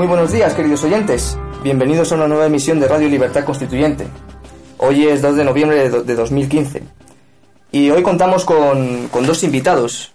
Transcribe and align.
Muy 0.00 0.06
buenos 0.06 0.32
días, 0.32 0.54
queridos 0.54 0.82
oyentes. 0.82 1.36
Bienvenidos 1.62 2.10
a 2.10 2.14
una 2.14 2.26
nueva 2.26 2.46
emisión 2.46 2.80
de 2.80 2.88
Radio 2.88 3.06
Libertad 3.06 3.44
Constituyente. 3.44 4.06
Hoy 4.78 5.06
es 5.06 5.20
2 5.20 5.36
de 5.36 5.44
noviembre 5.44 5.90
de, 5.90 6.14
2015. 6.14 6.82
Y 7.70 7.90
hoy 7.90 8.02
contamos 8.02 8.46
con, 8.46 9.08
con 9.08 9.26
dos 9.26 9.42
invitados. 9.42 10.12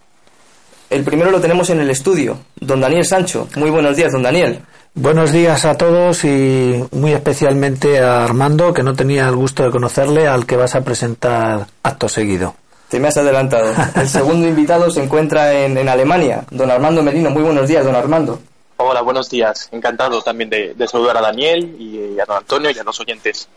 El 0.90 1.04
primero 1.04 1.30
lo 1.30 1.40
tenemos 1.40 1.70
en 1.70 1.82
el 1.82 1.92
estudio, 1.92 2.40
don 2.60 2.82
Daniel 2.82 3.06
Sancho. 3.06 3.48
Muy 3.58 3.70
buenos 3.70 3.96
días, 3.96 4.12
don 4.12 4.24
Daniel. 4.24 4.62
Buenos 4.96 5.32
días 5.32 5.66
a 5.66 5.78
todos 5.78 6.26
y 6.26 6.84
muy 6.92 7.14
especialmente 7.14 8.00
a 8.00 8.26
Armando, 8.26 8.74
que 8.74 8.82
no 8.82 8.96
tenía 8.96 9.28
el 9.28 9.36
gusto 9.36 9.62
de 9.62 9.70
conocerle, 9.70 10.28
al 10.28 10.48
que 10.48 10.58
vas 10.58 10.74
a 10.74 10.84
presentar 10.84 11.68
acto 11.84 12.10
seguido. 12.10 12.56
Te 12.90 13.00
me 13.00 13.10
has 13.10 13.18
adelantado. 13.18 13.72
El 13.94 14.10
segundo 14.10 14.48
invitado 14.48 14.90
se 14.90 15.04
encuentra 15.04 15.54
en, 15.54 15.78
en 15.78 15.88
Alemania, 15.88 16.44
don 16.50 16.72
Armando 16.72 17.04
Merino. 17.04 17.30
Muy 17.30 17.44
buenos 17.44 17.68
días, 17.68 17.86
don 17.86 17.94
Armando. 17.94 18.40
Hola, 18.78 19.02
buenos 19.02 19.30
días. 19.30 19.70
Encantado 19.72 20.22
también 20.22 20.50
de, 20.50 20.76
saludar 20.88 21.18
a 21.18 21.22
Daniel 21.22 21.78
y 21.80 22.20
a 22.20 22.26
don 22.26 22.38
Antonio 22.38 22.72
y 22.72 22.78
a 22.78 22.84
los 22.84 23.00
oyentes. 23.00 23.48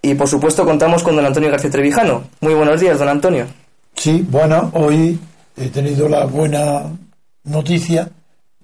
Y 0.00 0.14
por 0.14 0.28
supuesto 0.28 0.64
contamos 0.64 1.02
con 1.02 1.16
don 1.16 1.26
Antonio 1.26 1.50
García 1.50 1.70
Trevijano. 1.70 2.28
Muy 2.40 2.54
buenos 2.54 2.80
días, 2.80 2.98
don 2.98 3.08
Antonio. 3.08 3.46
Sí, 3.96 4.24
bueno, 4.28 4.70
hoy 4.74 5.18
he 5.56 5.68
tenido 5.70 6.08
la 6.08 6.26
buena 6.26 6.84
noticia 7.42 8.08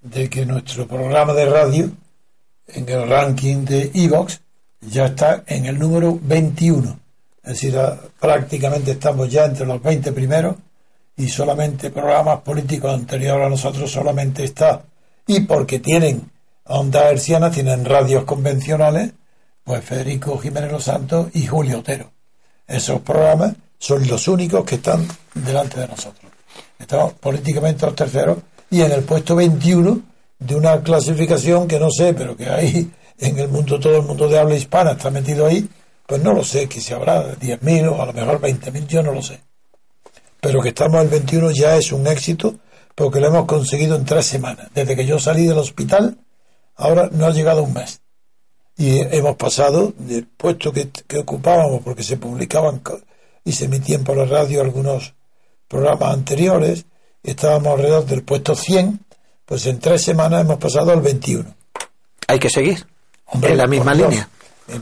de 0.00 0.30
que 0.30 0.46
nuestro 0.46 0.86
programa 0.86 1.32
de 1.32 1.46
radio 1.46 1.90
en 2.68 2.88
el 2.88 3.08
ranking 3.08 3.64
de 3.64 3.90
Evox 3.92 4.40
ya 4.82 5.06
está 5.06 5.42
en 5.48 5.66
el 5.66 5.76
número 5.76 6.16
21. 6.22 7.00
Es 7.42 7.52
decir, 7.54 7.76
prácticamente 8.20 8.92
estamos 8.92 9.28
ya 9.28 9.46
entre 9.46 9.66
los 9.66 9.82
20 9.82 10.12
primeros 10.12 10.54
y 11.16 11.28
solamente 11.28 11.90
programas 11.90 12.40
políticos 12.42 12.94
anteriores 12.94 13.46
a 13.46 13.50
nosotros 13.50 13.90
solamente 13.90 14.44
está 14.44 14.80
y 15.26 15.40
porque 15.40 15.78
tienen 15.78 16.30
ondas 16.64 17.12
hercianas, 17.12 17.52
tienen 17.52 17.84
radios 17.84 18.24
convencionales, 18.24 19.12
pues 19.62 19.84
Federico 19.84 20.38
Jiménez 20.38 20.72
Los 20.72 20.84
Santos 20.84 21.28
y 21.34 21.46
Julio 21.46 21.80
Otero. 21.80 22.12
Esos 22.66 23.00
programas 23.00 23.54
son 23.78 24.06
los 24.06 24.28
únicos 24.28 24.64
que 24.64 24.76
están 24.76 25.06
delante 25.34 25.80
de 25.80 25.88
nosotros. 25.88 26.32
Estamos 26.78 27.14
políticamente 27.14 27.86
los 27.86 27.94
terceros 27.94 28.38
y 28.70 28.82
en 28.82 28.92
el 28.92 29.02
puesto 29.04 29.36
21 29.36 30.00
de 30.38 30.54
una 30.54 30.82
clasificación 30.82 31.68
que 31.68 31.78
no 31.78 31.90
sé, 31.90 32.14
pero 32.14 32.36
que 32.36 32.48
hay 32.48 32.90
en 33.18 33.38
el 33.38 33.48
mundo, 33.48 33.78
todo 33.78 33.96
el 33.96 34.02
mundo 34.02 34.28
de 34.28 34.38
habla 34.38 34.56
hispana 34.56 34.92
está 34.92 35.10
metido 35.10 35.46
ahí, 35.46 35.68
pues 36.06 36.22
no 36.22 36.32
lo 36.32 36.44
sé, 36.44 36.68
que 36.68 36.80
si 36.80 36.92
habrá 36.92 37.34
10.000 37.34 37.90
o 37.90 38.02
a 38.02 38.06
lo 38.06 38.12
mejor 38.12 38.40
20.000, 38.40 38.86
yo 38.86 39.02
no 39.02 39.12
lo 39.12 39.22
sé. 39.22 39.40
Pero 40.40 40.60
que 40.60 40.70
estamos 40.70 40.96
al 40.96 41.08
21 41.08 41.52
ya 41.52 41.76
es 41.76 41.92
un 41.92 42.06
éxito 42.06 42.56
porque 42.94 43.20
lo 43.20 43.28
hemos 43.28 43.46
conseguido 43.46 43.96
en 43.96 44.04
tres 44.04 44.26
semanas. 44.26 44.68
Desde 44.74 44.96
que 44.96 45.06
yo 45.06 45.18
salí 45.18 45.46
del 45.46 45.58
hospital, 45.58 46.18
ahora 46.76 47.08
no 47.12 47.26
ha 47.26 47.30
llegado 47.30 47.62
un 47.62 47.74
mes. 47.74 48.00
Y 48.76 49.00
hemos 49.00 49.36
pasado 49.36 49.92
del 49.98 50.26
puesto 50.26 50.72
que, 50.72 50.90
ocupábamos, 51.18 51.82
porque 51.82 52.02
se 52.02 52.16
publicaban 52.16 52.82
y 53.44 53.52
se 53.52 53.66
emitían 53.66 54.04
por 54.04 54.16
la 54.16 54.24
radio 54.24 54.60
algunos 54.60 55.14
programas 55.68 56.14
anteriores, 56.14 56.86
estábamos 57.22 57.74
alrededor 57.74 58.06
del 58.06 58.22
puesto 58.22 58.54
100, 58.54 59.00
pues 59.44 59.66
en 59.66 59.78
tres 59.78 60.02
semanas 60.02 60.42
hemos 60.42 60.58
pasado 60.58 60.92
al 60.92 61.00
21. 61.00 61.44
Hay 62.26 62.38
que 62.38 62.50
seguir 62.50 62.84
en 63.32 63.56
la 63.56 63.66
misma 63.66 63.94
línea. 63.94 64.28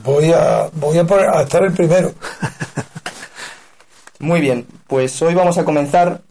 Voy 0.05 0.33
a, 0.33 0.71
voy 0.75 0.99
a, 0.99 1.03
a 1.03 1.43
estar 1.43 1.65
el 1.65 1.73
primero. 1.73 2.15
Muy 4.21 4.41
bien, 4.41 4.67
pues 4.87 5.21
hoy 5.21 5.35
vamos 5.35 5.59
a 5.59 5.65
comenzar 5.65 6.23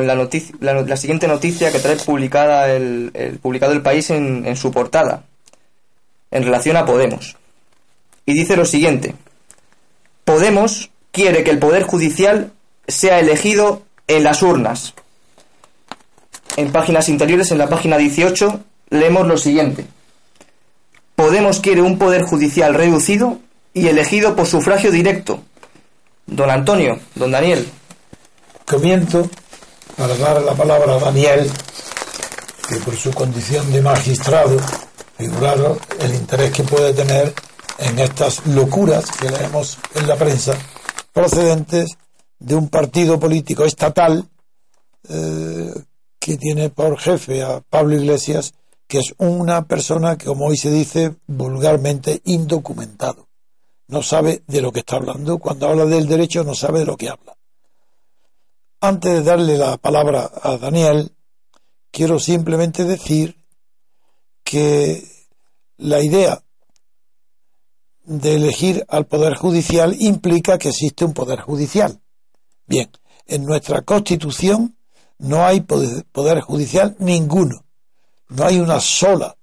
la, 0.00 0.14
la, 0.14 0.96
siguiente 0.96 1.28
noticia 1.28 1.70
que 1.70 1.78
trae 1.78 1.96
publicada 1.96 2.72
el, 2.72 3.38
publicado 3.42 3.72
el 3.72 3.82
país 3.82 4.10
en 4.10 4.56
su 4.56 4.70
portada, 4.70 5.24
en 6.30 6.44
relación 6.44 6.76
a 6.76 6.86
Podemos. 6.86 7.36
Y 8.26 8.34
dice 8.34 8.56
lo 8.56 8.64
siguiente, 8.64 9.14
Podemos 10.24 10.90
quiere 11.12 11.44
que 11.44 11.50
el 11.50 11.58
Poder 11.58 11.82
Judicial 11.82 12.52
sea 12.88 13.20
elegido 13.20 13.82
en 14.08 14.24
las 14.24 14.42
urnas. 14.42 14.94
En 16.56 16.72
páginas 16.72 17.08
interiores, 17.08 17.50
en 17.50 17.58
la 17.58 17.68
página 17.68 17.98
18, 17.98 18.60
leemos 18.90 19.26
lo 19.26 19.36
siguiente. 19.36 19.86
Podemos 21.14 21.60
quiere 21.60 21.82
un 21.82 21.98
Poder 21.98 22.22
Judicial 22.22 22.74
reducido 22.74 23.38
y 23.74 23.88
elegido 23.88 24.34
por 24.34 24.46
sufragio 24.46 24.90
directo. 24.90 25.42
Don 26.26 26.50
Antonio, 26.50 26.98
don 27.14 27.30
Daniel. 27.30 27.68
Comienzo 28.64 29.28
para 29.96 30.16
dar 30.16 30.42
la 30.42 30.54
palabra 30.54 30.94
a 30.94 30.98
Daniel, 30.98 31.50
que 32.68 32.76
por 32.76 32.96
su 32.96 33.12
condición 33.12 33.70
de 33.72 33.82
magistrado, 33.82 34.56
figurar 35.16 35.58
el 36.00 36.14
interés 36.14 36.52
que 36.52 36.64
puede 36.64 36.92
tener 36.92 37.32
en 37.78 37.98
estas 37.98 38.46
locuras 38.46 39.10
que 39.10 39.30
leemos 39.30 39.78
en 39.94 40.06
la 40.06 40.16
prensa, 40.16 40.54
procedentes 41.12 41.96
de 42.38 42.54
un 42.54 42.68
partido 42.68 43.18
político 43.18 43.64
estatal 43.64 44.28
eh, 45.08 45.72
que 46.18 46.36
tiene 46.36 46.70
por 46.70 46.98
jefe 46.98 47.42
a 47.42 47.60
Pablo 47.60 47.96
Iglesias, 47.96 48.54
que 48.86 48.98
es 48.98 49.14
una 49.18 49.66
persona 49.66 50.16
que, 50.16 50.26
como 50.26 50.46
hoy 50.46 50.56
se 50.56 50.70
dice 50.70 51.14
vulgarmente, 51.26 52.20
indocumentado. 52.24 53.28
No 53.88 54.02
sabe 54.02 54.42
de 54.46 54.62
lo 54.62 54.72
que 54.72 54.80
está 54.80 54.96
hablando. 54.96 55.38
Cuando 55.38 55.68
habla 55.68 55.84
del 55.84 56.06
derecho 56.06 56.42
no 56.42 56.54
sabe 56.54 56.80
de 56.80 56.86
lo 56.86 56.96
que 56.96 57.10
habla. 57.10 57.36
Antes 58.84 59.14
de 59.14 59.22
darle 59.22 59.56
la 59.56 59.78
palabra 59.78 60.30
a 60.42 60.58
Daniel, 60.58 61.16
quiero 61.90 62.18
simplemente 62.18 62.84
decir 62.84 63.34
que 64.42 65.02
la 65.78 66.02
idea 66.02 66.44
de 68.04 68.34
elegir 68.34 68.84
al 68.90 69.06
Poder 69.06 69.36
Judicial 69.36 69.96
implica 70.00 70.58
que 70.58 70.68
existe 70.68 71.06
un 71.06 71.14
Poder 71.14 71.40
Judicial. 71.40 72.02
Bien, 72.66 72.90
en 73.26 73.46
nuestra 73.46 73.80
Constitución 73.80 74.76
no 75.16 75.46
hay 75.46 75.62
Poder 75.62 76.42
Judicial 76.42 76.94
ninguno. 76.98 77.64
No 78.28 78.44
hay 78.44 78.60
una 78.60 78.80
sola 78.80 79.34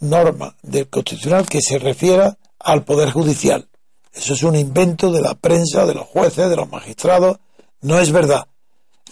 norma 0.00 0.56
del 0.62 0.90
Constitucional 0.90 1.46
que 1.46 1.62
se 1.62 1.78
refiera 1.78 2.36
al 2.58 2.82
Poder 2.82 3.12
Judicial. 3.12 3.68
Eso 4.12 4.34
es 4.34 4.42
un 4.42 4.56
invento 4.56 5.12
de 5.12 5.20
la 5.20 5.36
prensa, 5.36 5.86
de 5.86 5.94
los 5.94 6.08
jueces, 6.08 6.50
de 6.50 6.56
los 6.56 6.68
magistrados. 6.68 7.38
No 7.80 8.00
es 8.00 8.10
verdad 8.10 8.48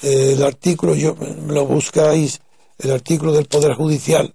el 0.01 0.43
artículo, 0.43 0.95
yo 0.95 1.17
lo 1.47 1.67
buscáis, 1.67 2.41
el 2.79 2.91
artículo 2.91 3.33
del 3.33 3.47
Poder 3.47 3.75
Judicial, 3.75 4.35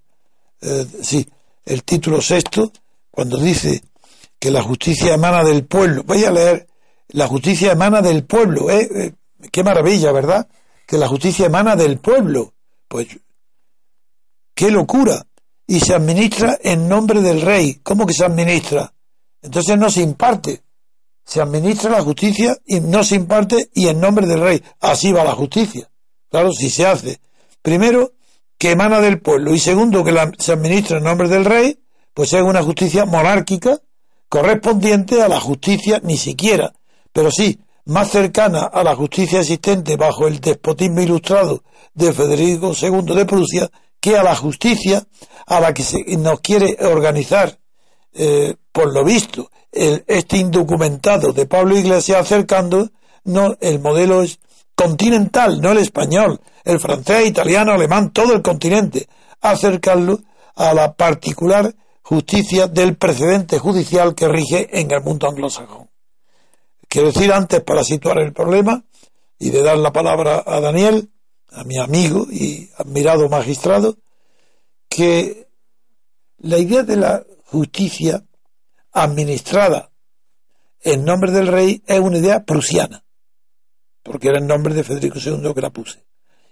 eh, 0.62 0.86
sí, 1.02 1.28
el 1.66 1.84
título 1.84 2.22
sexto, 2.22 2.72
cuando 3.12 3.38
dice 3.38 3.82
que 4.40 4.52
la 4.52 4.62
justicia 4.62 5.14
emana 5.14 5.44
del 5.44 5.66
pueblo. 5.66 6.04
Voy 6.04 6.24
a 6.24 6.32
leer, 6.32 6.68
la 7.10 7.28
justicia 7.28 7.72
emana 7.72 8.02
del 8.02 8.26
pueblo, 8.26 8.70
¿eh? 8.70 8.88
eh 8.94 9.14
qué 9.52 9.64
maravilla, 9.64 10.12
¿verdad? 10.12 10.48
Que 10.86 10.98
la 10.98 11.08
justicia 11.08 11.48
emana 11.48 11.76
del 11.76 12.00
pueblo. 12.00 12.54
Pues, 12.88 13.08
qué 14.54 14.72
locura. 14.72 15.26
Y 15.66 15.82
se 15.82 15.94
administra 15.94 16.58
en 16.62 16.88
nombre 16.88 17.22
del 17.22 17.42
rey. 17.42 17.82
¿Cómo 17.84 18.06
que 18.06 18.14
se 18.14 18.24
administra? 18.24 18.94
Entonces 19.42 19.78
no 19.78 19.90
se 19.90 20.02
imparte. 20.02 20.64
Se 21.28 21.42
administra 21.42 21.92
la 21.92 22.02
justicia 22.02 22.58
y 22.66 22.80
no 22.80 23.04
se 23.04 23.16
imparte 23.16 23.70
y 23.74 23.90
en 23.90 24.00
nombre 24.00 24.26
del 24.26 24.40
rey. 24.40 24.64
Así 24.80 25.12
va 25.12 25.26
la 25.26 25.36
justicia. 25.36 25.90
Claro, 26.32 26.54
si 26.54 26.70
se 26.70 26.88
hace. 26.88 27.20
Primero, 27.62 28.14
que 28.58 28.72
emana 28.72 29.02
del 29.02 29.20
pueblo 29.20 29.54
y 29.54 29.60
segundo, 29.60 30.04
que 30.06 30.16
se 30.40 30.54
administra 30.54 31.00
en 31.00 31.04
nombre 31.04 31.28
del 31.28 31.46
rey, 31.46 31.80
pues 32.14 32.32
es 32.32 32.42
una 32.42 32.64
justicia 32.64 33.06
monárquica 33.06 33.80
correspondiente 34.30 35.22
a 35.22 35.28
la 35.28 35.40
justicia, 35.40 36.00
ni 36.04 36.18
siquiera, 36.18 36.74
pero 37.14 37.30
sí, 37.32 37.60
más 37.86 38.10
cercana 38.10 38.64
a 38.64 38.84
la 38.84 38.96
justicia 38.96 39.40
existente 39.40 39.96
bajo 39.96 40.28
el 40.28 40.40
despotismo 40.40 41.02
ilustrado 41.02 41.64
de 41.94 42.12
Federico 42.12 42.74
II 42.80 43.16
de 43.16 43.26
Prusia 43.26 43.70
que 44.00 44.18
a 44.18 44.24
la 44.24 44.36
justicia 44.36 45.04
a 45.46 45.60
la 45.60 45.74
que 45.74 45.84
se 45.84 46.04
nos 46.18 46.42
quiere 46.42 46.78
organizar, 46.86 47.58
eh, 48.14 48.56
por 48.72 48.94
lo 48.94 49.04
visto, 49.04 49.50
este 49.72 50.38
indocumentado 50.38 51.34
de 51.34 51.46
Pablo 51.46 51.78
Iglesias 51.78 52.22
acercando 52.22 52.90
no, 53.26 53.56
el 53.60 53.80
modelo 53.80 54.24
es 54.24 54.40
continental, 54.74 55.62
no 55.62 55.72
el 55.72 55.80
español, 55.80 56.40
el 56.64 56.80
francés, 56.80 57.28
italiano, 57.28 57.74
alemán, 57.74 58.12
todo 58.12 58.34
el 58.34 58.42
continente, 58.42 59.08
acercarlo 59.42 60.20
a 60.56 60.74
la 60.74 60.94
particular 60.94 61.74
justicia 62.02 62.68
del 62.68 62.96
precedente 62.96 63.60
judicial 63.60 64.16
que 64.16 64.28
rige 64.28 64.80
en 64.80 64.90
el 64.92 65.04
mundo 65.04 65.28
anglosajón. 65.28 65.90
Quiero 66.88 67.12
decir 67.12 67.34
antes, 67.34 67.62
para 67.62 67.84
situar 67.84 68.20
el 68.20 68.34
problema 68.34 68.84
y 69.38 69.50
de 69.50 69.62
dar 69.62 69.78
la 69.78 69.92
palabra 69.92 70.44
a 70.46 70.62
Daniel, 70.62 71.10
a 71.52 71.64
mi 71.64 71.78
amigo 71.78 72.28
y 72.32 72.70
admirado 72.78 73.28
magistrado, 73.30 73.98
que 74.88 75.50
la 76.38 76.58
idea 76.60 76.84
de 76.84 76.96
la 76.96 77.24
justicia 77.50 78.26
administrada 78.92 79.92
en 80.82 81.06
nombre 81.06 81.32
del 81.32 81.48
rey 81.48 81.84
es 81.86 82.00
una 82.00 82.18
idea 82.18 82.44
prusiana, 82.44 83.04
porque 84.04 84.30
era 84.30 84.38
el 84.38 84.48
nombre 84.48 84.74
de 84.74 84.84
Federico 84.84 85.20
II 85.20 85.54
que 85.54 85.62
la 85.62 85.70
puse. 85.70 86.06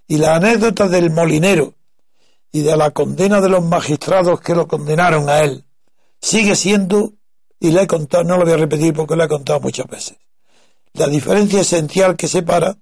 Y 0.08 0.18
la 0.18 0.36
anécdota 0.36 0.88
del 0.88 1.10
molinero 1.10 1.76
y 2.52 2.62
de 2.62 2.76
la 2.78 2.92
condena 2.92 3.42
de 3.42 3.50
los 3.50 3.64
magistrados 3.64 4.42
que 4.42 4.56
lo 4.56 4.68
condenaron 4.68 5.30
a 5.30 5.40
él 5.40 5.66
sigue 6.22 6.56
siendo, 6.56 7.14
y 7.60 7.72
le 7.72 7.84
he 7.84 7.88
contado, 7.88 8.24
no 8.24 8.38
lo 8.38 8.46
voy 8.46 8.54
a 8.54 8.58
repetir 8.58 8.94
porque 8.94 9.16
lo 9.16 9.24
he 9.24 9.28
contado 9.28 9.60
muchas 9.60 9.88
veces, 9.88 10.18
la 10.94 11.08
diferencia 11.08 11.62
esencial 11.62 12.16
que 12.16 12.28
separa 12.28 12.78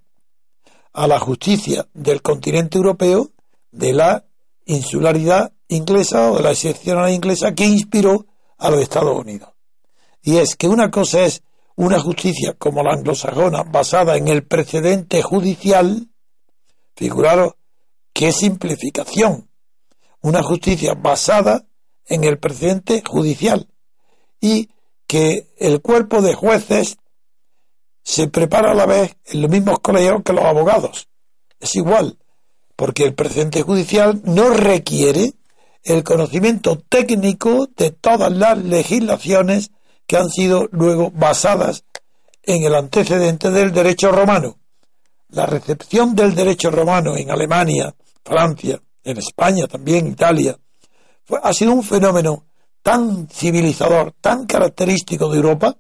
a 0.94 1.08
la 1.08 1.20
justicia 1.20 1.88
del 1.94 2.22
continente 2.22 2.78
europeo 2.78 3.32
de 3.72 3.94
la 3.94 4.26
insularidad 4.66 5.54
inglesa 5.68 6.32
o 6.32 6.38
de 6.38 6.44
la 6.44 6.52
excepcional 6.52 7.12
inglesa 7.12 7.54
que 7.54 7.66
inspiró 7.66 8.26
a 8.58 8.70
los 8.70 8.82
Estados 8.82 9.18
Unidos. 9.18 9.50
Y 10.22 10.38
es 10.38 10.56
que 10.56 10.68
una 10.68 10.90
cosa 10.90 11.22
es 11.22 11.44
una 11.76 12.00
justicia 12.00 12.54
como 12.54 12.84
la 12.84 12.94
anglosajona 12.94 13.64
basada 13.64 14.16
en 14.16 14.28
el 14.28 14.46
precedente 14.46 15.22
judicial, 15.22 16.10
figuraros 16.96 17.54
qué 18.14 18.32
simplificación, 18.32 19.50
una 20.22 20.44
justicia 20.44 20.94
basada 20.94 21.66
en 22.06 22.24
el 22.24 22.38
precedente 22.38 23.04
judicial 23.06 23.68
y 24.40 24.70
que 25.08 25.54
el 25.58 25.82
cuerpo 25.82 26.22
de 26.22 26.34
jueces 26.34 26.98
se 28.04 28.28
prepara 28.28 28.72
a 28.72 28.76
la 28.76 28.86
vez 28.86 29.16
en 29.26 29.42
los 29.42 29.50
mismos 29.50 29.80
colegios 29.80 30.22
que 30.24 30.34
los 30.34 30.44
abogados. 30.44 31.08
Es 31.60 31.76
igual, 31.76 32.18
porque 32.76 33.04
el 33.04 33.14
precedente 33.14 33.62
judicial 33.62 34.22
no 34.24 34.50
requiere 34.50 35.34
el 35.84 36.04
conocimiento 36.04 36.82
técnico 36.90 37.68
de 37.76 37.92
todas 37.92 38.32
las 38.32 38.58
legislaciones 38.58 39.72
que 40.08 40.18
han 40.18 40.30
sido 40.30 40.70
luego 40.72 41.12
basadas 41.12 41.84
en 42.44 42.64
el 42.64 42.76
antecedente 42.76 43.52
del 43.52 43.72
derecho 43.72 44.12
romano. 44.12 44.58
La 45.30 45.46
recepción 45.46 46.16
del 46.16 46.36
derecho 46.36 46.70
romano 46.72 47.18
en 47.18 47.32
Alemania, 47.32 47.94
Francia, 48.24 48.82
en 49.04 49.18
España 49.18 49.68
también, 49.68 50.08
Italia, 50.08 50.58
ha 51.42 51.54
sido 51.54 51.74
un 51.74 51.84
fenómeno 51.84 52.46
tan 52.82 53.28
civilizador, 53.30 54.14
tan 54.22 54.46
característico 54.46 55.30
de 55.30 55.38
Europa, 55.38 55.78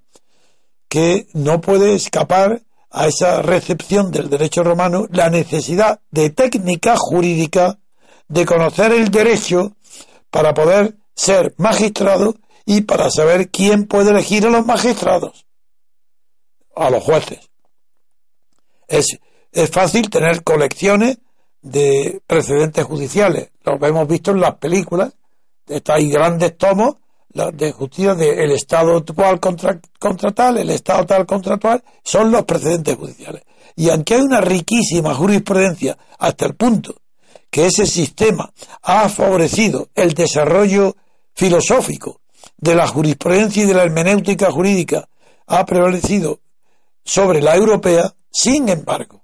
que 0.87 1.27
no 1.33 1.59
puede 1.59 1.95
escapar 1.95 2.61
a 2.93 3.07
esa 3.07 3.41
recepción 3.41 4.11
del 4.11 4.29
derecho 4.29 4.63
romano 4.63 5.07
la 5.09 5.29
necesidad 5.29 5.99
de 6.11 6.29
técnica 6.29 6.95
jurídica, 6.95 7.79
de 8.27 8.45
conocer 8.45 8.91
el 8.93 9.09
derecho 9.09 9.75
para 10.29 10.53
poder 10.53 10.95
ser 11.15 11.55
magistrado 11.57 12.35
y 12.65 12.81
para 12.81 13.09
saber 13.09 13.49
quién 13.49 13.87
puede 13.87 14.11
elegir 14.11 14.45
a 14.45 14.51
los 14.51 14.65
magistrados, 14.65 15.45
a 16.75 16.91
los 16.91 17.03
jueces. 17.03 17.49
Es, 18.87 19.17
es 19.51 19.69
fácil 19.71 20.09
tener 20.11 20.43
colecciones 20.43 21.17
de 21.61 22.21
precedentes 22.27 22.85
judiciales, 22.85 23.49
lo 23.63 23.83
hemos 23.87 24.07
visto 24.07 24.31
en 24.31 24.41
las 24.41 24.55
películas, 24.57 25.13
hay 25.87 26.11
grandes 26.11 26.57
tomos 26.57 26.97
de 27.33 27.71
justicia 27.71 28.13
del 28.13 28.51
Estado 28.51 29.03
cual 29.15 29.39
contra, 29.39 29.79
contra 29.99 30.31
tal, 30.31 30.57
el 30.57 30.69
Estado 30.69 31.05
tal 31.05 31.25
contra 31.25 31.57
tal, 31.57 31.83
son 32.03 32.31
los 32.31 32.43
precedentes 32.43 32.95
judiciales. 32.95 33.43
Y 33.75 33.89
aunque 33.89 34.15
hay 34.15 34.21
una 34.21 34.39
riquísima 34.39 35.15
jurisprudencia 35.15 35.97
hasta 36.19 36.45
el 36.45 36.55
punto 36.55 36.95
que 37.49 37.65
ese 37.65 37.85
sistema 37.85 38.51
ha 38.81 39.09
favorecido 39.09 39.89
el 39.95 40.13
desarrollo 40.13 40.95
filosófico 41.33 42.21
de 42.57 42.75
la 42.75 42.87
jurisprudencia 42.87 43.63
y 43.63 43.67
de 43.67 43.73
la 43.73 43.83
hermenéutica 43.83 44.51
jurídica, 44.51 45.07
ha 45.47 45.65
prevalecido 45.65 46.39
sobre 47.03 47.41
la 47.41 47.55
europea, 47.55 48.13
sin 48.31 48.69
embargo, 48.69 49.23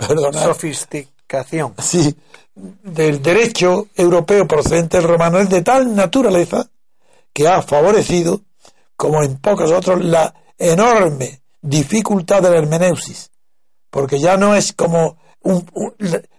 sofisticación 0.00 0.54
Sofisticación. 0.54 1.74
Sí, 1.78 2.16
del 2.54 3.22
derecho 3.22 3.88
europeo 3.94 4.46
procedente 4.46 4.96
del 4.98 5.08
romano 5.08 5.38
es 5.38 5.48
de 5.48 5.62
tal 5.62 5.94
naturaleza 5.94 6.68
que 7.32 7.46
ha 7.46 7.62
favorecido, 7.62 8.40
como 8.96 9.22
en 9.22 9.38
pocos 9.38 9.70
otros, 9.70 10.04
la 10.04 10.34
enorme 10.58 11.42
dificultad 11.60 12.42
de 12.42 12.50
la 12.50 12.58
hermeneusis. 12.58 13.30
Porque 13.90 14.18
ya 14.18 14.36
no 14.36 14.54
es 14.54 14.72
como 14.72 15.18
un, 15.42 15.64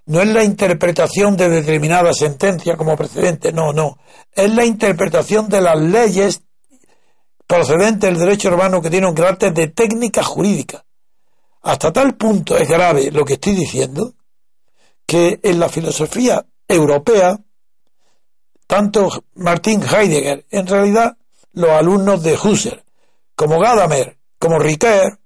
no 0.06 0.22
es 0.22 0.28
la 0.28 0.44
interpretación 0.44 1.38
de 1.38 1.50
determinada 1.50 2.14
sentencia 2.14 2.76
como 2.76 2.96
precedente, 2.96 3.52
no, 3.52 3.74
no. 3.74 3.98
Es 4.32 4.54
la 4.54 4.66
interpretación 4.66 5.50
de 5.50 5.62
las 5.62 5.80
leyes 5.80 6.42
procedentes 7.48 8.10
del 8.10 8.20
derecho 8.20 8.50
romano 8.50 8.82
que 8.82 8.90
tiene 8.90 9.08
un 9.08 9.16
carácter 9.16 9.54
de 9.54 9.68
técnica 9.68 10.24
jurídica. 10.24 10.86
Hasta 11.62 11.94
tal 11.94 12.16
punto 12.16 12.58
es 12.58 12.68
grave 12.68 13.12
lo 13.12 13.24
que 13.24 13.34
estoy 13.34 13.54
diciendo 13.54 14.14
que 15.06 15.40
en 15.44 15.60
la 15.60 15.70
filosofía 15.70 16.46
europea, 16.68 17.40
tanto 18.66 19.10
Martin 19.36 19.84
Heidegger, 19.84 20.46
en 20.50 20.68
realidad 20.68 21.18
los 21.54 21.70
alumnos 21.70 22.24
de 22.24 22.36
Husserl, 22.36 22.84
como 23.36 23.60
Gadamer, 23.60 24.18
como 24.40 24.58
Ricoeur, 24.58 25.20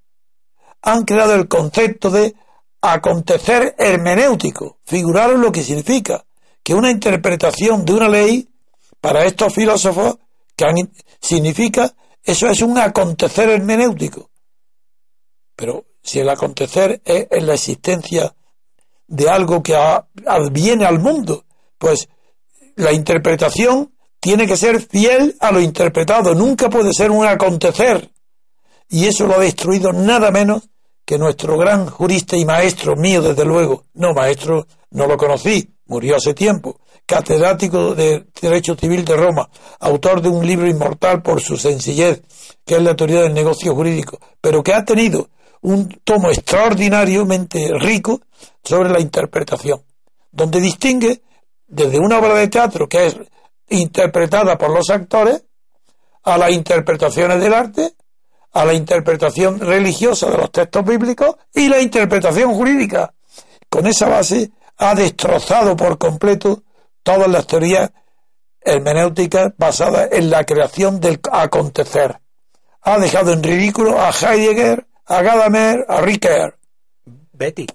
han 0.82 1.04
creado 1.04 1.36
el 1.36 1.48
concepto 1.48 2.10
de 2.10 2.36
acontecer 2.82 3.76
hermenéutico. 3.78 4.80
Figuraron 4.86 5.42
lo 5.42 5.52
que 5.52 5.64
significa 5.64 6.26
que 6.64 6.74
una 6.74 6.92
interpretación 6.92 7.86
de 7.86 7.94
una 7.94 8.10
ley 8.10 8.50
para 9.00 9.26
estos 9.26 9.54
filósofos 9.54 10.18
que 10.56 10.66
significa 11.22 11.96
eso 12.24 12.48
es 12.48 12.62
un 12.62 12.78
acontecer 12.78 13.50
hermenéutico. 13.50 14.32
Pero 15.56 15.86
si 16.06 16.20
el 16.20 16.30
acontecer 16.30 17.02
es, 17.04 17.28
la 17.44 17.56
existencia 17.56 18.36
de 19.08 19.30
algo 19.30 19.64
que 19.64 19.76
adviene 19.76 20.86
al 20.86 21.00
mundo, 21.00 21.46
pues 21.80 22.08
la 22.76 22.94
interpretación 22.94 23.92
tiene 24.20 24.46
que 24.46 24.56
ser 24.56 24.82
fiel 24.82 25.36
a 25.40 25.52
lo 25.52 25.60
interpretado, 25.60 26.36
nunca 26.36 26.70
puede 26.70 26.94
ser 26.94 27.10
un 27.10 27.26
acontecer. 27.26 28.12
Y 28.88 29.08
eso 29.08 29.26
lo 29.26 29.36
ha 29.36 29.40
destruido 29.40 29.92
nada 29.94 30.30
menos 30.30 30.70
que 31.06 31.18
nuestro 31.18 31.58
gran 31.58 31.88
jurista 31.88 32.38
y 32.38 32.46
maestro 32.46 32.96
mío, 32.96 33.22
desde 33.22 33.46
luego, 33.46 33.86
no 33.96 34.14
maestro, 34.14 34.68
no 34.92 35.08
lo 35.08 35.18
conocí, 35.18 35.76
murió 35.88 36.18
hace 36.18 36.36
tiempo, 36.36 36.80
catedrático 37.06 37.96
de 37.96 38.28
Derecho 38.40 38.76
Civil 38.76 39.06
de 39.06 39.18
Roma, 39.18 39.50
autor 39.80 40.22
de 40.22 40.30
un 40.30 40.46
libro 40.46 40.68
inmortal 40.68 41.24
por 41.24 41.42
su 41.42 41.58
sencillez, 41.58 42.22
que 42.64 42.76
es 42.76 42.82
la 42.82 42.96
teoría 42.96 43.22
del 43.22 43.34
negocio 43.34 43.74
jurídico, 43.74 44.20
pero 44.40 44.62
que 44.62 44.74
ha 44.74 44.86
tenido 44.86 45.30
un 45.66 45.90
tomo 46.04 46.30
extraordinariamente 46.30 47.72
rico 47.80 48.22
sobre 48.64 48.90
la 48.90 49.00
interpretación, 49.00 49.84
donde 50.32 50.62
distingue 50.62 51.24
desde 51.68 52.00
una 52.00 52.20
obra 52.20 52.36
de 52.36 52.48
teatro 52.48 52.88
que 52.88 53.08
es 53.08 53.18
interpretada 53.70 54.58
por 54.60 54.70
los 54.70 54.92
actores 54.92 55.44
a 56.24 56.38
las 56.38 56.52
interpretaciones 56.52 57.42
del 57.42 57.54
arte, 57.54 57.94
a 58.54 58.64
la 58.64 58.74
interpretación 58.74 59.60
religiosa 59.60 60.30
de 60.30 60.38
los 60.38 60.52
textos 60.52 60.86
bíblicos 60.86 61.36
y 61.54 61.68
la 61.68 61.82
interpretación 61.82 62.54
jurídica. 62.54 63.14
Con 63.68 63.88
esa 63.88 64.08
base 64.08 64.52
ha 64.78 64.94
destrozado 64.94 65.76
por 65.76 65.98
completo 65.98 66.64
todas 67.02 67.28
las 67.28 67.48
teorías 67.48 67.92
hermenéuticas 68.62 69.54
basadas 69.58 70.10
en 70.12 70.30
la 70.30 70.44
creación 70.44 71.00
del 71.00 71.20
acontecer. 71.32 72.20
Ha 72.84 73.00
dejado 73.00 73.34
en 73.34 73.42
ridículo 73.42 74.00
a 74.00 74.12
Heidegger, 74.12 74.86
a 75.08 75.22
Gadamer, 75.22 75.86
a 75.88 76.02
Ricoeur. 76.02 76.58
Betty. 77.34 77.68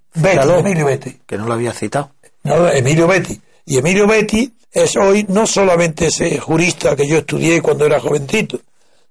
Emilio 0.61 0.87
Betty. 0.87 1.21
Que 1.27 1.37
no 1.37 1.47
lo 1.47 1.53
había 1.55 1.73
citado. 1.73 2.13
No, 2.45 2.69
Emilio 2.69 3.07
Betty. 3.07 3.41
Y 3.67 3.77
Emilio 3.79 4.07
Betty 4.07 4.53
es 4.73 4.97
hoy 4.97 5.27
no 5.29 5.47
solamente 5.47 6.07
ese 6.07 6.39
jurista 6.39 6.97
que 6.97 7.07
yo 7.07 7.19
estudié 7.19 7.61
cuando 7.61 7.85
era 7.87 8.01
jovencito, 8.01 8.61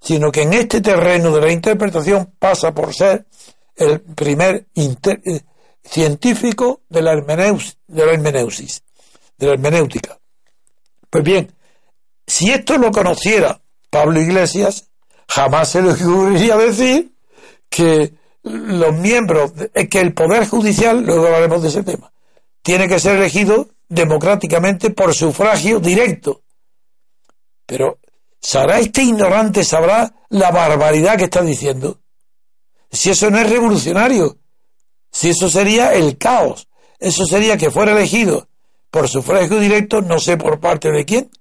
sino 0.01 0.31
que 0.31 0.41
en 0.43 0.53
este 0.53 0.81
terreno 0.81 1.31
de 1.31 1.41
la 1.41 1.51
interpretación 1.51 2.33
pasa 2.39 2.73
por 2.73 2.93
ser 2.95 3.25
el 3.75 4.01
primer 4.01 4.65
inter- 4.73 5.21
eh, 5.25 5.41
científico 5.83 6.81
de 6.89 7.01
la, 7.01 7.13
hermeneus- 7.13 7.75
de 7.87 8.05
la 8.05 8.13
hermeneusis, 8.13 8.81
de 9.37 9.47
la 9.47 9.53
hermenéutica. 9.53 10.17
Pues 11.09 11.23
bien, 11.23 11.53
si 12.25 12.49
esto 12.51 12.77
lo 12.77 12.91
conociera 12.91 13.61
Pablo 13.89 14.19
Iglesias, 14.21 14.89
jamás 15.27 15.69
se 15.69 15.81
le 15.81 15.91
ocurriría 15.93 16.57
decir 16.57 17.11
que 17.69 18.13
los 18.43 18.93
miembros, 18.95 19.53
que 19.89 19.99
el 19.99 20.13
Poder 20.13 20.47
Judicial, 20.47 21.03
luego 21.03 21.27
hablaremos 21.27 21.61
de 21.61 21.69
ese 21.69 21.83
tema, 21.83 22.11
tiene 22.61 22.87
que 22.87 22.99
ser 22.99 23.17
elegido 23.17 23.69
democráticamente 23.87 24.91
por 24.91 25.13
sufragio 25.13 25.79
directo. 25.79 26.41
Pero, 27.65 27.99
¿sabrá 28.39 28.79
este 28.79 29.03
ignorante, 29.03 29.63
sabrá 29.63 30.13
la 30.29 30.51
barbaridad 30.51 31.17
que 31.17 31.25
está 31.25 31.41
diciendo? 31.41 31.99
Si 32.91 33.11
eso 33.11 33.29
no 33.29 33.39
es 33.39 33.49
revolucionario, 33.49 34.37
si 35.11 35.29
eso 35.29 35.49
sería 35.49 35.93
el 35.93 36.17
caos, 36.17 36.67
eso 36.99 37.25
sería 37.25 37.57
que 37.57 37.71
fuera 37.71 37.91
elegido 37.91 38.47
por 38.89 39.07
sufragio 39.07 39.59
directo, 39.59 40.01
no 40.01 40.19
sé 40.19 40.37
por 40.37 40.59
parte 40.59 40.91
de 40.91 41.05
quién. 41.05 41.31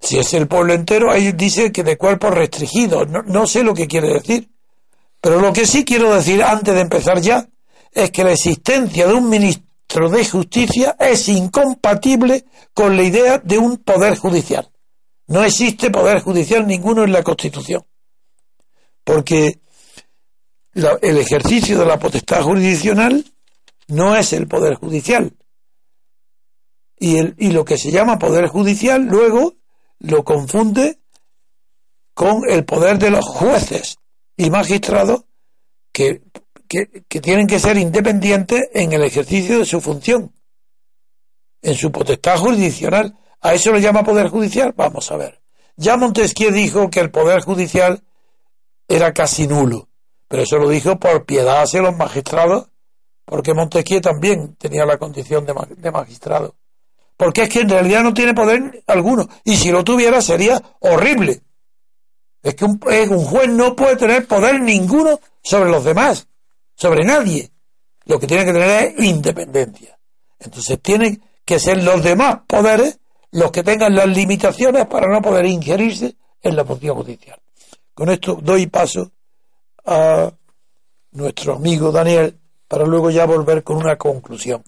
Si 0.00 0.18
es 0.18 0.32
el 0.34 0.48
pueblo 0.48 0.72
entero, 0.72 1.10
ahí 1.10 1.32
dice 1.32 1.72
que 1.72 1.84
de 1.84 1.96
cuerpos 1.96 2.34
restringidos, 2.34 3.08
no, 3.08 3.22
no 3.22 3.46
sé 3.46 3.62
lo 3.62 3.74
que 3.74 3.86
quiere 3.86 4.14
decir. 4.14 4.48
Pero 5.20 5.40
lo 5.40 5.52
que 5.52 5.66
sí 5.66 5.84
quiero 5.84 6.14
decir 6.14 6.42
antes 6.42 6.74
de 6.74 6.80
empezar 6.80 7.20
ya 7.20 7.48
es 7.92 8.10
que 8.10 8.24
la 8.24 8.32
existencia 8.32 9.06
de 9.06 9.14
un 9.14 9.28
ministro 9.28 10.08
de 10.08 10.24
justicia 10.24 10.96
es 10.98 11.28
incompatible 11.28 12.44
con 12.72 12.96
la 12.96 13.02
idea 13.02 13.38
de 13.38 13.58
un 13.58 13.78
poder 13.78 14.16
judicial. 14.16 14.70
No 15.26 15.44
existe 15.44 15.90
poder 15.90 16.20
judicial 16.20 16.66
ninguno 16.66 17.04
en 17.04 17.12
la 17.12 17.22
Constitución. 17.22 17.84
Porque 19.04 19.60
el 20.74 21.18
ejercicio 21.18 21.78
de 21.78 21.86
la 21.86 21.98
potestad 21.98 22.42
jurisdiccional 22.42 23.24
no 23.88 24.16
es 24.16 24.32
el 24.32 24.46
poder 24.46 24.76
judicial. 24.76 25.36
Y 26.98 27.50
lo 27.50 27.64
que 27.64 27.78
se 27.78 27.90
llama 27.90 28.18
poder 28.18 28.48
judicial 28.48 29.02
luego 29.06 29.54
lo 29.98 30.22
confunde 30.22 30.98
con 32.14 32.42
el 32.48 32.64
poder 32.64 32.98
de 32.98 33.10
los 33.10 33.24
jueces 33.24 34.00
y 34.40 34.48
magistrados 34.48 35.24
que, 35.92 36.22
que, 36.66 37.20
tienen 37.20 37.46
que 37.46 37.58
ser 37.58 37.76
independientes 37.76 38.70
en 38.72 38.92
el 38.92 39.02
ejercicio 39.02 39.58
de 39.58 39.66
su 39.66 39.82
función, 39.82 40.32
en 41.60 41.74
su 41.74 41.92
potestad 41.92 42.38
jurisdiccional. 42.38 43.18
¿A 43.42 43.52
eso 43.52 43.70
le 43.72 43.82
llama 43.82 44.02
poder 44.02 44.28
judicial? 44.28 44.72
Vamos 44.74 45.10
a 45.10 45.16
ver. 45.16 45.40
Ya 45.76 45.98
Montesquieu 45.98 46.50
dijo 46.52 46.88
que 46.88 47.00
el 47.00 47.10
poder 47.10 47.42
judicial 47.42 48.02
era 48.88 49.12
casi 49.12 49.46
nulo, 49.46 49.88
pero 50.26 50.42
eso 50.42 50.56
lo 50.56 50.68
dijo 50.68 50.98
por 50.98 51.26
piedad 51.26 51.62
hacia 51.62 51.82
los 51.82 51.96
magistrados, 51.96 52.68
porque 53.26 53.52
Montesquieu 53.52 54.00
también 54.00 54.56
tenía 54.56 54.86
la 54.86 54.96
condición 54.96 55.44
de, 55.44 55.54
de 55.76 55.90
magistrado. 55.90 56.56
Porque 57.16 57.42
es 57.42 57.48
que 57.50 57.60
en 57.60 57.68
realidad 57.68 58.02
no 58.02 58.14
tiene 58.14 58.32
poder 58.32 58.82
alguno, 58.86 59.28
y 59.44 59.56
si 59.56 59.70
lo 59.70 59.84
tuviera 59.84 60.22
sería 60.22 60.62
horrible. 60.80 61.42
Es 62.42 62.54
que 62.54 62.64
un, 62.64 62.78
juez 62.78 63.48
no 63.48 63.76
puede 63.76 63.96
tener 63.96 64.26
poder 64.26 64.60
ninguno 64.60 65.20
sobre 65.42 65.70
los 65.70 65.84
demás, 65.84 66.26
sobre 66.74 67.04
nadie. 67.04 67.50
Lo 68.06 68.18
que 68.18 68.26
tiene 68.26 68.44
que 68.44 68.52
tener 68.52 68.94
es 68.96 69.04
independencia. 69.04 69.98
Entonces 70.38 70.80
tienen 70.80 71.22
que 71.44 71.58
ser 71.58 71.82
los 71.82 72.02
demás 72.02 72.40
poderes 72.46 72.98
los 73.32 73.50
que 73.50 73.62
tengan 73.62 73.94
las 73.94 74.08
limitaciones 74.08 74.86
para 74.86 75.06
no 75.08 75.22
poder 75.22 75.46
ingerirse 75.46 76.16
en 76.42 76.56
la 76.56 76.64
función 76.64 76.96
judicial. 76.96 77.38
Con 77.94 78.10
esto 78.10 78.38
doy 78.42 78.66
paso 78.66 79.12
a 79.84 80.32
nuestro 81.12 81.54
amigo 81.54 81.92
Daniel 81.92 82.38
para 82.66 82.84
luego 82.84 83.10
ya 83.10 83.26
volver 83.26 83.62
con 83.62 83.76
una 83.76 83.96
conclusión. 83.96 84.62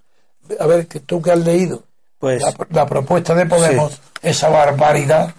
A 0.58 0.66
ver, 0.66 0.86
que 0.86 1.00
tú 1.00 1.22
que 1.22 1.30
has 1.30 1.38
leído 1.38 1.84
Pues 2.18 2.42
la, 2.42 2.54
la 2.70 2.86
propuesta 2.86 3.34
de 3.34 3.46
Podemos, 3.46 4.00
esa 4.22 4.48
barbaridad. 4.48 5.34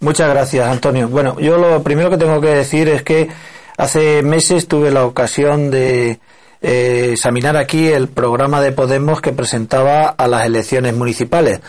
Muchas 0.00 0.28
gracias, 0.28 0.68
Antonio. 0.68 1.08
Bueno, 1.08 1.38
yo 1.38 1.56
lo 1.58 1.82
primero 1.82 2.10
que 2.10 2.18
tengo 2.18 2.40
que 2.40 2.48
decir 2.48 2.88
es 2.88 3.02
que 3.02 3.28
hace 3.76 4.22
meses 4.22 4.68
tuve 4.68 4.90
la 4.90 5.04
ocasión 5.04 5.70
de 5.70 6.18
eh, 6.60 7.10
examinar 7.12 7.56
aquí 7.56 7.88
el 7.88 8.08
programa 8.08 8.60
de 8.60 8.72
Podemos 8.72 9.20
que 9.20 9.32
presentaba 9.32 10.08
a 10.08 10.28
las 10.28 10.46
elecciones 10.46 10.94
municipales. 10.94 11.60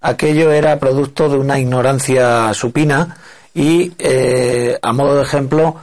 Aquello 0.00 0.52
era 0.52 0.78
producto 0.78 1.28
de 1.28 1.38
una 1.38 1.58
ignorancia 1.58 2.52
supina 2.54 3.16
y, 3.54 3.92
eh, 3.98 4.78
a 4.82 4.92
modo 4.92 5.16
de 5.16 5.22
ejemplo, 5.22 5.76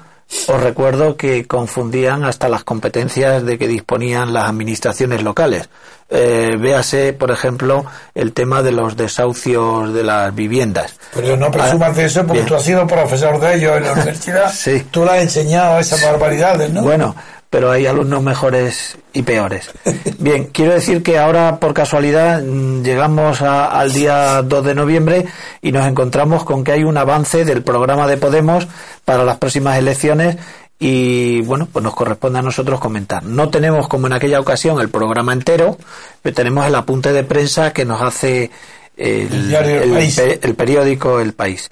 os 0.48 0.62
recuerdo 0.62 1.18
que 1.18 1.46
confundían 1.48 2.24
hasta 2.24 2.50
las 2.50 2.64
competencias 2.64 3.44
de 3.44 3.58
que 3.58 3.68
disponían 3.68 4.32
las 4.34 4.46
administraciones 4.48 5.24
locales. 5.24 5.70
Eh, 6.10 6.56
véase, 6.60 7.14
por 7.14 7.32
ejemplo, 7.32 7.86
el 8.16 8.34
tema 8.34 8.62
de 8.64 8.72
los 8.72 8.96
desahucios 8.96 9.94
de 9.94 10.04
las 10.04 10.34
viviendas. 10.34 10.96
Pero 11.14 11.38
no 11.38 11.52
presumas 11.52 11.96
de 11.96 12.06
eso 12.06 12.22
porque 12.22 12.34
Bien. 12.40 12.48
tú 12.48 12.56
has 12.56 12.64
sido 12.64 12.88
profesor 12.88 13.40
de 13.40 13.56
ellos 13.56 13.78
en 13.78 13.84
la 13.84 13.94
universidad. 13.94 14.52
Sí. 14.52 14.86
Tú 14.90 15.04
le 15.06 15.12
has 15.12 15.22
enseñado 15.22 15.80
esas 15.80 16.02
barbaridades, 16.04 16.72
¿no? 16.72 16.82
Bueno, 16.82 17.16
pero 17.50 17.72
hay 17.72 17.88
alumnos 17.88 18.22
mejores 18.22 18.98
y 19.14 19.24
peores. 19.24 19.72
Bien, 20.20 20.46
quiero 20.52 20.74
decir 20.74 21.02
que 21.02 21.18
ahora, 21.18 21.60
por 21.60 21.74
casualidad, 21.74 22.42
mm, 22.44 22.84
llegamos 22.84 23.42
a- 23.42 23.66
al 23.80 23.92
día 23.92 24.42
2 24.44 24.64
de 24.66 24.76
noviembre 24.76 25.26
y 25.62 25.72
nos 25.72 25.88
encontramos 25.88 26.44
con 26.44 26.64
que 26.64 26.72
hay 26.74 26.84
un 26.84 26.98
avance 26.98 27.46
del 27.46 27.64
programa 27.64 28.08
de 28.08 28.18
Podemos 28.18 28.68
para 29.06 29.24
las 29.24 29.38
próximas 29.38 29.78
elecciones 29.80 30.38
y, 30.82 31.42
bueno, 31.42 31.68
pues 31.72 31.84
nos 31.84 31.94
corresponde 31.96 32.40
a 32.40 32.42
nosotros 32.44 32.80
comentar. 32.80 33.24
No 33.24 33.50
tenemos, 33.50 33.88
como 33.88 34.08
en 34.08 34.14
aquella 34.14 34.40
ocasión, 34.40 34.80
el 34.80 34.90
programa 34.90 35.34
entero, 35.34 35.78
pero 36.22 36.36
tenemos 36.36 36.66
el 36.68 36.76
apunte 36.76 37.12
de 37.12 37.24
prensa 37.24 37.74
que 37.74 37.84
nos 37.84 38.02
hace 38.02 38.50
el, 38.96 39.54
El 39.54 40.40
el 40.42 40.56
periódico 40.56 41.20
El 41.20 41.34
País. 41.34 41.70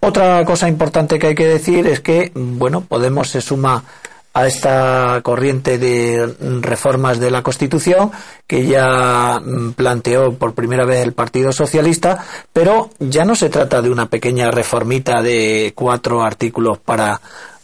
Otra 0.00 0.44
cosa 0.44 0.68
importante 0.68 1.18
que 1.18 1.28
hay 1.28 1.34
que 1.34 1.46
decir 1.46 1.86
es 1.86 2.00
que, 2.00 2.32
bueno, 2.34 2.80
Podemos 2.82 3.28
se 3.28 3.40
suma 3.40 3.84
a 4.32 4.46
esta 4.46 5.20
corriente 5.22 5.78
de 5.78 6.34
reformas 6.60 7.18
de 7.18 7.30
la 7.30 7.42
Constitución 7.42 8.12
que 8.46 8.64
ya 8.66 9.40
mm, 9.40 9.72
planteó 9.72 10.34
por 10.34 10.54
primera 10.54 10.84
vez 10.84 11.04
el 11.04 11.12
Partido 11.12 11.52
Socialista, 11.52 12.24
pero 12.52 12.90
ya 12.98 13.24
no 13.24 13.34
se 13.34 13.50
trata 13.50 13.82
de 13.82 13.90
una 13.90 14.06
pequeña 14.06 14.50
reformita 14.50 15.20
de 15.20 15.72
cuatro 15.74 16.22
artículos 16.22 16.78
para 16.78 17.20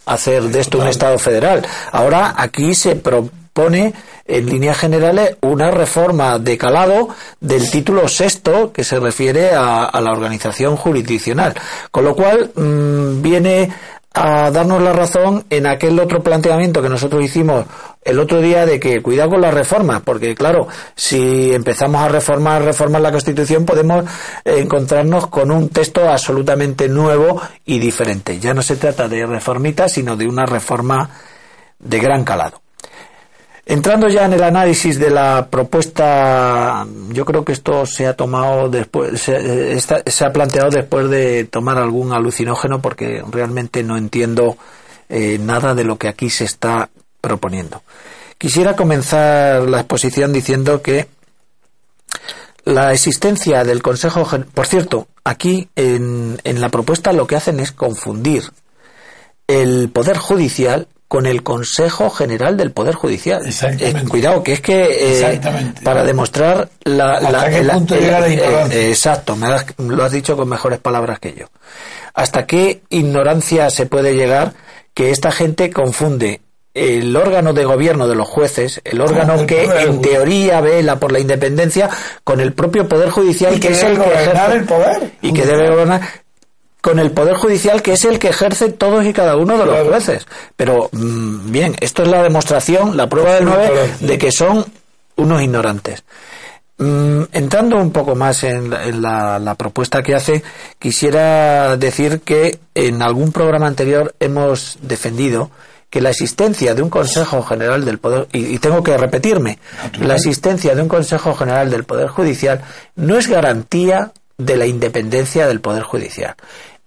hacer 0.06 0.44
de 0.44 0.60
esto 0.60 0.78
un 0.78 0.88
Estado 0.88 1.18
federal. 1.18 1.64
Ahora 1.92 2.34
aquí 2.36 2.74
se 2.74 2.96
propone 2.96 3.94
en 4.26 4.46
líneas 4.46 4.76
generales 4.76 5.36
una 5.40 5.70
reforma 5.70 6.38
de 6.38 6.58
calado 6.58 7.08
del 7.40 7.70
título 7.70 8.08
sexto 8.08 8.72
que 8.72 8.84
se 8.84 8.98
refiere 8.98 9.52
a, 9.52 9.84
a 9.84 10.00
la 10.00 10.10
organización 10.10 10.76
jurisdiccional, 10.76 11.54
con 11.92 12.04
lo 12.04 12.14
cual 12.16 12.50
mm, 12.54 13.22
viene 13.22 13.70
a 14.18 14.50
darnos 14.50 14.82
la 14.82 14.94
razón 14.94 15.44
en 15.50 15.66
aquel 15.66 16.00
otro 16.00 16.22
planteamiento 16.22 16.80
que 16.80 16.88
nosotros 16.88 17.22
hicimos 17.22 17.66
el 18.02 18.18
otro 18.18 18.40
día 18.40 18.64
de 18.64 18.80
que 18.80 19.02
cuidado 19.02 19.30
con 19.30 19.42
las 19.42 19.52
reformas, 19.52 20.00
porque 20.00 20.34
claro, 20.34 20.68
si 20.94 21.52
empezamos 21.52 22.00
a 22.00 22.08
reformar, 22.08 22.62
reformar 22.62 23.02
la 23.02 23.12
Constitución, 23.12 23.66
podemos 23.66 24.06
encontrarnos 24.42 25.26
con 25.26 25.50
un 25.50 25.68
texto 25.68 26.08
absolutamente 26.08 26.88
nuevo 26.88 27.42
y 27.66 27.78
diferente. 27.78 28.38
Ya 28.38 28.54
no 28.54 28.62
se 28.62 28.76
trata 28.76 29.06
de 29.06 29.26
reformitas, 29.26 29.92
sino 29.92 30.16
de 30.16 30.26
una 30.26 30.46
reforma 30.46 31.10
de 31.78 31.98
gran 31.98 32.24
calado. 32.24 32.65
Entrando 33.68 34.06
ya 34.06 34.26
en 34.26 34.32
el 34.32 34.44
análisis 34.44 34.96
de 34.96 35.10
la 35.10 35.48
propuesta, 35.50 36.86
yo 37.10 37.24
creo 37.24 37.44
que 37.44 37.50
esto 37.50 37.84
se 37.84 38.06
ha 38.06 38.14
tomado 38.14 38.68
después, 38.68 39.20
se, 39.20 39.74
eh, 39.74 39.80
ha 40.20 40.32
planteado 40.32 40.70
después 40.70 41.10
de 41.10 41.46
tomar 41.46 41.76
algún 41.76 42.12
alucinógeno 42.12 42.80
porque 42.80 43.24
realmente 43.28 43.82
no 43.82 43.96
entiendo 43.96 44.56
eh, 45.08 45.38
nada 45.40 45.74
de 45.74 45.82
lo 45.82 45.98
que 45.98 46.06
aquí 46.06 46.30
se 46.30 46.44
está 46.44 46.90
proponiendo. 47.20 47.82
Quisiera 48.38 48.76
comenzar 48.76 49.62
la 49.62 49.80
exposición 49.80 50.32
diciendo 50.32 50.80
que 50.80 51.08
la 52.64 52.92
existencia 52.92 53.64
del 53.64 53.82
Consejo, 53.82 54.28
por 54.54 54.66
cierto, 54.68 55.08
aquí 55.24 55.68
en, 55.74 56.38
en 56.44 56.60
la 56.60 56.68
propuesta 56.68 57.12
lo 57.12 57.26
que 57.26 57.34
hacen 57.34 57.58
es 57.58 57.72
confundir 57.72 58.44
el 59.48 59.90
poder 59.90 60.18
judicial 60.18 60.86
con 61.08 61.26
el 61.26 61.42
Consejo 61.44 62.10
General 62.10 62.56
del 62.56 62.72
Poder 62.72 62.94
Judicial. 62.94 63.46
Exactamente. 63.46 64.00
Eh, 64.00 64.08
cuidado, 64.08 64.42
que 64.42 64.52
es 64.54 64.60
que 64.60 64.82
eh, 64.84 65.12
Exactamente. 65.20 65.82
para 65.82 66.02
demostrar 66.04 66.68
la, 66.84 67.12
¿Hasta 67.14 67.30
la- 67.30 67.48
qué 67.50 67.62
la- 67.62 67.74
punto 67.74 67.94
la 67.94 68.26
eh, 68.26 68.32
ignorancia? 68.32 68.88
exacto, 68.88 69.36
me 69.36 69.46
has- 69.46 69.66
lo 69.78 70.02
has 70.04 70.12
dicho 70.12 70.36
con 70.36 70.48
mejores 70.48 70.80
palabras 70.80 71.20
que 71.20 71.34
yo. 71.34 71.46
¿Hasta 72.14 72.46
qué 72.46 72.82
ignorancia 72.88 73.70
se 73.70 73.86
puede 73.86 74.14
llegar 74.14 74.54
que 74.94 75.10
esta 75.10 75.30
gente 75.30 75.70
confunde 75.70 76.40
el 76.74 77.16
órgano 77.16 77.52
de 77.54 77.64
gobierno 77.64 78.06
de 78.08 78.14
los 78.16 78.28
jueces, 78.28 78.80
el 78.84 79.00
órgano 79.00 79.46
que 79.46 79.64
en 79.64 80.02
teoría 80.02 80.60
vela 80.60 80.98
por 80.98 81.10
la 81.12 81.20
independencia, 81.20 81.88
con 82.24 82.40
el 82.40 82.52
propio 82.52 82.86
poder 82.88 83.08
judicial 83.10 83.54
Y 83.54 83.60
que 83.60 83.68
que 83.68 83.74
es 83.74 83.82
el 83.82 83.92
que 83.92 83.98
gobernar 84.02 84.50
ejerce- 84.50 84.56
el 84.56 84.64
poder 84.64 85.10
y 85.22 85.32
que 85.32 85.46
debe 85.46 85.70
gobernar 85.70 86.00
con 86.86 87.00
el 87.00 87.10
poder 87.10 87.34
judicial 87.34 87.82
que 87.82 87.94
es 87.94 88.04
el 88.04 88.20
que 88.20 88.28
ejerce 88.28 88.68
todos 88.70 89.04
y 89.04 89.12
cada 89.12 89.34
uno 89.36 89.58
de 89.58 89.66
los 89.66 89.88
jueces. 89.88 90.24
Pero 90.56 90.88
mm, 90.92 91.50
bien, 91.50 91.74
esto 91.80 92.02
es 92.04 92.08
la 92.08 92.22
demostración, 92.22 92.96
la 92.96 93.08
prueba 93.08 93.34
del 93.34 93.44
Sí, 93.44 93.50
9 93.52 93.68
claro. 93.72 93.88
de 93.98 94.18
que 94.18 94.30
son 94.30 94.64
unos 95.16 95.42
ignorantes. 95.42 96.04
Mm, 96.78 97.22
entrando 97.32 97.76
un 97.78 97.90
poco 97.90 98.14
más 98.14 98.44
en, 98.44 98.70
la, 98.70 98.84
en 98.84 99.02
la- 99.02 99.40
la 99.40 99.56
propuesta 99.56 100.00
que 100.04 100.14
hace, 100.14 100.44
quisiera 100.78 101.76
decir 101.76 102.20
que 102.20 102.60
en 102.76 103.02
algún 103.02 103.32
programa 103.32 103.66
anterior 103.66 104.14
hemos 104.20 104.78
defendido 104.82 105.50
que 105.90 106.00
la 106.00 106.10
existencia 106.10 106.74
de 106.76 106.82
un 106.82 106.90
Consejo 106.90 107.42
General 107.42 107.84
del 107.84 107.98
Poder, 107.98 108.28
y, 108.32 108.54
y 108.54 108.58
tengo 108.60 108.82
que 108.84 108.96
repetirme, 108.96 109.58
la 110.00 110.14
existencia 110.14 110.76
de 110.76 110.82
un 110.82 110.88
Consejo 110.88 111.34
General 111.34 111.68
del 111.68 111.82
Poder 111.84 112.06
Judicial 112.08 112.60
no 112.94 113.16
es 113.18 113.26
garantía 113.26 114.12
de 114.38 114.56
la 114.56 114.66
independencia 114.66 115.46
del 115.46 115.60
Poder 115.60 115.82
Judicial. 115.82 116.34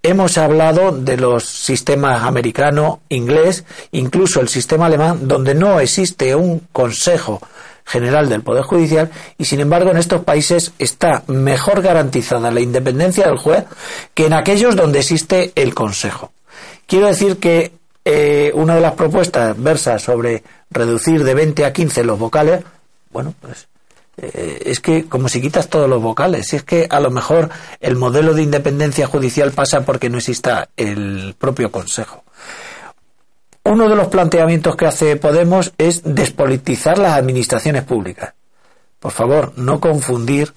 Hemos 0.02 0.38
hablado 0.38 0.94
de 0.94 1.18
los 1.18 1.46
sistemas 1.46 2.24
americano, 2.24 3.02
inglés, 3.10 3.66
incluso 3.92 4.40
el 4.40 4.48
sistema 4.48 4.86
alemán, 4.86 5.28
donde 5.28 5.54
no 5.54 5.80
existe 5.82 6.36
un 6.36 6.62
Consejo 6.72 7.42
General 7.86 8.30
del 8.30 8.44
Poder 8.44 8.64
Judicial 8.64 9.10
y 9.38 9.46
sin 9.46 9.60
embargo 9.60 9.92
en 9.92 9.98
estos 9.98 10.24
países 10.24 10.74
está 10.80 11.24
mejor 11.28 11.82
garantizada 11.82 12.52
la 12.52 12.62
independencia 12.62 13.26
del 13.26 13.38
juez 13.38 13.66
que 14.14 14.28
en 14.28 14.34
aquellos 14.34 14.76
donde 14.76 15.00
existe 15.00 15.52
el 15.56 15.74
Consejo. 15.74 16.32
Quiero 16.86 17.08
decir 17.08 17.38
que 17.38 17.74
eh, 18.06 18.52
una 18.54 18.76
de 18.76 18.82
las 18.82 18.94
propuestas 18.94 19.62
versa 19.62 20.00
sobre 20.00 20.44
reducir 20.70 21.24
de 21.24 21.34
20 21.34 21.66
a 21.66 21.74
15 21.74 22.04
los 22.04 22.20
vocales, 22.20 22.64
bueno, 23.12 23.34
pues 23.42 23.69
eh, 24.22 24.64
es 24.66 24.80
que 24.80 25.06
como 25.06 25.30
si 25.30 25.42
quitas 25.42 25.70
todos 25.70 25.90
los 25.90 26.02
vocales, 26.02 26.54
es 26.54 26.64
que 26.64 26.88
a 26.90 27.00
lo 27.00 27.12
mejor 27.12 27.50
el 27.80 27.96
modelo 27.96 28.34
de 28.34 28.44
independencia 28.44 29.08
judicial 29.08 29.52
pasa 29.52 29.82
porque 29.82 30.10
no 30.10 30.18
exista 30.18 30.70
el 30.78 31.36
propio 31.38 31.72
Consejo. 31.72 32.24
Uno 33.64 33.88
de 33.88 33.96
los 33.96 34.08
planteamientos 34.08 34.76
que 34.76 34.88
hace 34.88 35.16
Podemos 35.16 35.74
es 35.78 36.02
despolitizar 36.04 36.98
las 36.98 37.14
administraciones 37.14 37.84
públicas. 37.84 38.34
Por 39.00 39.12
favor, 39.12 39.54
no 39.58 39.80
confundir 39.80 40.54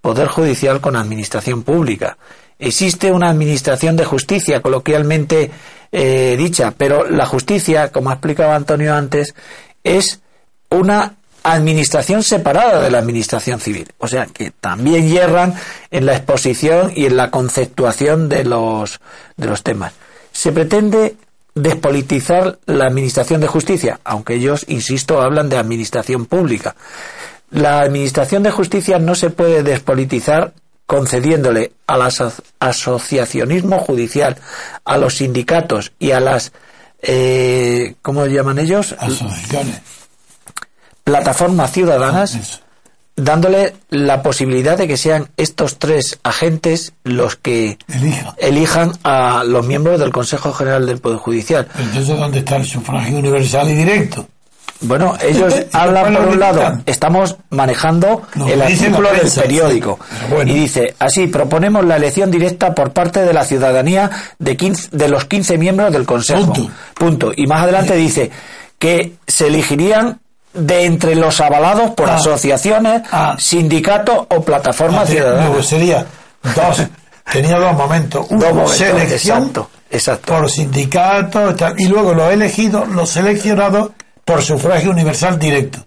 poder 0.00 0.28
judicial 0.28 0.80
con 0.80 0.96
administración 0.96 1.62
pública. 1.62 2.18
Existe 2.58 3.12
una 3.12 3.30
administración 3.30 3.96
de 3.96 4.04
justicia, 4.04 4.60
coloquialmente 4.60 5.50
eh, 5.92 6.34
dicha, 6.36 6.74
pero 6.76 7.08
la 7.08 7.26
justicia, 7.26 7.92
como 7.92 8.10
ha 8.10 8.14
explicado 8.14 8.52
Antonio 8.52 8.94
antes, 8.94 9.34
es 9.84 10.20
una 10.70 11.14
administración 11.42 12.22
separada 12.22 12.80
de 12.82 12.90
la 12.90 12.98
administración 12.98 13.60
civil. 13.60 13.88
O 13.98 14.08
sea 14.08 14.26
que 14.26 14.50
también 14.50 15.08
hierran 15.08 15.54
en 15.90 16.06
la 16.06 16.16
exposición 16.16 16.92
y 16.94 17.06
en 17.06 17.16
la 17.16 17.30
conceptuación 17.30 18.28
de 18.28 18.44
los, 18.44 19.00
de 19.36 19.46
los 19.46 19.62
temas. 19.62 19.92
Se 20.32 20.52
pretende 20.52 21.16
despolitizar 21.54 22.58
la 22.66 22.84
administración 22.86 23.40
de 23.40 23.46
justicia, 23.48 23.98
aunque 24.04 24.34
ellos, 24.34 24.64
insisto, 24.68 25.20
hablan 25.20 25.48
de 25.48 25.56
administración 25.58 26.26
pública. 26.26 26.76
La 27.50 27.80
administración 27.80 28.42
de 28.42 28.50
justicia 28.50 28.98
no 28.98 29.14
se 29.14 29.30
puede 29.30 29.62
despolitizar 29.62 30.52
concediéndole 30.86 31.72
al 31.86 32.02
aso- 32.02 32.32
asociacionismo 32.60 33.78
judicial, 33.80 34.36
a 34.84 34.96
los 34.96 35.16
sindicatos 35.16 35.92
y 35.98 36.12
a 36.12 36.20
las, 36.20 36.52
eh, 37.02 37.94
¿cómo 38.02 38.24
llaman 38.26 38.58
ellos? 38.58 38.94
Asociaciones. 38.98 39.80
Plataformas 41.08 41.72
ciudadanas, 41.72 42.34
Eso. 42.34 42.58
dándole 43.16 43.74
la 43.90 44.22
posibilidad 44.22 44.76
de 44.76 44.86
que 44.86 44.96
sean 44.96 45.28
estos 45.36 45.78
tres 45.78 46.18
agentes 46.22 46.92
los 47.02 47.36
que 47.36 47.78
Elija. 47.88 48.34
elijan 48.38 48.92
a 49.04 49.42
los 49.44 49.66
miembros 49.66 49.98
del 49.98 50.12
Consejo 50.12 50.52
General 50.52 50.84
del 50.86 50.98
Poder 50.98 51.18
Judicial. 51.18 51.66
Entonces, 51.78 52.08
¿dónde 52.08 52.38
está 52.40 52.56
el 52.56 52.64
sufragio 52.66 53.18
universal 53.18 53.70
y 53.70 53.74
directo? 53.74 54.26
Bueno, 54.80 55.16
ellos 55.20 55.52
hablan 55.72 56.14
por 56.14 56.28
un 56.28 56.38
lado, 56.38 56.82
estamos 56.86 57.36
manejando 57.50 58.22
el 58.46 58.62
artículo 58.62 59.10
del 59.12 59.28
periódico 59.28 59.98
bueno. 60.30 60.52
y 60.52 60.54
dice, 60.54 60.94
así 61.00 61.26
proponemos 61.26 61.84
la 61.84 61.96
elección 61.96 62.30
directa 62.30 62.74
por 62.74 62.92
parte 62.92 63.24
de 63.24 63.32
la 63.32 63.44
ciudadanía 63.44 64.08
de 64.38 64.56
15 64.56 64.90
de 64.92 65.08
los 65.08 65.24
15 65.24 65.58
miembros 65.58 65.90
del 65.92 66.04
Consejo. 66.06 66.52
Punto. 66.52 66.70
Punto. 66.94 67.32
Y 67.34 67.46
más 67.48 67.62
adelante 67.64 67.96
dice 67.96 68.30
que 68.78 69.14
se 69.26 69.48
elegirían 69.48 70.20
de 70.66 70.84
entre 70.84 71.14
los 71.14 71.40
avalados 71.40 71.90
por 71.92 72.10
Ah. 72.10 72.16
asociaciones, 72.16 73.02
Ah. 73.10 73.36
sindicatos 73.38 74.26
o 74.28 74.42
plataformas 74.42 75.08
ciudadanas. 75.08 75.46
luego 75.46 75.62
sería 75.62 76.06
dos. 76.54 76.82
Tenía 77.32 77.58
dos 77.58 77.74
momentos. 77.74 78.26
Uno, 78.30 78.40
Dos 78.40 78.52
momentos, 78.54 78.76
selección 78.78 79.38
exacto, 79.38 79.70
exacto. 79.90 80.32
por 80.34 80.50
sindicatos 80.50 81.54
y 81.76 81.86
luego 81.86 82.14
los 82.14 82.32
elegidos, 82.32 82.88
los 82.88 83.10
seleccionados 83.10 83.90
por 84.24 84.42
sufragio 84.42 84.90
universal 84.90 85.38
directo. 85.38 85.84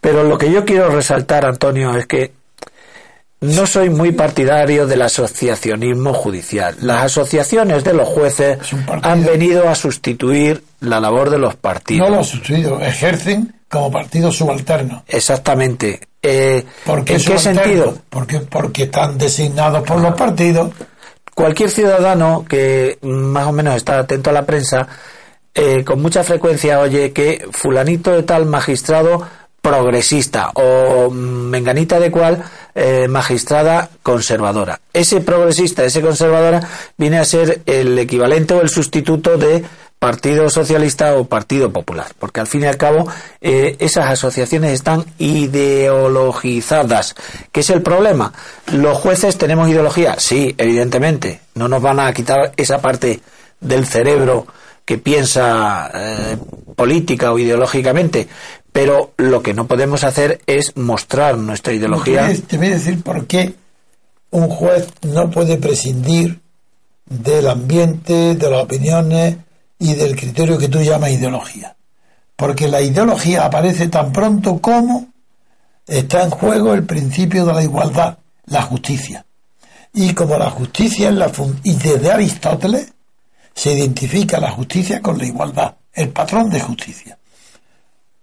Pero 0.00 0.24
lo 0.24 0.36
que 0.36 0.50
yo 0.50 0.64
quiero 0.64 0.88
resaltar, 0.90 1.44
Antonio, 1.46 1.96
es 1.96 2.06
que 2.06 2.32
no 3.40 3.66
soy 3.66 3.90
muy 3.90 4.12
partidario 4.12 4.86
del 4.86 5.02
asociacionismo 5.02 6.12
judicial. 6.14 6.76
Las 6.80 7.04
asociaciones 7.04 7.82
de 7.84 7.92
los 7.92 8.08
jueces 8.08 8.58
han 9.02 9.24
venido 9.24 9.68
a 9.68 9.74
sustituir 9.74 10.62
la 10.80 11.00
labor 11.00 11.30
de 11.30 11.38
los 11.38 11.54
partidos. 11.56 12.08
No 12.08 12.16
los 12.16 12.28
sustituidos, 12.28 12.82
ejercen 12.82 13.52
como 13.72 13.90
partidos 13.90 14.36
subalternos. 14.36 15.02
Exactamente. 15.08 15.98
Eh, 16.20 16.62
¿Por 16.84 17.04
qué 17.04 17.14
¿En 17.14 17.24
qué 17.24 17.38
sentido? 17.38 17.96
Porque, 18.10 18.40
porque 18.40 18.82
están 18.82 19.16
designados 19.16 19.82
por 19.82 19.98
los 19.98 20.14
partidos. 20.14 20.72
Cualquier 21.34 21.70
ciudadano 21.70 22.44
que 22.46 22.98
más 23.00 23.46
o 23.46 23.52
menos 23.52 23.74
está 23.76 23.98
atento 23.98 24.28
a 24.28 24.34
la 24.34 24.44
prensa, 24.44 24.86
eh, 25.54 25.84
con 25.84 26.02
mucha 26.02 26.22
frecuencia 26.22 26.80
oye 26.80 27.12
que 27.12 27.46
fulanito 27.50 28.12
de 28.12 28.24
tal 28.24 28.44
magistrado 28.44 29.26
progresista 29.62 30.50
o 30.54 31.08
menganita 31.10 31.98
de 31.98 32.10
cual 32.10 32.44
eh, 32.74 33.08
magistrada 33.08 33.88
conservadora. 34.02 34.80
Ese 34.92 35.22
progresista, 35.22 35.82
ese 35.82 36.02
conservadora 36.02 36.60
viene 36.98 37.18
a 37.18 37.24
ser 37.24 37.62
el 37.64 37.98
equivalente 37.98 38.52
o 38.52 38.60
el 38.60 38.68
sustituto 38.68 39.38
de 39.38 39.64
Partido 40.02 40.50
Socialista 40.50 41.14
o 41.14 41.26
Partido 41.26 41.70
Popular, 41.72 42.06
porque 42.18 42.40
al 42.40 42.48
fin 42.48 42.62
y 42.62 42.66
al 42.66 42.76
cabo 42.76 43.06
eh, 43.40 43.76
esas 43.78 44.10
asociaciones 44.10 44.72
están 44.72 45.04
ideologizadas. 45.16 47.14
¿Qué 47.52 47.60
es 47.60 47.70
el 47.70 47.82
problema? 47.82 48.32
¿Los 48.72 48.98
jueces 48.98 49.38
tenemos 49.38 49.68
ideología? 49.68 50.16
Sí, 50.18 50.56
evidentemente. 50.58 51.38
No 51.54 51.68
nos 51.68 51.80
van 51.82 52.00
a 52.00 52.12
quitar 52.12 52.52
esa 52.56 52.80
parte 52.80 53.20
del 53.60 53.86
cerebro 53.86 54.44
que 54.84 54.98
piensa 54.98 55.88
eh, 55.94 56.36
política 56.74 57.30
o 57.32 57.38
ideológicamente, 57.38 58.26
pero 58.72 59.12
lo 59.18 59.40
que 59.40 59.54
no 59.54 59.68
podemos 59.68 60.02
hacer 60.02 60.40
es 60.46 60.76
mostrar 60.76 61.38
nuestra 61.38 61.72
ideología. 61.74 62.28
Te 62.48 62.56
voy 62.56 62.66
a- 62.66 62.70
decir 62.70 63.00
por 63.04 63.26
qué 63.28 63.54
un 64.32 64.48
juez 64.48 64.88
no 65.02 65.30
puede 65.30 65.58
prescindir 65.58 66.40
del 67.06 67.46
ambiente, 67.48 68.34
de 68.34 68.50
las 68.50 68.64
opiniones 68.64 69.36
y 69.82 69.94
del 69.94 70.14
criterio 70.14 70.58
que 70.58 70.68
tú 70.68 70.80
llamas 70.80 71.10
ideología. 71.10 71.74
Porque 72.36 72.68
la 72.68 72.80
ideología 72.80 73.44
aparece 73.44 73.88
tan 73.88 74.12
pronto 74.12 74.60
como 74.60 75.08
está 75.88 76.22
en 76.22 76.30
juego 76.30 76.72
el 76.72 76.84
principio 76.84 77.44
de 77.44 77.52
la 77.52 77.64
igualdad, 77.64 78.18
la 78.46 78.62
justicia. 78.62 79.26
Y 79.92 80.14
como 80.14 80.38
la 80.38 80.50
justicia 80.50 81.08
es 81.08 81.16
la 81.16 81.32
y 81.64 81.74
desde 81.74 82.12
Aristóteles 82.12 82.92
se 83.54 83.72
identifica 83.72 84.38
la 84.38 84.52
justicia 84.52 85.02
con 85.02 85.18
la 85.18 85.26
igualdad, 85.26 85.74
el 85.92 86.10
patrón 86.10 86.48
de 86.48 86.60
justicia. 86.60 87.18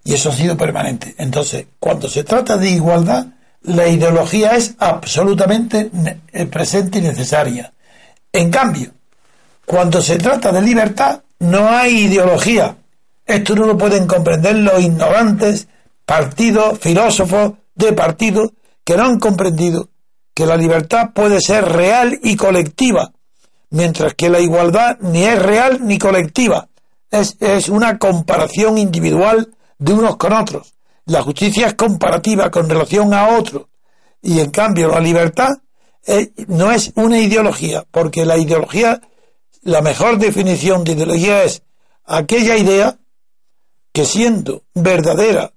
Y 0.05 0.13
eso 0.13 0.29
ha 0.29 0.35
sido 0.35 0.55
permanente. 0.55 1.13
Entonces, 1.17 1.65
cuando 1.77 2.07
se 2.07 2.23
trata 2.23 2.55
de 2.55 2.69
igualdad, 2.69 3.27
la 3.63 3.85
ideología 3.85 4.55
es 4.55 4.75
absolutamente 4.79 5.91
eh, 6.31 6.45
presente 6.45 6.99
y 6.99 7.01
necesaria. 7.01 7.73
En 8.31 8.49
cambio, 8.49 8.91
cuando 9.65 10.01
se 10.01 10.17
trata 10.17 10.53
de 10.53 10.61
libertad, 10.61 11.19
no 11.39 11.69
hay 11.69 12.05
ideología. 12.05 12.77
Esto 13.25 13.55
no 13.55 13.65
lo 13.65 13.77
pueden 13.77 14.07
comprender 14.07 14.55
los 14.55 14.81
ignorantes 14.81 15.67
partidos, 16.05 16.79
filósofos 16.79 17.53
de 17.75 17.93
partidos 17.93 18.51
que 18.83 18.97
no 18.97 19.05
han 19.05 19.19
comprendido 19.19 19.89
que 20.33 20.45
la 20.45 20.57
libertad 20.57 21.11
puede 21.13 21.41
ser 21.41 21.65
real 21.65 22.17
y 22.23 22.35
colectiva, 22.35 23.11
mientras 23.69 24.13
que 24.15 24.29
la 24.29 24.39
igualdad 24.39 24.97
ni 25.01 25.23
es 25.23 25.41
real 25.41 25.85
ni 25.85 25.97
colectiva. 25.97 26.69
es, 27.11 27.37
es 27.39 27.69
una 27.69 27.97
comparación 27.97 28.77
individual 28.77 29.49
de 29.77 29.93
unos 29.93 30.17
con 30.17 30.33
otros. 30.33 30.73
La 31.05 31.23
justicia 31.23 31.67
es 31.67 31.73
comparativa 31.73 32.51
con 32.51 32.69
relación 32.69 33.13
a 33.13 33.37
otros. 33.37 33.65
Y 34.21 34.39
en 34.39 34.51
cambio 34.51 34.89
la 34.89 34.99
libertad 34.99 35.49
eh, 36.05 36.31
no 36.47 36.71
es 36.71 36.91
una 36.95 37.19
ideología, 37.19 37.83
porque 37.89 38.25
la 38.25 38.37
ideología, 38.37 39.01
la 39.61 39.81
mejor 39.81 40.17
definición 40.17 40.83
de 40.83 40.93
ideología 40.93 41.43
es 41.43 41.63
aquella 42.05 42.57
idea 42.57 42.97
que 43.91 44.05
siendo 44.05 44.63
verdadera 44.73 45.51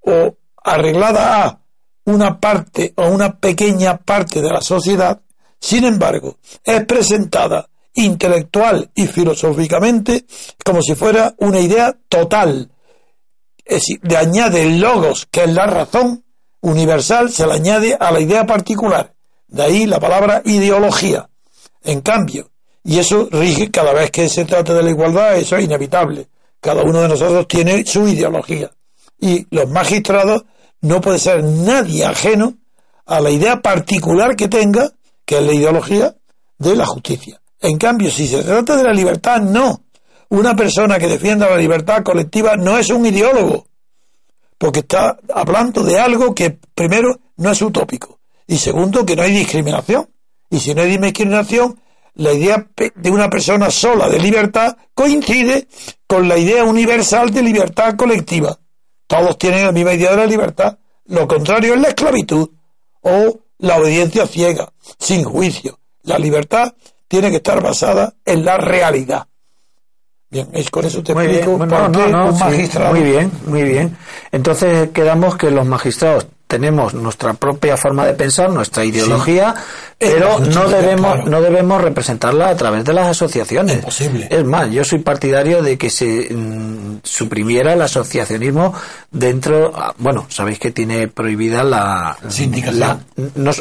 o 0.00 0.36
arreglada 0.62 1.44
a 1.44 1.60
una 2.04 2.40
parte 2.40 2.92
o 2.96 3.08
una 3.08 3.38
pequeña 3.38 3.98
parte 3.98 4.40
de 4.40 4.50
la 4.50 4.60
sociedad, 4.60 5.20
sin 5.60 5.84
embargo, 5.84 6.38
es 6.64 6.84
presentada 6.84 7.68
intelectual 7.94 8.90
y 8.94 9.06
filosóficamente 9.06 10.24
como 10.64 10.82
si 10.82 10.94
fuera 10.94 11.34
una 11.38 11.60
idea 11.60 11.96
total, 12.08 12.70
es 13.64 13.84
añade 14.16 14.62
el 14.62 14.80
logos, 14.80 15.26
que 15.30 15.44
es 15.44 15.52
la 15.52 15.66
razón 15.66 16.24
universal, 16.60 17.30
se 17.30 17.46
le 17.46 17.54
añade 17.54 17.96
a 17.98 18.10
la 18.10 18.20
idea 18.20 18.46
particular. 18.46 19.14
De 19.46 19.62
ahí 19.62 19.86
la 19.86 20.00
palabra 20.00 20.42
ideología. 20.44 21.28
En 21.82 22.00
cambio, 22.00 22.51
y 22.84 22.98
eso 22.98 23.28
rige 23.30 23.70
cada 23.70 23.92
vez 23.92 24.10
que 24.10 24.28
se 24.28 24.44
trata 24.44 24.74
de 24.74 24.82
la 24.82 24.90
igualdad, 24.90 25.36
eso 25.36 25.56
es 25.56 25.64
inevitable. 25.64 26.28
Cada 26.60 26.82
uno 26.82 27.02
de 27.02 27.08
nosotros 27.08 27.46
tiene 27.48 27.84
su 27.84 28.06
ideología. 28.06 28.70
Y 29.18 29.46
los 29.54 29.68
magistrados 29.68 30.44
no 30.80 31.00
puede 31.00 31.18
ser 31.18 31.44
nadie 31.44 32.04
ajeno 32.04 32.54
a 33.06 33.20
la 33.20 33.30
idea 33.30 33.60
particular 33.60 34.34
que 34.36 34.48
tenga, 34.48 34.90
que 35.24 35.38
es 35.38 35.44
la 35.44 35.54
ideología 35.54 36.16
de 36.58 36.76
la 36.76 36.86
justicia. 36.86 37.40
En 37.60 37.78
cambio, 37.78 38.10
si 38.10 38.26
se 38.26 38.42
trata 38.42 38.76
de 38.76 38.84
la 38.84 38.92
libertad, 38.92 39.40
no. 39.40 39.84
Una 40.28 40.56
persona 40.56 40.98
que 40.98 41.06
defienda 41.06 41.48
la 41.48 41.56
libertad 41.56 42.02
colectiva 42.02 42.56
no 42.56 42.78
es 42.78 42.90
un 42.90 43.06
ideólogo, 43.06 43.66
porque 44.58 44.80
está 44.80 45.18
hablando 45.32 45.84
de 45.84 46.00
algo 46.00 46.34
que, 46.34 46.58
primero, 46.74 47.20
no 47.36 47.50
es 47.50 47.62
utópico, 47.62 48.18
y 48.46 48.56
segundo, 48.58 49.04
que 49.04 49.14
no 49.14 49.22
hay 49.22 49.32
discriminación. 49.32 50.08
Y 50.50 50.58
si 50.58 50.74
no 50.74 50.82
hay 50.82 50.96
discriminación, 50.96 51.80
la 52.14 52.32
idea 52.32 52.66
de 52.94 53.10
una 53.10 53.30
persona 53.30 53.70
sola 53.70 54.08
de 54.08 54.18
libertad 54.18 54.76
coincide 54.94 55.66
con 56.06 56.28
la 56.28 56.36
idea 56.36 56.64
universal 56.64 57.30
de 57.30 57.42
libertad 57.42 57.96
colectiva. 57.96 58.58
Todos 59.06 59.38
tienen 59.38 59.64
la 59.64 59.72
misma 59.72 59.94
idea 59.94 60.10
de 60.10 60.16
la 60.18 60.26
libertad. 60.26 60.78
Lo 61.06 61.26
contrario 61.26 61.74
es 61.74 61.80
la 61.80 61.88
esclavitud 61.88 62.50
o 63.00 63.40
la 63.58 63.76
obediencia 63.76 64.26
ciega, 64.26 64.72
sin 64.98 65.24
juicio. 65.24 65.78
La 66.02 66.18
libertad 66.18 66.74
tiene 67.08 67.30
que 67.30 67.36
estar 67.36 67.62
basada 67.62 68.14
en 68.24 68.44
la 68.44 68.56
realidad. 68.56 69.26
Bien, 70.30 70.48
es 70.54 70.70
con 70.70 70.84
eso 70.86 71.02
te 71.02 71.12
explico 71.12 71.58
Muy 72.90 73.02
bien, 73.02 73.30
muy 73.46 73.62
bien. 73.64 73.96
Entonces 74.30 74.88
quedamos 74.90 75.36
que 75.36 75.50
los 75.50 75.66
magistrados 75.66 76.26
tenemos 76.52 76.92
nuestra 76.92 77.32
propia 77.32 77.78
forma 77.78 78.04
de 78.04 78.12
pensar, 78.12 78.50
nuestra 78.50 78.84
ideología, 78.84 79.54
pero 79.96 80.38
no 80.38 80.68
debemos 80.68 81.24
no 81.24 81.40
debemos 81.40 81.80
representarla 81.80 82.50
a 82.50 82.56
través 82.58 82.84
de 82.84 82.92
las 82.92 83.08
asociaciones. 83.08 83.76
Imposible. 83.76 84.28
Es 84.30 84.44
más, 84.44 84.70
yo 84.70 84.84
soy 84.84 84.98
partidario 84.98 85.62
de 85.62 85.78
que 85.78 85.88
se 85.88 86.28
mm, 86.30 86.98
suprimiera 87.02 87.72
el 87.72 87.80
asociacionismo 87.80 88.74
dentro, 89.10 89.72
ah, 89.74 89.94
bueno, 89.96 90.26
sabéis 90.28 90.58
que 90.58 90.72
tiene 90.72 91.08
prohibida 91.08 91.64
la 91.64 92.18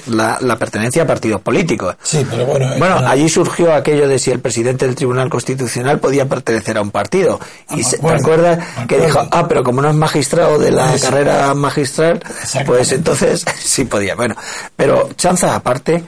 la, 0.07 0.37
la, 0.41 0.57
pertenencia 0.57 1.03
a 1.03 1.07
partidos 1.07 1.39
políticos. 1.39 1.95
Sí, 2.03 2.27
pero 2.29 2.45
bueno. 2.45 2.71
Bueno, 2.77 2.97
allí 3.07 3.29
surgió 3.29 3.73
aquello 3.73 4.09
de 4.09 4.19
si 4.19 4.31
el 4.31 4.41
presidente 4.41 4.85
del 4.85 4.95
Tribunal 4.95 5.29
Constitucional 5.29 5.99
podía 5.99 6.27
pertenecer 6.27 6.77
a 6.77 6.81
un 6.81 6.91
partido. 6.91 7.39
y 7.69 7.83
se, 7.83 7.99
¿te 7.99 8.09
acuerdas 8.09 8.59
que 8.85 8.99
dijo, 8.99 9.25
ah, 9.31 9.47
pero 9.47 9.63
como 9.63 9.81
no 9.81 9.89
es 9.89 9.95
magistrado 9.95 10.59
de 10.59 10.71
la 10.71 10.93
carrera 10.99 11.53
magistral, 11.53 12.21
pues 12.65 12.80
pues 12.81 12.93
entonces 12.93 13.45
sí 13.59 13.85
podía. 13.85 14.15
Bueno, 14.15 14.35
pero 14.75 15.09
chanza 15.15 15.55
aparte, 15.55 16.03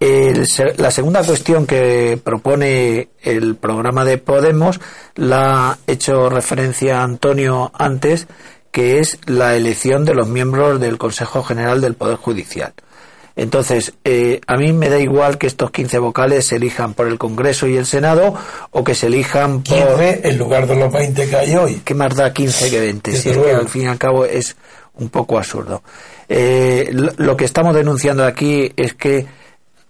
la 0.00 0.90
segunda 0.90 1.22
cuestión 1.22 1.66
que 1.66 2.18
propone 2.22 3.10
el 3.22 3.56
programa 3.56 4.06
de 4.06 4.16
Podemos 4.16 4.80
la 5.16 5.72
ha 5.72 5.78
hecho 5.86 6.30
referencia 6.30 7.02
Antonio 7.02 7.72
antes, 7.74 8.26
que 8.70 9.00
es 9.00 9.18
la 9.26 9.54
elección 9.54 10.06
de 10.06 10.14
los 10.14 10.26
miembros 10.26 10.80
del 10.80 10.96
Consejo 10.96 11.42
General 11.42 11.82
del 11.82 11.94
Poder 11.94 12.16
Judicial. 12.16 12.72
Entonces, 13.36 13.92
eh, 14.04 14.40
a 14.46 14.56
mí 14.56 14.72
me 14.72 14.88
da 14.88 14.98
igual 14.98 15.36
que 15.36 15.46
estos 15.46 15.72
15 15.72 15.98
vocales 15.98 16.46
se 16.46 16.56
elijan 16.56 16.94
por 16.94 17.08
el 17.08 17.18
Congreso 17.18 17.66
y 17.66 17.76
el 17.76 17.84
Senado 17.84 18.34
o 18.70 18.84
que 18.84 18.94
se 18.94 19.08
elijan 19.08 19.62
por... 19.62 19.76
15 19.76 20.20
en 20.28 20.38
lugar 20.38 20.66
de 20.68 20.76
los 20.76 20.90
20 20.90 21.28
que 21.28 21.36
hay 21.36 21.56
hoy. 21.56 21.82
¿Qué 21.84 21.94
más 21.94 22.14
da 22.14 22.32
15 22.32 22.70
que 22.70 22.80
20? 22.80 23.12
Si 23.12 23.30
es 23.30 23.36
que 23.36 23.50
al 23.50 23.68
fin 23.68 23.82
y 23.82 23.86
al 23.86 23.98
cabo 23.98 24.24
es 24.24 24.56
un 24.96 25.08
poco 25.08 25.38
absurdo. 25.38 25.82
Eh, 26.28 26.90
lo 26.92 27.36
que 27.36 27.44
estamos 27.44 27.74
denunciando 27.74 28.24
aquí 28.24 28.72
es 28.76 28.94
que 28.94 29.26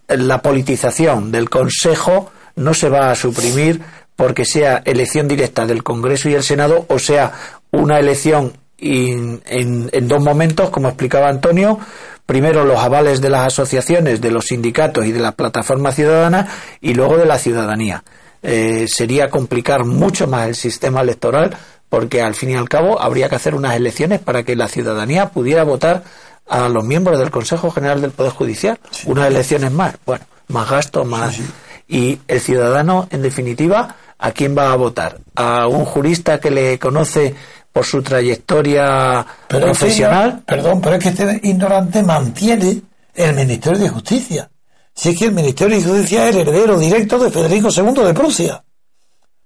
la 0.09 0.43
politización 0.43 1.33
del 1.33 1.49
Consejo 1.49 2.31
no 2.57 2.75
se 2.75 2.89
va 2.89 3.11
a 3.11 3.15
suprimir 3.15 3.81
porque 4.17 4.45
sea 4.45 4.83
elección 4.85 5.29
directa 5.29 5.67
del 5.67 5.83
Congreso 5.83 6.29
y 6.29 6.35
el 6.35 6.43
Senado 6.43 6.87
o 6.89 6.99
sea 6.99 7.33
una 7.71 7.99
elección 7.99 8.53
en, 8.79 10.09
dos 10.09 10.23
momentos, 10.23 10.71
como 10.71 10.89
explicaba 10.89 11.29
Antonio, 11.29 11.79
primero 12.27 12.65
los 12.65 12.79
avales 12.79 13.21
de 13.21 13.31
las 13.31 13.47
asociaciones, 13.47 14.21
de 14.21 14.31
los 14.31 14.47
sindicatos 14.47 15.07
y 15.07 15.13
de 15.13 15.21
la 15.21 15.33
plataforma 15.33 15.93
ciudadana 15.93 16.47
y 16.81 16.95
luego 16.95 17.17
de 17.17 17.27
la 17.27 17.39
ciudadanía. 17.39 18.05
Eh, 18.43 18.87
sería 18.89 19.31
complicar 19.31 19.87
mucho 19.87 20.27
más 20.27 20.49
el 20.49 20.55
sistema 20.55 21.01
electoral 21.01 21.57
porque 21.95 22.23
al 22.23 22.35
fin 22.35 22.51
y 22.51 22.55
al 22.57 22.69
cabo 22.69 23.01
habría 23.01 23.29
que 23.29 23.37
hacer 23.37 23.55
unas 23.55 23.77
elecciones 23.77 24.19
para 24.19 24.43
que 24.43 24.57
la 24.57 24.67
ciudadanía 24.67 25.29
pudiera 25.29 25.63
votar 25.63 26.03
a 26.49 26.69
los 26.69 26.83
miembros 26.83 27.21
del 27.21 27.31
Consejo 27.31 27.71
General 27.71 28.01
del 28.01 28.11
Poder 28.11 28.33
Judicial. 28.33 28.81
Unas 29.07 29.29
elecciones 29.29 29.71
más, 29.71 29.95
bueno, 30.05 30.25
más 30.49 30.69
gasto, 30.69 31.05
más. 31.05 31.39
y 31.87 32.19
el 32.27 32.41
ciudadano, 32.41 33.07
en 33.13 33.23
definitiva, 33.23 33.95
¿a 34.19 34.33
quién 34.33 34.59
va 34.59 34.73
a 34.73 34.77
votar? 34.77 35.21
¿A 35.37 35.69
un 35.69 35.85
jurista 35.85 36.41
que 36.41 36.51
le 36.51 36.81
conoce 36.81 37.33
por 37.73 37.85
su 37.85 38.03
trayectoria 38.03 39.25
profesional? 39.47 40.43
perdón, 40.45 40.81
pero 40.81 40.97
es 40.97 41.01
que 41.01 41.11
este 41.11 41.41
ignorante 41.45 42.03
mantiene 42.03 42.83
el 43.15 43.37
Ministerio 43.37 43.79
de 43.79 43.89
Justicia. 43.89 44.51
Si 44.93 45.11
es 45.11 45.17
que 45.17 45.27
el 45.27 45.33
Ministerio 45.33 45.77
de 45.77 45.85
Justicia 45.85 46.29
es 46.29 46.35
heredero 46.35 46.77
directo 46.77 47.21
de 47.21 47.31
Federico 47.31 47.69
II 47.71 48.05
de 48.05 48.15
Prusia. 48.15 48.65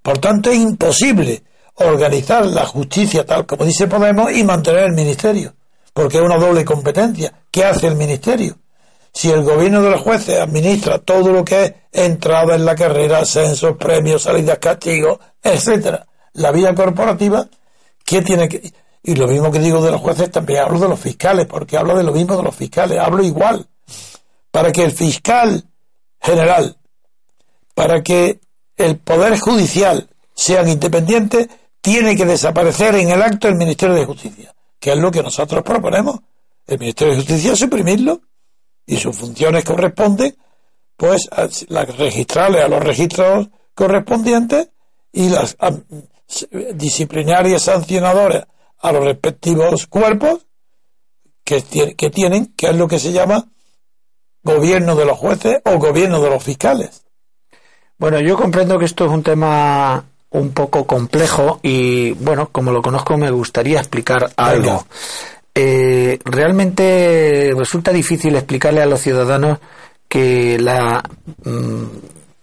Por 0.01 0.17
tanto, 0.17 0.49
es 0.49 0.57
imposible 0.57 1.43
organizar 1.79 2.45
la 2.47 2.67
justicia 2.67 3.25
tal 3.25 3.47
como 3.47 3.65
dice 3.65 3.87
Podemos 3.87 4.33
y 4.33 4.45
mantener 4.45 4.85
el 4.85 4.93
ministerio, 4.93 5.55
porque 5.93 6.19
es 6.19 6.23
una 6.23 6.39
doble 6.39 6.65
competencia. 6.65 7.33
¿Qué 7.51 7.65
hace 7.65 7.87
el 7.87 7.97
ministerio? 7.97 8.59
Si 9.13 9.31
el 9.31 9.43
gobierno 9.43 9.83
de 9.83 9.91
los 9.91 10.01
jueces 10.01 10.39
administra 10.39 10.99
todo 10.99 11.33
lo 11.33 11.45
que 11.45 11.65
es 11.65 11.75
entrada 11.93 12.55
en 12.55 12.65
la 12.65 12.75
carrera, 12.75 13.19
ascensos, 13.19 13.77
premios, 13.77 14.23
salidas, 14.23 14.59
castigos, 14.59 15.19
etcétera, 15.43 16.07
la 16.35 16.53
vía 16.53 16.75
corporativa, 16.75 17.47
¿qué 18.05 18.23
tiene 18.23 18.49
que...? 18.49 18.73
Y 19.03 19.15
lo 19.15 19.27
mismo 19.27 19.51
que 19.51 19.59
digo 19.61 19.83
de 19.83 19.91
los 19.91 20.01
jueces, 20.01 20.31
también 20.31 20.61
hablo 20.61 20.79
de 20.79 20.89
los 20.89 21.01
fiscales, 21.01 21.47
porque 21.47 21.77
hablo 21.79 21.97
de 21.97 22.03
lo 22.03 22.13
mismo 22.13 22.37
de 22.37 22.43
los 22.43 22.55
fiscales, 22.55 22.99
hablo 22.99 23.25
igual. 23.25 23.67
Para 24.51 24.71
que 24.71 24.85
el 24.85 24.93
fiscal 24.93 25.65
general, 26.21 26.77
para 27.75 28.03
que 28.03 28.41
el 28.77 28.99
poder 28.99 29.39
judicial 29.39 30.09
sean 30.35 30.69
independientes, 30.69 31.49
tiene 31.81 32.17
que 32.17 32.25
desaparecer 32.25 32.95
en 32.97 33.11
el 33.11 33.23
acto 33.23 33.49
el 33.49 33.55
Ministerio 33.55 33.95
de 33.95 34.05
Justicia, 34.05 34.55
que 34.79 34.93
es 34.93 34.99
lo 34.99 35.11
que 35.11 35.23
nosotros 35.23 35.63
proponemos. 35.63 36.21
El 36.67 36.79
Ministerio 36.79 37.15
de 37.15 37.21
Justicia 37.21 37.57
suprimirlo 37.57 38.21
y 38.87 38.97
sus 38.97 39.17
funciones 39.17 39.65
corresponden 39.65 40.37
pues 40.97 41.29
a 41.31 41.49
las 41.69 41.97
registrales 41.97 42.65
a 42.65 42.69
los 42.69 42.83
registros 42.83 43.49
correspondientes 43.75 44.71
y 45.13 45.29
las 45.29 45.57
disciplinarias 46.75 47.63
sancionadoras 47.63 48.47
a 48.81 48.93
los 48.93 49.05
respectivos 49.05 49.87
cuerpos 49.87 50.47
que 51.45 51.63
tienen, 52.11 52.53
que 52.55 52.67
es 52.67 52.77
lo 52.77 52.89
que 52.89 52.99
se 52.99 53.13
llama 53.13 53.49
gobierno 54.43 54.95
de 54.97 55.07
los 55.07 55.17
jueces 55.17 55.61
o 55.65 55.79
gobierno 55.79 56.21
de 56.21 56.31
los 56.31 56.43
fiscales. 56.43 57.05
Bueno, 57.97 58.21
yo 58.21 58.37
comprendo 58.37 58.79
que 58.79 58.85
esto 58.85 59.07
es 59.07 59.11
un 59.11 59.23
tema 59.23 60.05
un 60.31 60.53
poco 60.53 60.87
complejo 60.87 61.61
y 61.63 62.13
bueno, 62.13 62.51
como 62.51 62.71
lo 62.71 62.83
conozco 62.83 63.17
me 63.17 63.31
gustaría 63.31 63.79
explicar 63.79 64.31
algo. 64.37 64.87
Eh, 65.55 66.19
realmente 66.25 67.53
resulta 67.57 67.93
difícil 67.93 68.37
explicarle 68.37 68.83
a 68.83 68.87
los 68.87 69.01
ciudadanos 69.01 69.59
que 70.07 70.59
la 70.59 71.03
mm, 71.45 71.83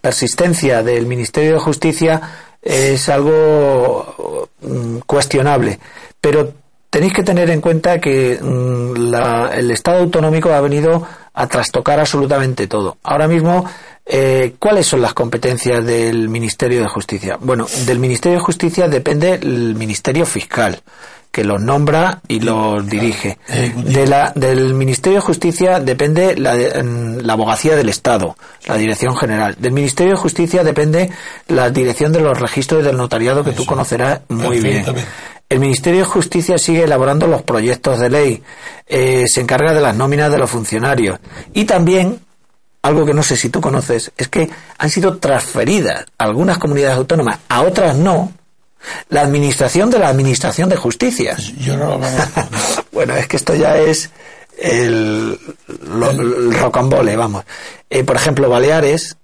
persistencia 0.00 0.82
del 0.82 1.06
Ministerio 1.06 1.54
de 1.54 1.60
Justicia 1.60 2.20
es 2.60 3.08
algo 3.08 4.48
mm, 4.60 4.98
cuestionable, 5.06 5.78
pero 6.20 6.52
tenéis 6.90 7.12
que 7.12 7.22
tener 7.22 7.50
en 7.50 7.60
cuenta 7.60 8.00
que 8.00 8.38
mm, 8.40 9.14
el 9.54 9.70
Estado 9.70 9.98
autonómico 9.98 10.52
ha 10.52 10.60
venido 10.60 11.06
a 11.32 11.46
trastocar 11.46 12.00
absolutamente 12.00 12.66
todo. 12.66 12.96
Ahora 13.02 13.28
mismo, 13.28 13.64
eh, 14.06 14.54
¿cuáles 14.58 14.86
son 14.86 15.02
las 15.02 15.14
competencias 15.14 15.84
del 15.84 16.28
Ministerio 16.28 16.80
de 16.80 16.88
Justicia? 16.88 17.38
Bueno, 17.40 17.66
del 17.86 17.98
Ministerio 17.98 18.38
de 18.38 18.44
Justicia 18.44 18.88
depende 18.88 19.34
el 19.34 19.74
Ministerio 19.74 20.24
Fiscal 20.24 20.80
que 21.36 21.44
los 21.44 21.60
nombra 21.60 22.22
y 22.28 22.40
los 22.40 22.86
dirige. 22.86 23.36
De 23.84 24.06
la, 24.06 24.32
del 24.34 24.72
Ministerio 24.72 25.18
de 25.18 25.26
Justicia 25.26 25.80
depende 25.80 26.34
la, 26.34 26.54
la, 26.54 27.32
abogacía 27.34 27.76
del 27.76 27.90
Estado, 27.90 28.38
la 28.66 28.78
Dirección 28.78 29.14
General. 29.14 29.54
Del 29.58 29.72
Ministerio 29.72 30.14
de 30.14 30.18
Justicia 30.18 30.64
depende 30.64 31.10
la 31.48 31.68
dirección 31.68 32.10
de 32.12 32.20
los 32.20 32.40
registros 32.40 32.82
del 32.82 32.96
notariado 32.96 33.44
que 33.44 33.52
tú 33.52 33.66
conocerás 33.66 34.20
muy 34.30 34.60
bien. 34.60 34.86
El 35.50 35.60
Ministerio 35.60 36.00
de 36.00 36.06
Justicia 36.06 36.56
sigue 36.56 36.84
elaborando 36.84 37.26
los 37.26 37.42
proyectos 37.42 38.00
de 38.00 38.08
ley, 38.08 38.42
eh, 38.86 39.26
se 39.28 39.42
encarga 39.42 39.74
de 39.74 39.82
las 39.82 39.94
nóminas 39.94 40.32
de 40.32 40.38
los 40.38 40.50
funcionarios 40.50 41.18
y 41.52 41.66
también 41.66 42.18
algo 42.86 43.04
que 43.04 43.14
no 43.14 43.22
sé 43.22 43.36
si 43.36 43.48
tú 43.48 43.60
conoces, 43.60 44.12
es 44.16 44.28
que 44.28 44.48
han 44.78 44.90
sido 44.90 45.18
transferidas 45.18 46.06
algunas 46.18 46.58
comunidades 46.58 46.96
autónomas 46.96 47.38
a 47.48 47.62
otras 47.62 47.96
no, 47.96 48.32
la 49.08 49.22
administración 49.22 49.90
de 49.90 49.98
la 49.98 50.08
administración 50.08 50.68
de 50.68 50.76
justicia. 50.76 51.36
Yo 51.58 51.76
no 51.76 51.98
lo 51.98 52.00
bueno, 52.92 53.16
es 53.16 53.26
que 53.26 53.36
esto 53.36 53.54
ya 53.54 53.76
es 53.76 54.10
el, 54.58 55.38
rocambole, 56.52 57.16
vamos. 57.16 57.44
Eh, 57.90 58.04
por 58.04 58.16
ejemplo, 58.16 58.48
Baleares 58.48 59.16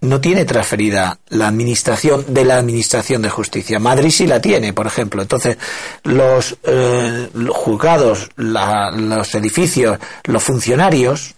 no 0.00 0.20
tiene 0.20 0.44
transferida 0.44 1.18
la 1.28 1.48
administración 1.48 2.24
de 2.34 2.44
la 2.44 2.58
administración 2.58 3.22
de 3.22 3.30
justicia. 3.30 3.78
Madrid 3.78 4.10
sí 4.10 4.26
la 4.26 4.40
tiene, 4.40 4.72
por 4.72 4.86
ejemplo. 4.86 5.22
Entonces, 5.22 5.56
los, 6.02 6.56
eh, 6.64 7.28
juzgados, 7.50 8.30
los 8.36 9.34
edificios, 9.34 9.98
los 10.24 10.42
funcionarios 10.42 11.34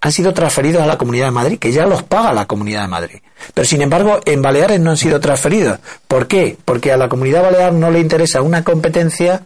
han 0.00 0.12
sido 0.12 0.32
transferidos 0.34 0.82
a 0.82 0.86
la 0.86 0.98
Comunidad 0.98 1.26
de 1.26 1.30
Madrid, 1.32 1.58
que 1.58 1.72
ya 1.72 1.86
los 1.86 2.02
paga 2.02 2.32
la 2.32 2.46
Comunidad 2.46 2.82
de 2.82 2.88
Madrid. 2.88 3.18
Pero 3.54 3.66
sin 3.66 3.82
embargo, 3.82 4.20
en 4.24 4.42
Baleares 4.42 4.80
no 4.80 4.90
han 4.90 4.96
sido 4.96 5.20
transferidos. 5.20 5.78
¿Por 6.08 6.26
qué? 6.26 6.56
Porque 6.64 6.92
a 6.92 6.96
la 6.96 7.08
Comunidad 7.08 7.42
Balear 7.42 7.72
no 7.72 7.90
le 7.90 8.00
interesa 8.00 8.42
una 8.42 8.64
competencia 8.64 9.42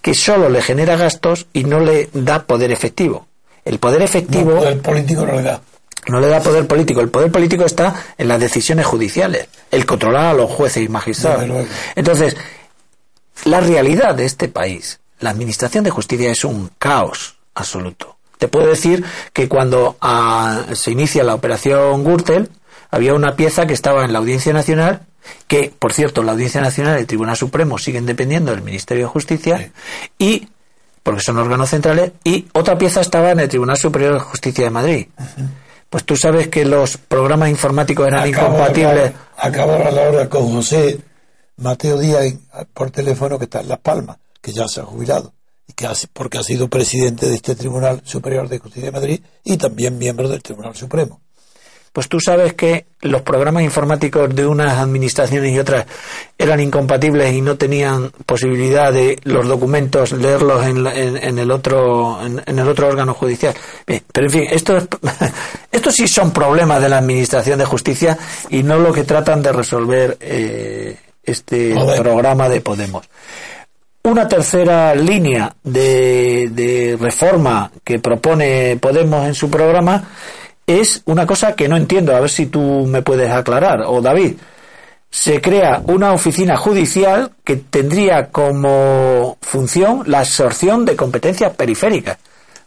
que 0.00 0.14
solo 0.14 0.48
le 0.48 0.62
genera 0.62 0.96
gastos 0.96 1.46
y 1.52 1.64
no 1.64 1.80
le 1.80 2.08
da 2.12 2.44
poder 2.44 2.72
efectivo. 2.72 3.26
El 3.64 3.78
poder 3.78 4.02
efectivo. 4.02 4.52
el 4.52 4.56
poder 4.56 4.80
político 4.80 5.26
no 5.26 5.34
le 5.34 5.42
da. 5.42 5.60
No 6.08 6.20
le 6.20 6.28
da 6.28 6.40
poder 6.40 6.66
político. 6.66 7.00
El 7.00 7.10
poder 7.10 7.30
político 7.30 7.64
está 7.64 7.94
en 8.16 8.28
las 8.28 8.40
decisiones 8.40 8.86
judiciales, 8.86 9.48
el 9.70 9.84
controlar 9.84 10.26
a 10.26 10.34
los 10.34 10.50
jueces 10.50 10.82
y 10.82 10.88
magistrados. 10.88 11.66
Entonces, 11.94 12.36
la 13.44 13.60
realidad 13.60 14.14
de 14.14 14.24
este 14.24 14.48
país, 14.48 15.00
la 15.18 15.30
administración 15.30 15.84
de 15.84 15.90
justicia 15.90 16.30
es 16.30 16.44
un 16.44 16.70
caos 16.78 17.36
absoluto. 17.54 18.16
Te 18.40 18.48
puedo 18.48 18.68
decir 18.68 19.04
que 19.34 19.50
cuando 19.50 19.98
ah, 20.00 20.64
se 20.72 20.90
inicia 20.90 21.22
la 21.22 21.34
operación 21.34 22.04
Gürtel, 22.04 22.48
había 22.90 23.12
una 23.12 23.36
pieza 23.36 23.66
que 23.66 23.74
estaba 23.74 24.02
en 24.06 24.14
la 24.14 24.18
Audiencia 24.18 24.54
Nacional, 24.54 25.02
que, 25.46 25.70
por 25.78 25.92
cierto, 25.92 26.22
la 26.22 26.32
Audiencia 26.32 26.62
Nacional 26.62 26.96
y 26.96 27.00
el 27.00 27.06
Tribunal 27.06 27.36
Supremo 27.36 27.76
siguen 27.76 28.06
dependiendo 28.06 28.52
del 28.52 28.62
Ministerio 28.62 29.04
de 29.04 29.10
Justicia, 29.10 29.70
y 30.18 30.48
porque 31.02 31.20
son 31.20 31.36
órganos 31.36 31.68
centrales, 31.68 32.12
y 32.24 32.46
otra 32.54 32.78
pieza 32.78 33.02
estaba 33.02 33.30
en 33.30 33.40
el 33.40 33.48
Tribunal 33.50 33.76
Superior 33.76 34.14
de 34.14 34.20
Justicia 34.20 34.64
de 34.64 34.70
Madrid. 34.70 35.08
Pues 35.90 36.04
tú 36.04 36.16
sabes 36.16 36.48
que 36.48 36.64
los 36.64 36.96
programas 36.96 37.50
informáticos 37.50 38.06
eran 38.06 38.26
incompatibles. 38.26 39.12
Acabo 39.36 39.72
de 39.72 39.84
hablar 39.84 40.06
ahora 40.06 40.28
con 40.30 40.50
José 40.50 40.98
Mateo 41.58 41.98
Díaz 41.98 42.36
por 42.72 42.90
teléfono, 42.90 43.38
que 43.38 43.44
está 43.44 43.60
en 43.60 43.68
Las 43.68 43.80
Palmas, 43.80 44.16
que 44.40 44.50
ya 44.50 44.66
se 44.66 44.80
ha 44.80 44.84
jubilado 44.84 45.34
porque 46.12 46.38
ha 46.38 46.42
sido 46.42 46.68
presidente 46.68 47.28
de 47.28 47.36
este 47.36 47.54
Tribunal 47.54 48.02
Superior 48.04 48.48
de 48.48 48.58
Justicia 48.58 48.90
de 48.90 48.98
Madrid 48.98 49.20
y 49.44 49.56
también 49.56 49.98
miembro 49.98 50.28
del 50.28 50.42
Tribunal 50.42 50.74
Supremo. 50.74 51.20
Pues 51.92 52.08
tú 52.08 52.20
sabes 52.20 52.54
que 52.54 52.86
los 53.00 53.22
programas 53.22 53.64
informáticos 53.64 54.32
de 54.32 54.46
unas 54.46 54.78
administraciones 54.78 55.52
y 55.52 55.58
otras 55.58 55.86
eran 56.38 56.60
incompatibles 56.60 57.34
y 57.34 57.40
no 57.40 57.56
tenían 57.56 58.12
posibilidad 58.26 58.92
de 58.92 59.18
los 59.24 59.48
documentos 59.48 60.12
leerlos 60.12 60.64
en, 60.66 60.86
el 61.38 61.50
otro 61.50 62.24
en, 62.24 62.58
el 62.58 62.68
otro 62.68 62.86
órgano 62.86 63.12
judicial. 63.14 63.54
pero 63.84 64.26
en 64.26 64.30
fin, 64.30 64.44
esto 64.48 64.78
estos 65.72 65.94
sí 65.94 66.06
son 66.06 66.30
problemas 66.30 66.80
de 66.80 66.88
la 66.88 66.98
administración 66.98 67.58
de 67.58 67.64
justicia 67.64 68.16
y 68.50 68.62
no 68.62 68.78
lo 68.78 68.92
que 68.92 69.02
tratan 69.02 69.42
de 69.42 69.52
resolver 69.52 70.16
eh, 70.20 70.96
este 71.24 71.74
programa 71.98 72.48
de 72.48 72.60
Podemos. 72.60 73.08
Una 74.02 74.26
tercera 74.26 74.94
línea 74.94 75.54
de, 75.62 76.96
reforma 76.98 77.70
que 77.84 77.98
propone 77.98 78.78
Podemos 78.80 79.26
en 79.26 79.34
su 79.34 79.50
programa 79.50 80.08
es 80.66 81.02
una 81.04 81.26
cosa 81.26 81.54
que 81.54 81.68
no 81.68 81.76
entiendo, 81.76 82.16
a 82.16 82.20
ver 82.20 82.30
si 82.30 82.46
tú 82.46 82.86
me 82.86 83.02
puedes 83.02 83.30
aclarar, 83.30 83.82
o 83.86 84.00
David. 84.00 84.36
Se 85.10 85.40
crea 85.40 85.82
una 85.86 86.12
oficina 86.12 86.56
judicial 86.56 87.32
que 87.44 87.56
tendría 87.56 88.28
como 88.28 89.36
función 89.42 90.04
la 90.06 90.20
absorción 90.20 90.84
de 90.84 90.96
competencias 90.96 91.54
periféricas. 91.54 92.18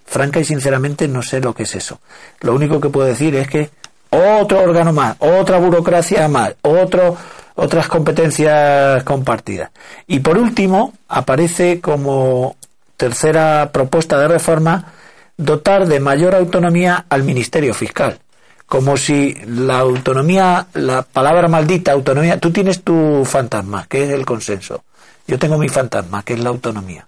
Franca 0.05 0.39
y 0.39 0.43
sinceramente 0.43 1.07
no 1.07 1.23
sé 1.23 1.39
lo 1.39 1.55
que 1.55 1.63
es 1.63 1.73
eso. 1.75 1.99
Lo 2.41 2.53
único 2.53 2.79
que 2.79 2.89
puedo 2.89 3.07
decir 3.07 3.33
es 3.35 3.47
que 3.47 3.69
otro 4.09 4.61
órgano 4.61 4.93
más, 4.93 5.15
otra 5.19 5.57
burocracia 5.57 6.27
más, 6.27 6.53
otro 6.61 7.17
otras 7.55 7.87
competencias 7.87 9.03
compartidas. 9.03 9.71
Y 10.07 10.19
por 10.19 10.37
último, 10.37 10.93
aparece 11.07 11.79
como 11.81 12.55
tercera 12.97 13.69
propuesta 13.71 14.17
de 14.19 14.27
reforma 14.27 14.93
dotar 15.37 15.87
de 15.87 15.99
mayor 15.99 16.35
autonomía 16.35 17.05
al 17.09 17.23
Ministerio 17.23 17.73
Fiscal. 17.73 18.19
Como 18.65 18.97
si 18.97 19.35
la 19.45 19.79
autonomía, 19.79 20.67
la 20.73 21.03
palabra 21.03 21.47
maldita 21.47 21.91
autonomía, 21.91 22.39
tú 22.39 22.51
tienes 22.51 22.81
tu 22.83 23.23
fantasma, 23.25 23.85
que 23.87 24.03
es 24.03 24.09
el 24.09 24.25
consenso. 24.25 24.83
Yo 25.27 25.37
tengo 25.37 25.57
mi 25.57 25.69
fantasma, 25.69 26.23
que 26.23 26.33
es 26.33 26.39
la 26.39 26.49
autonomía. 26.49 27.07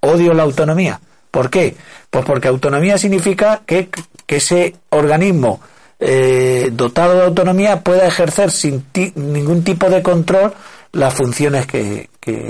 Odio 0.00 0.34
la 0.34 0.42
autonomía. 0.42 1.00
¿Por 1.30 1.50
qué? 1.50 1.76
Pues 2.10 2.24
porque 2.24 2.48
autonomía 2.48 2.98
significa 2.98 3.62
que, 3.66 3.88
que 4.26 4.36
ese 4.36 4.76
organismo 4.90 5.60
eh, 5.98 6.70
dotado 6.72 7.14
de 7.14 7.24
autonomía 7.24 7.80
pueda 7.80 8.06
ejercer 8.06 8.50
sin 8.50 8.84
ningún 9.14 9.64
tipo 9.64 9.88
de 9.88 10.02
control 10.02 10.52
las 10.92 11.14
funciones 11.14 11.66
que, 11.66 12.08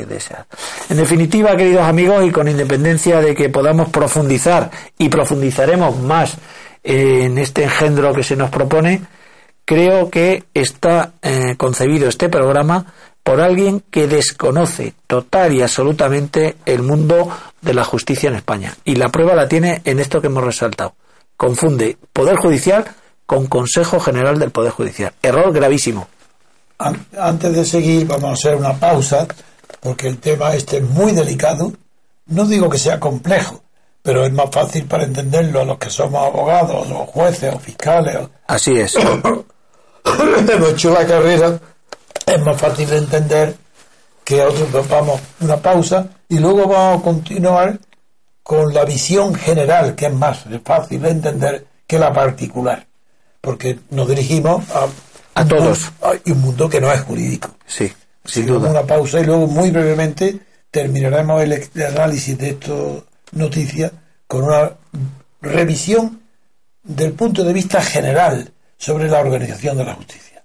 desea. 0.08 0.46
En 0.88 0.96
definitiva, 0.96 1.54
queridos 1.54 1.82
amigos, 1.82 2.24
y 2.24 2.30
con 2.30 2.48
independencia 2.48 3.20
de 3.20 3.34
que 3.34 3.50
podamos 3.50 3.90
profundizar 3.90 4.70
y 4.96 5.10
profundizaremos 5.10 5.98
más 5.98 6.38
en 6.82 7.36
este 7.36 7.64
engendro 7.64 8.14
que 8.14 8.22
se 8.22 8.36
nos 8.36 8.48
propone, 8.48 9.02
creo 9.66 10.08
que 10.08 10.44
está 10.54 11.12
eh, 11.20 11.56
concebido 11.58 12.08
este 12.08 12.30
programa 12.30 12.86
por 13.22 13.42
alguien 13.42 13.82
que 13.90 14.06
desconoce 14.06 14.94
total 15.06 15.52
y 15.52 15.60
absolutamente 15.60 16.56
el 16.64 16.82
mundo 16.82 17.28
de 17.60 17.74
la 17.74 17.84
justicia 17.84 18.30
en 18.30 18.36
España. 18.36 18.74
Y 18.84 18.94
la 18.94 19.08
prueba 19.08 19.34
la 19.34 19.48
tiene 19.48 19.82
en 19.84 19.98
esto 19.98 20.20
que 20.20 20.28
hemos 20.28 20.44
resaltado. 20.44 20.94
Confunde 21.36 21.98
poder 22.12 22.36
judicial 22.36 22.86
con 23.26 23.46
Consejo 23.46 24.00
General 24.00 24.38
del 24.38 24.52
Poder 24.52 24.70
Judicial. 24.70 25.12
Error 25.20 25.52
gravísimo. 25.52 26.08
Antes 26.78 27.54
de 27.54 27.64
seguir, 27.64 28.06
vamos 28.06 28.30
a 28.30 28.32
hacer 28.34 28.54
una 28.54 28.74
pausa, 28.74 29.26
porque 29.80 30.08
el 30.08 30.18
tema 30.18 30.54
este 30.54 30.78
es 30.78 30.82
muy 30.82 31.12
delicado. 31.12 31.72
No 32.26 32.46
digo 32.46 32.70
que 32.70 32.78
sea 32.78 33.00
complejo, 33.00 33.62
pero 34.02 34.24
es 34.24 34.32
más 34.32 34.50
fácil 34.50 34.84
para 34.84 35.04
entenderlo 35.04 35.60
a 35.60 35.64
los 35.64 35.78
que 35.78 35.90
somos 35.90 36.26
abogados, 36.26 36.86
o 36.90 37.06
jueces, 37.06 37.54
o 37.54 37.58
fiscales. 37.58 38.18
Así 38.46 38.78
es. 38.78 38.94
Hemos 40.04 40.70
hecho 40.70 40.92
la 40.92 41.06
carrera, 41.06 41.58
es 42.26 42.44
más 42.44 42.60
fácil 42.60 42.88
de 42.88 42.98
entender 42.98 43.56
que 44.24 44.42
otros 44.42 44.88
vamos 44.88 45.20
una 45.40 45.56
pausa 45.56 46.08
y 46.28 46.38
luego 46.38 46.66
vamos 46.68 47.00
a 47.00 47.04
continuar 47.04 47.78
con 48.42 48.72
la 48.72 48.84
visión 48.84 49.34
general, 49.34 49.94
que 49.94 50.06
es 50.06 50.12
más 50.12 50.44
fácil 50.64 51.00
de 51.02 51.10
entender 51.10 51.66
que 51.86 51.98
la 51.98 52.12
particular 52.12 52.86
porque 53.46 53.78
nos 53.90 54.08
dirigimos 54.08 54.68
a, 54.72 54.88
a 55.40 55.46
todos. 55.46 55.92
y 56.24 56.32
un 56.32 56.40
mundo 56.40 56.68
que 56.68 56.80
no 56.80 56.92
es 56.92 57.00
jurídico. 57.02 57.54
Sí, 57.64 57.92
sin 58.24 58.44
duda. 58.44 58.70
Una 58.70 58.82
pausa 58.82 59.20
y 59.20 59.24
luego 59.24 59.46
muy 59.46 59.70
brevemente 59.70 60.40
terminaremos 60.68 61.40
el, 61.44 61.52
análisis 61.86 62.36
de 62.36 62.48
esta 62.50 62.72
noticia 63.30 63.92
con 64.26 64.42
una 64.42 64.72
revisión 65.40 66.22
del 66.82 67.12
punto 67.12 67.44
de 67.44 67.52
vista 67.52 67.80
general 67.80 68.52
sobre 68.78 69.08
la 69.08 69.20
organización 69.20 69.76
de 69.76 69.84
la 69.84 69.94
justicia. 69.94 70.42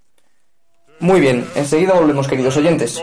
Muy 0.99 1.21
bien, 1.21 1.43
enseguida 1.55 1.93
volvemos, 1.93 2.27
queridos 2.27 2.55
oyentes. 2.55 3.01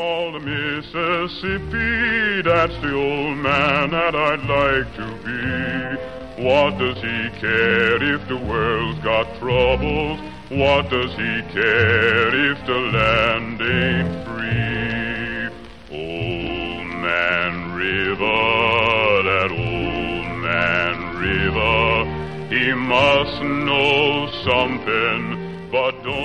What 6.38 6.78
does 6.78 6.96
he 6.98 7.30
care 7.40 8.14
if 8.14 8.28
the 8.28 8.36
world's 8.36 9.00
got 9.00 9.26
troubles? 9.40 10.20
What 10.50 10.88
does 10.88 11.10
he 11.10 11.42
care 11.52 12.52
if 12.52 12.64
the 12.64 12.78
land 12.94 13.60
ain't 13.60 14.12
free? 14.24 15.50
Old 15.90 16.86
Man 17.02 17.74
River, 17.74 19.22
that 19.26 19.50
old 19.50 20.38
man 20.38 21.16
River, 21.18 21.88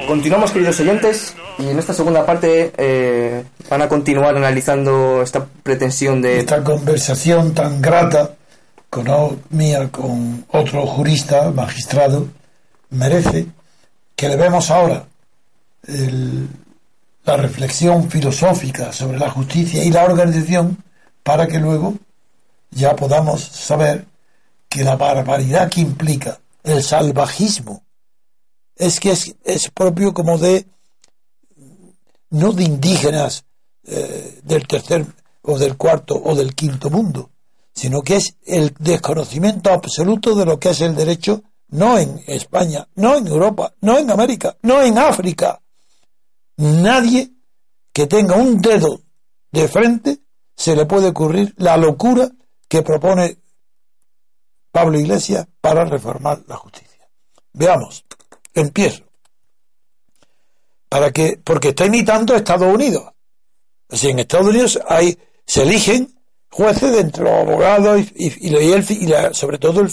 Continuamos, 0.07 0.51
queridos 0.51 0.79
oyentes, 0.79 1.35
y 1.57 1.69
en 1.69 1.79
esta 1.79 1.93
segunda 1.93 2.23
parte 2.25 2.71
eh, 2.77 3.43
van 3.67 3.81
a 3.81 3.89
continuar 3.89 4.37
analizando 4.37 5.23
esta 5.23 5.45
pretensión 5.63 6.21
de... 6.21 6.39
Esta 6.39 6.63
conversación 6.63 7.53
tan 7.55 7.81
grata 7.81 8.35
con 8.93 9.41
mía 9.49 9.89
con 9.89 10.45
otro 10.49 10.85
jurista, 10.85 11.49
magistrado, 11.49 12.27
merece 12.91 13.47
que 14.15 14.29
le 14.29 14.35
vemos 14.35 14.69
ahora 14.69 15.07
la 17.25 17.37
reflexión 17.37 18.11
filosófica 18.11 18.93
sobre 18.93 19.17
la 19.17 19.31
justicia 19.31 19.83
y 19.83 19.89
la 19.89 20.05
organización 20.05 20.77
para 21.23 21.47
que 21.47 21.57
luego 21.57 21.95
ya 22.69 22.95
podamos 22.95 23.41
saber 23.41 24.05
que 24.69 24.83
la 24.83 24.95
barbaridad 24.95 25.71
que 25.71 25.81
implica 25.81 26.39
el 26.63 26.83
salvajismo 26.83 27.83
es 28.75 28.99
que 28.99 29.11
es, 29.11 29.69
propio 29.73 30.13
como 30.13 30.37
de 30.37 30.67
no 32.29 32.51
de 32.51 32.63
indígenas 32.63 33.43
eh, 33.85 34.39
del 34.43 34.67
tercer 34.67 35.05
o 35.41 35.57
del 35.57 35.77
cuarto 35.77 36.21
o 36.23 36.35
del 36.35 36.53
quinto 36.53 36.91
mundo, 36.91 37.31
sino 37.73 38.01
que 38.01 38.17
es 38.17 38.35
el 38.45 38.73
desconocimiento 38.79 39.71
absoluto 39.71 40.35
de 40.35 40.45
lo 40.45 40.59
que 40.59 40.69
es 40.69 40.81
el 40.81 40.95
derecho 40.95 41.43
no 41.69 41.97
en 41.97 42.23
España, 42.27 42.87
no 42.95 43.17
en 43.17 43.27
Europa, 43.27 43.73
no 43.81 43.97
en 43.97 44.11
América, 44.11 44.55
no 44.61 44.81
en 44.81 44.97
África. 44.97 45.59
Nadie 46.57 47.31
que 47.91 48.05
tenga 48.05 48.35
un 48.35 48.61
dedo 48.61 49.01
de 49.51 49.67
frente 49.67 50.19
se 50.55 50.75
le 50.75 50.85
puede 50.85 51.07
ocurrir 51.07 51.53
la 51.57 51.77
locura 51.77 52.29
que 52.67 52.83
propone 52.83 53.37
Pablo 54.71 54.99
Iglesias 54.99 55.47
para 55.61 55.83
reformar 55.85 56.43
la 56.47 56.57
justicia. 56.57 57.09
Veamos, 57.53 58.05
empiezo. 58.53 59.03
Para 60.89 61.11
que, 61.11 61.39
porque 61.43 61.69
está 61.69 61.85
imitando 61.85 62.33
a 62.33 62.37
Estados 62.37 62.71
Unidos. 62.71 63.11
Si 63.89 64.09
en 64.09 64.19
Estados 64.19 64.47
Unidos 64.47 64.79
hay, 64.87 65.17
se 65.45 65.63
eligen 65.63 66.13
jueces 66.53 66.91
de 66.91 66.99
entre 67.01 67.23
los 67.23 67.33
abogados 67.33 68.01
y, 68.15 68.29
sobre 69.33 69.57
todo 69.57 69.81
el, 69.81 69.91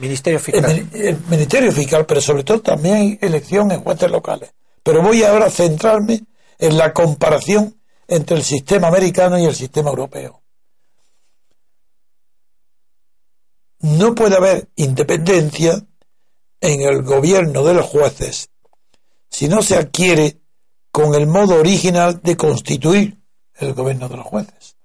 Ministerio 0.00 0.40
Fiscal. 0.40 0.88
El, 0.92 1.18
Ministerio 1.28 1.70
Fiscal, 1.70 2.06
pero 2.06 2.20
sobre 2.20 2.42
todo 2.42 2.60
también 2.60 2.94
hay 2.96 3.18
elección 3.20 3.70
en 3.70 3.82
jueces 3.82 4.10
locales. 4.10 4.52
Pero 4.82 5.02
voy 5.02 5.22
ahora 5.22 5.46
a 5.46 5.50
centrarme 5.50 6.22
en 6.58 6.76
la 6.76 6.92
comparación 6.92 7.80
entre 8.08 8.36
el 8.36 8.42
sistema 8.42 8.88
americano 8.88 9.38
y 9.38 9.44
el 9.44 9.54
sistema 9.54 9.90
europeo. 9.90 10.42
no 13.86 14.14
puede 14.14 14.36
haber 14.36 14.68
independencia 14.76 15.86
en 16.60 16.80
el 16.80 17.02
gobierno 17.02 17.64
de 17.64 17.74
los 17.74 17.86
jueces 17.86 18.50
si 19.30 19.48
no 19.48 19.62
se 19.62 19.76
adquiere 19.76 20.40
con 20.90 21.14
el 21.14 21.26
modo 21.26 21.56
original 21.56 22.20
de 22.22 22.36
constituir 22.36 23.20
el 23.54 23.74
gobierno 23.74 24.08
de 24.08 24.16
los 24.16 24.26
jueces. 24.26 24.75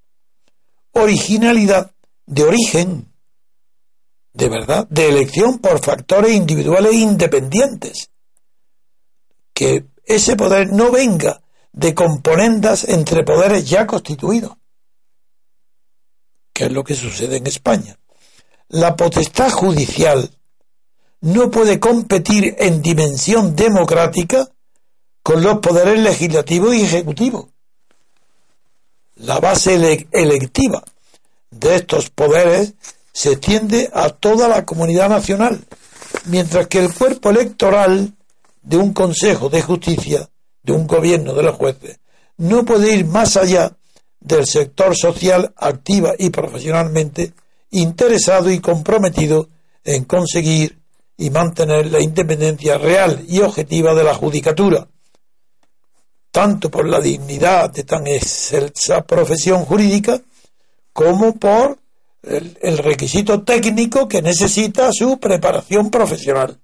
Originalidad 0.93 1.91
de 2.25 2.43
origen, 2.43 3.11
de 4.33 4.49
verdad, 4.49 4.87
de 4.89 5.09
elección 5.09 5.59
por 5.59 5.79
factores 5.83 6.33
individuales 6.33 6.93
independientes. 6.93 8.09
Que 9.53 9.85
ese 10.05 10.35
poder 10.35 10.71
no 10.71 10.91
venga 10.91 11.41
de 11.71 11.93
componendas 11.93 12.83
entre 12.87 13.23
poderes 13.23 13.69
ya 13.69 13.87
constituidos, 13.87 14.53
que 16.53 16.65
es 16.65 16.71
lo 16.71 16.83
que 16.83 16.95
sucede 16.95 17.37
en 17.37 17.47
España 17.47 17.97
la 18.71 18.95
potestad 18.95 19.51
judicial 19.51 20.29
no 21.19 21.51
puede 21.51 21.79
competir 21.79 22.55
en 22.57 22.81
dimensión 22.81 23.55
democrática 23.55 24.47
con 25.21 25.43
los 25.43 25.59
poderes 25.59 25.99
legislativos 25.99 26.73
y 26.73 26.83
ejecutivos. 26.83 27.47
La 29.21 29.39
base 29.39 29.75
electiva 30.11 30.83
de 31.51 31.75
estos 31.75 32.09
poderes 32.09 32.73
se 33.13 33.33
extiende 33.33 33.89
a 33.93 34.09
toda 34.09 34.47
la 34.47 34.65
comunidad 34.65 35.09
nacional, 35.09 35.63
mientras 36.25 36.65
que 36.67 36.79
el 36.79 36.91
cuerpo 36.91 37.29
electoral 37.29 38.13
de 38.63 38.77
un 38.77 38.93
Consejo 38.93 39.49
de 39.49 39.61
Justicia, 39.61 40.27
de 40.63 40.73
un 40.73 40.87
gobierno 40.87 41.33
de 41.33 41.43
los 41.43 41.55
jueces, 41.55 41.99
no 42.37 42.65
puede 42.65 42.95
ir 42.95 43.05
más 43.05 43.37
allá 43.37 43.77
del 44.19 44.47
sector 44.47 44.95
social 44.97 45.53
activa 45.55 46.13
y 46.17 46.31
profesionalmente 46.31 47.33
interesado 47.69 48.49
y 48.49 48.59
comprometido 48.59 49.49
en 49.83 50.05
conseguir 50.05 50.79
y 51.15 51.29
mantener 51.29 51.91
la 51.91 52.01
independencia 52.01 52.79
real 52.79 53.23
y 53.27 53.41
objetiva 53.41 53.93
de 53.93 54.03
la 54.03 54.15
judicatura, 54.15 54.87
tanto 56.31 56.71
por 56.71 56.87
la 56.87 56.99
dignidad 56.99 57.69
de 57.69 57.83
tan 57.83 58.07
excelsa 58.07 59.01
profesión 59.01 59.65
jurídica 59.65 60.21
como 60.93 61.35
por 61.35 61.77
el, 62.23 62.57
el 62.61 62.77
requisito 62.77 63.43
técnico 63.43 64.07
que 64.07 64.21
necesita 64.21 64.91
su 64.91 65.19
preparación 65.19 65.89
profesional, 65.89 66.59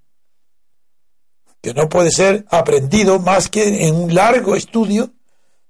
que 1.60 1.74
no 1.74 1.88
puede 1.88 2.10
ser 2.10 2.46
aprendido 2.50 3.18
más 3.18 3.48
que 3.48 3.86
en 3.86 3.94
un 3.94 4.14
largo 4.14 4.56
estudio 4.56 5.10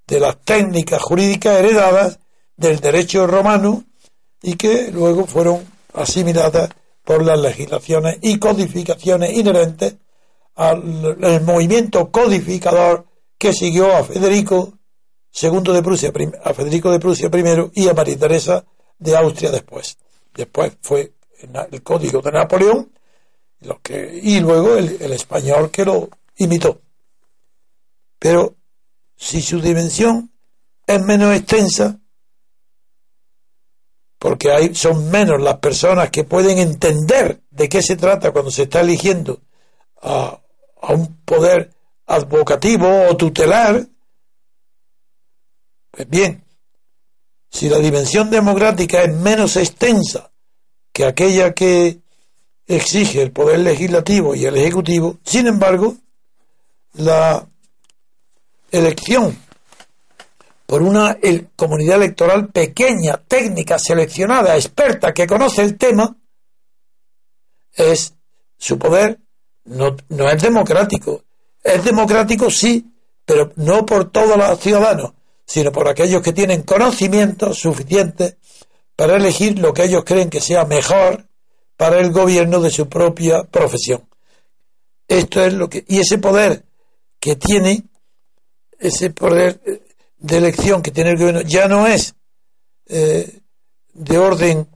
de 0.06 0.20
las 0.20 0.38
técnicas 0.42 1.02
jurídicas 1.02 1.58
heredadas 1.58 2.18
del 2.56 2.80
derecho 2.80 3.26
romano 3.26 3.84
y 4.42 4.54
que 4.54 4.90
luego 4.90 5.26
fueron 5.26 5.64
asimiladas 5.94 6.70
por 7.04 7.24
las 7.24 7.38
legislaciones 7.40 8.18
y 8.20 8.38
codificaciones 8.38 9.32
inherentes 9.32 9.96
al 10.54 10.82
movimiento 11.42 12.10
codificador 12.10 13.06
que 13.38 13.52
siguió 13.52 13.96
a 13.96 14.04
Federico 14.04 14.74
II 15.40 15.72
de 15.72 15.82
Prusia, 15.82 16.12
a 16.42 16.54
Federico 16.54 16.90
de 16.90 16.98
Prusia 16.98 17.30
primero 17.30 17.70
y 17.74 17.88
a 17.88 17.94
María 17.94 18.18
Teresa 18.18 18.64
de 18.98 19.16
Austria 19.16 19.50
después. 19.50 19.96
Después 20.34 20.76
fue 20.82 21.12
el 21.70 21.82
código 21.82 22.20
de 22.20 22.32
Napoleón 22.32 22.92
y 24.22 24.40
luego 24.40 24.76
el, 24.76 25.00
el 25.00 25.12
español 25.12 25.70
que 25.70 25.84
lo 25.84 26.08
imitó. 26.36 26.80
Pero 28.18 28.56
si 29.16 29.40
su 29.40 29.60
dimensión 29.60 30.32
es 30.86 31.00
menos 31.02 31.36
extensa, 31.36 32.00
porque 34.18 34.50
hay, 34.50 34.74
son 34.74 35.10
menos 35.10 35.40
las 35.40 35.58
personas 35.58 36.10
que 36.10 36.24
pueden 36.24 36.58
entender 36.58 37.42
de 37.50 37.68
qué 37.68 37.82
se 37.82 37.96
trata 37.96 38.32
cuando 38.32 38.50
se 38.50 38.64
está 38.64 38.80
eligiendo 38.80 39.40
a, 40.02 40.40
a 40.80 40.92
un 40.92 41.22
poder 41.24 41.77
advocativo 42.08 43.06
o 43.08 43.16
tutelar. 43.16 43.86
Pues 45.90 46.08
bien, 46.08 46.44
si 47.50 47.68
la 47.68 47.78
dimensión 47.78 48.30
democrática 48.30 49.02
es 49.02 49.14
menos 49.14 49.56
extensa 49.56 50.30
que 50.92 51.04
aquella 51.04 51.54
que 51.54 52.00
exige 52.66 53.22
el 53.22 53.30
poder 53.30 53.60
legislativo 53.60 54.34
y 54.34 54.44
el 54.44 54.56
ejecutivo, 54.56 55.18
sin 55.24 55.46
embargo, 55.46 55.96
la 56.94 57.46
elección 58.70 59.38
por 60.66 60.82
una 60.82 61.16
comunidad 61.56 61.96
electoral 61.96 62.48
pequeña, 62.48 63.16
técnica, 63.16 63.78
seleccionada, 63.78 64.56
experta, 64.56 65.14
que 65.14 65.26
conoce 65.26 65.62
el 65.62 65.78
tema, 65.78 66.14
es 67.72 68.14
su 68.58 68.78
poder 68.78 69.18
no, 69.68 69.96
es 70.30 70.42
democrático. 70.42 71.24
Es 71.68 71.84
democrático, 71.84 72.50
sí, 72.50 72.92
pero 73.24 73.52
no 73.56 73.84
por 73.84 74.10
todos 74.10 74.36
los 74.36 74.58
ciudadanos, 74.58 75.12
sino 75.44 75.70
por 75.70 75.86
aquellos 75.88 76.22
que 76.22 76.32
tienen 76.32 76.62
conocimiento 76.62 77.52
suficiente 77.52 78.38
para 78.96 79.16
elegir 79.16 79.58
lo 79.58 79.74
que 79.74 79.84
ellos 79.84 80.02
creen 80.04 80.30
que 80.30 80.40
sea 80.40 80.64
mejor 80.64 81.28
para 81.76 82.00
el 82.00 82.10
gobierno 82.10 82.60
de 82.60 82.70
su 82.70 82.88
propia 82.88 83.44
profesión. 83.44 84.08
Esto 85.06 85.42
es 85.44 85.52
lo 85.52 85.68
que 85.68 85.84
y 85.86 85.98
ese 85.98 86.18
poder 86.18 86.64
que 87.20 87.36
tiene 87.36 87.84
ese 88.78 89.10
poder 89.10 89.60
de 90.18 90.36
elección 90.36 90.82
que 90.82 90.90
tiene 90.90 91.10
el 91.10 91.18
gobierno 91.18 91.42
ya 91.42 91.68
no 91.68 91.86
es 91.86 92.14
eh, 92.86 93.40
de 93.92 94.18
orden 94.18 94.68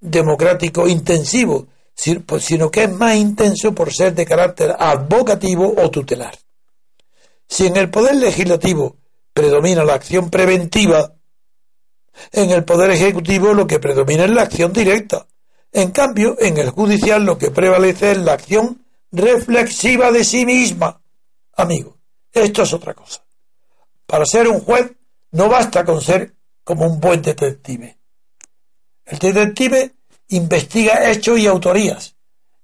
democrático 0.00 0.86
intensivo, 0.86 1.66
sino 1.94 2.70
que 2.70 2.84
es 2.84 2.92
más 2.92 3.16
intenso 3.16 3.74
por 3.74 3.92
ser 3.92 4.14
de 4.14 4.26
carácter 4.26 4.74
advocativo 4.78 5.74
o 5.76 5.90
tutelar. 5.90 6.36
Si 7.48 7.66
en 7.66 7.76
el 7.76 7.90
poder 7.90 8.16
legislativo 8.16 8.96
predomina 9.32 9.84
la 9.84 9.94
acción 9.94 10.30
preventiva, 10.30 11.14
en 12.32 12.50
el 12.50 12.64
poder 12.64 12.90
ejecutivo 12.90 13.52
lo 13.52 13.66
que 13.66 13.80
predomina 13.80 14.24
es 14.24 14.30
la 14.30 14.42
acción 14.42 14.72
directa. 14.72 15.26
En 15.72 15.90
cambio, 15.90 16.36
en 16.38 16.56
el 16.58 16.70
judicial 16.70 17.24
lo 17.24 17.36
que 17.36 17.50
prevalece 17.50 18.12
es 18.12 18.18
la 18.18 18.34
acción 18.34 18.84
reflexiva 19.10 20.12
de 20.12 20.24
sí 20.24 20.46
misma. 20.46 21.02
Amigo, 21.56 21.98
esto 22.32 22.62
es 22.62 22.72
otra 22.72 22.94
cosa. 22.94 23.24
Para 24.06 24.24
ser 24.26 24.48
un 24.48 24.60
juez 24.60 24.92
no 25.32 25.48
basta 25.48 25.84
con 25.84 26.00
ser 26.00 26.34
como 26.62 26.86
un 26.86 27.00
buen 27.00 27.22
detective. 27.22 27.98
El 29.04 29.18
detective 29.18 29.94
investiga 30.28 31.10
hechos 31.10 31.38
y 31.38 31.46
autorías. 31.46 32.14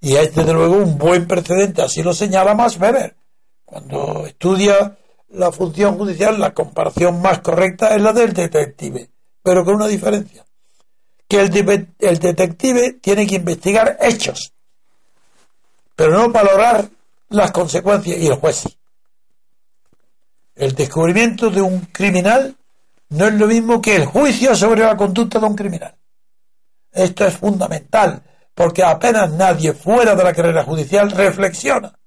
Y 0.01 0.17
es 0.17 0.35
desde 0.35 0.53
luego 0.53 0.77
un 0.77 0.97
buen 0.97 1.27
precedente, 1.27 1.83
así 1.83 2.03
lo 2.03 2.15
señala 2.15 2.55
Max 2.55 2.79
Weber. 2.81 3.15
Cuando 3.65 4.27
estudia 4.27 4.97
la 5.31 5.53
función 5.53 5.97
judicial, 5.97 6.41
la 6.41 6.55
comparación 6.55 7.21
más 7.21 7.41
correcta 7.41 7.95
es 7.95 8.03
la 8.03 8.13
del 8.13 8.33
detective, 8.33 9.11
pero 9.43 9.65
con 9.65 9.77
una 9.77 9.87
diferencia. 9.87 10.45
Que 11.29 11.41
el, 11.41 11.89
el 11.99 12.19
detective 12.19 12.95
tiene 12.95 13.27
que 13.27 13.37
investigar 13.37 13.99
hechos, 14.01 14.53
pero 15.95 16.13
no 16.13 16.31
valorar 16.31 16.89
las 17.29 17.53
consecuencias 17.53 18.19
y 18.19 18.27
el 18.27 18.35
juez. 18.35 18.65
El 20.57 20.75
descubrimiento 20.75 21.51
de 21.51 21.63
un 21.63 21.81
criminal 21.93 22.57
no 23.11 23.27
es 23.27 23.35
lo 23.35 23.47
mismo 23.47 23.81
que 23.81 23.97
el 23.97 24.07
juicio 24.07 24.55
sobre 24.57 24.83
la 24.83 24.97
conducta 24.97 25.39
de 25.39 25.47
un 25.47 25.55
criminal. 25.55 25.95
Esto 26.93 27.27
es 27.27 27.37
fundamental, 27.37 28.23
porque 28.55 28.83
apenas 28.83 29.31
nadie 29.33 29.73
fuera 29.73 30.15
de 30.15 30.25
la 30.25 30.35
carrera 30.35 30.65
judicial 30.65 31.11
reflexiona 31.11 31.99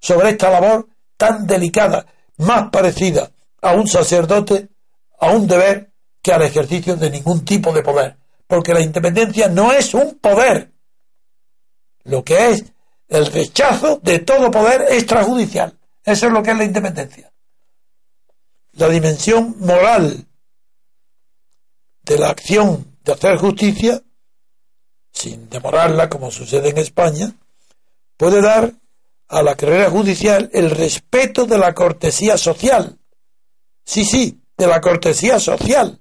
sobre 0.00 0.30
esta 0.30 0.50
labor 0.50 0.88
tan 1.16 1.46
delicada, 1.46 2.06
más 2.38 2.70
parecida 2.70 3.30
a 3.60 3.72
un 3.74 3.86
sacerdote, 3.86 4.70
a 5.18 5.30
un 5.32 5.46
deber, 5.46 5.92
que 6.22 6.32
al 6.32 6.42
ejercicio 6.42 6.96
de 6.96 7.10
ningún 7.10 7.44
tipo 7.44 7.72
de 7.72 7.82
poder. 7.82 8.18
Porque 8.46 8.74
la 8.74 8.80
independencia 8.80 9.48
no 9.48 9.72
es 9.72 9.94
un 9.94 10.18
poder. 10.18 10.72
Lo 12.04 12.24
que 12.24 12.50
es 12.50 12.64
el 13.08 13.26
rechazo 13.26 14.00
de 14.02 14.20
todo 14.20 14.50
poder 14.50 14.86
extrajudicial. 14.90 15.78
Eso 16.04 16.26
es 16.26 16.32
lo 16.32 16.42
que 16.42 16.50
es 16.50 16.58
la 16.58 16.64
independencia. 16.64 17.32
La 18.72 18.88
dimensión 18.88 19.56
moral 19.58 20.26
de 22.02 22.18
la 22.18 22.30
acción 22.30 22.98
de 23.04 23.12
hacer 23.12 23.36
justicia, 23.36 24.02
sin 25.12 25.48
demorarla 25.48 26.08
como 26.08 26.30
sucede 26.30 26.70
en 26.70 26.78
España, 26.78 27.32
puede 28.16 28.40
dar 28.40 28.72
a 29.28 29.42
la 29.42 29.54
carrera 29.54 29.90
judicial 29.90 30.50
el 30.52 30.70
respeto 30.70 31.46
de 31.46 31.58
la 31.58 31.74
cortesía 31.74 32.36
social. 32.36 32.98
Sí, 33.84 34.04
sí, 34.04 34.40
de 34.56 34.66
la 34.66 34.80
cortesía 34.80 35.38
social 35.38 36.00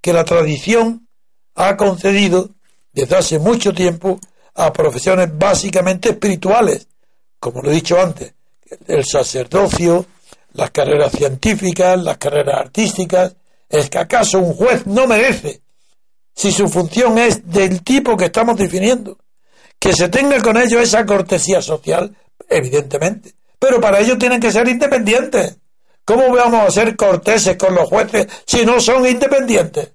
que 0.00 0.12
la 0.12 0.24
tradición 0.24 1.08
ha 1.54 1.76
concedido 1.76 2.50
desde 2.92 3.16
hace 3.16 3.38
mucho 3.38 3.72
tiempo 3.72 4.18
a 4.54 4.72
profesiones 4.72 5.36
básicamente 5.36 6.10
espirituales, 6.10 6.88
como 7.38 7.62
lo 7.62 7.70
he 7.70 7.74
dicho 7.74 8.00
antes, 8.00 8.34
el 8.86 9.04
sacerdocio, 9.04 10.06
las 10.54 10.70
carreras 10.70 11.12
científicas, 11.12 12.02
las 12.02 12.18
carreras 12.18 12.58
artísticas, 12.58 13.34
¿Es 13.70 13.88
que 13.88 13.98
acaso 13.98 14.40
un 14.40 14.52
juez 14.52 14.84
no 14.86 15.06
merece, 15.06 15.62
si 16.40 16.50
su 16.52 16.68
función 16.68 17.18
es 17.18 17.46
del 17.50 17.82
tipo 17.82 18.16
que 18.16 18.24
estamos 18.24 18.56
definiendo, 18.56 19.18
que 19.78 19.92
se 19.92 20.08
tenga 20.08 20.40
con 20.40 20.56
ellos 20.56 20.80
esa 20.80 21.04
cortesía 21.04 21.60
social? 21.60 22.16
Evidentemente. 22.48 23.34
Pero 23.58 23.78
para 23.78 24.00
ello 24.00 24.16
tienen 24.16 24.40
que 24.40 24.50
ser 24.50 24.66
independientes. 24.66 25.58
¿Cómo 26.02 26.34
vamos 26.34 26.66
a 26.66 26.70
ser 26.70 26.96
corteses 26.96 27.58
con 27.58 27.74
los 27.74 27.86
jueces 27.86 28.26
si 28.46 28.64
no 28.64 28.80
son 28.80 29.06
independientes? 29.06 29.92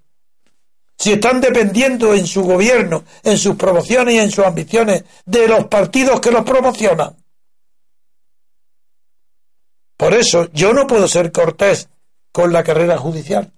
Si 0.96 1.14
están 1.14 1.40
dependiendo 1.40 2.14
en 2.14 2.28
su 2.28 2.44
gobierno, 2.44 3.02
en 3.24 3.38
sus 3.38 3.56
promociones 3.56 4.14
y 4.14 4.18
en 4.18 4.30
sus 4.30 4.44
ambiciones 4.44 5.02
de 5.24 5.48
los 5.48 5.66
partidos 5.66 6.20
que 6.20 6.30
los 6.30 6.44
promocionan. 6.44 7.16
Por 9.96 10.14
eso 10.14 10.48
yo 10.52 10.72
no 10.72 10.86
puedo 10.86 11.08
ser 11.08 11.32
cortés 11.32 11.88
con 12.30 12.52
la 12.52 12.62
carrera 12.62 12.98
judicial 12.98 13.52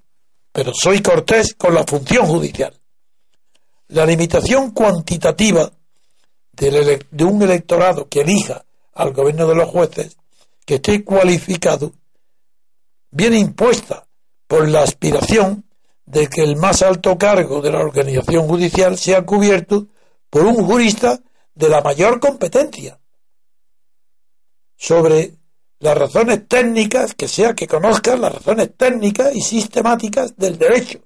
pero 0.58 0.72
soy 0.74 1.00
cortés 1.00 1.54
con 1.54 1.74
la 1.74 1.84
función 1.84 2.26
judicial. 2.26 2.77
La 3.88 4.04
limitación 4.04 4.72
cuantitativa 4.72 5.70
de 6.52 7.24
un 7.24 7.42
electorado 7.42 8.08
que 8.08 8.20
elija 8.20 8.64
al 8.92 9.12
gobierno 9.12 9.46
de 9.46 9.54
los 9.54 9.68
jueces, 9.68 10.16
que 10.66 10.76
esté 10.76 11.04
cualificado, 11.04 11.92
viene 13.10 13.38
impuesta 13.38 14.06
por 14.46 14.68
la 14.68 14.82
aspiración 14.82 15.64
de 16.04 16.26
que 16.26 16.42
el 16.42 16.56
más 16.56 16.82
alto 16.82 17.16
cargo 17.16 17.60
de 17.60 17.70
la 17.70 17.80
organización 17.80 18.46
judicial 18.46 18.98
sea 18.98 19.24
cubierto 19.24 19.86
por 20.30 20.44
un 20.44 20.66
jurista 20.66 21.20
de 21.54 21.68
la 21.68 21.80
mayor 21.80 22.20
competencia 22.20 22.98
sobre 24.76 25.34
las 25.80 25.96
razones 25.96 26.46
técnicas, 26.48 27.14
que 27.14 27.28
sea 27.28 27.54
que 27.54 27.66
conozcan 27.66 28.20
las 28.20 28.34
razones 28.34 28.70
técnicas 28.76 29.34
y 29.34 29.40
sistemáticas 29.40 30.36
del 30.36 30.58
derecho. 30.58 31.00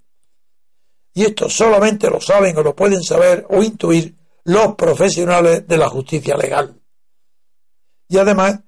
Y 1.15 1.25
esto 1.25 1.49
solamente 1.49 2.09
lo 2.09 2.21
saben 2.21 2.57
o 2.57 2.63
lo 2.63 2.75
pueden 2.75 3.03
saber 3.03 3.47
o 3.51 3.63
intuir 3.63 4.15
los 4.45 4.75
profesionales 4.75 5.67
de 5.67 5.77
la 5.77 5.89
justicia 5.89 6.37
legal. 6.37 6.81
Y 8.09 8.19
además, 8.19 8.61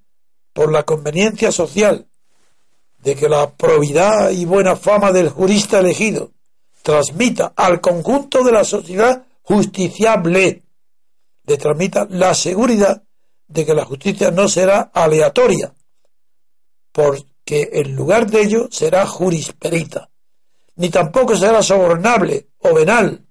por 0.53 0.71
la 0.71 0.85
conveniencia 0.85 1.51
social 1.51 2.07
de 2.99 3.15
que 3.15 3.29
la 3.29 3.51
probidad 3.51 4.31
y 4.31 4.45
buena 4.45 4.77
fama 4.77 5.13
del 5.13 5.29
jurista 5.29 5.81
elegido 5.81 6.33
transmita 6.83 7.53
al 7.57 7.81
conjunto 7.81 8.43
de 8.43 8.53
la 8.53 8.65
sociedad 8.65 9.27
justiciable, 9.43 10.63
le 11.47 11.57
transmita 11.59 12.07
la 12.09 12.35
seguridad 12.35 13.03
de 13.47 13.67
que 13.67 13.75
la 13.75 13.85
justicia 13.85 14.31
no 14.31 14.49
será 14.49 14.91
aleatoria, 14.93 15.75
porque 16.93 17.69
en 17.73 17.95
lugar 17.95 18.31
de 18.31 18.43
ello 18.43 18.69
será 18.71 19.07
jurisperita, 19.07 20.11
ni 20.77 20.91
tampoco 20.91 21.37
será 21.37 21.63
sobornable 21.63 22.49
o 22.59 22.75
venal, 22.75 23.25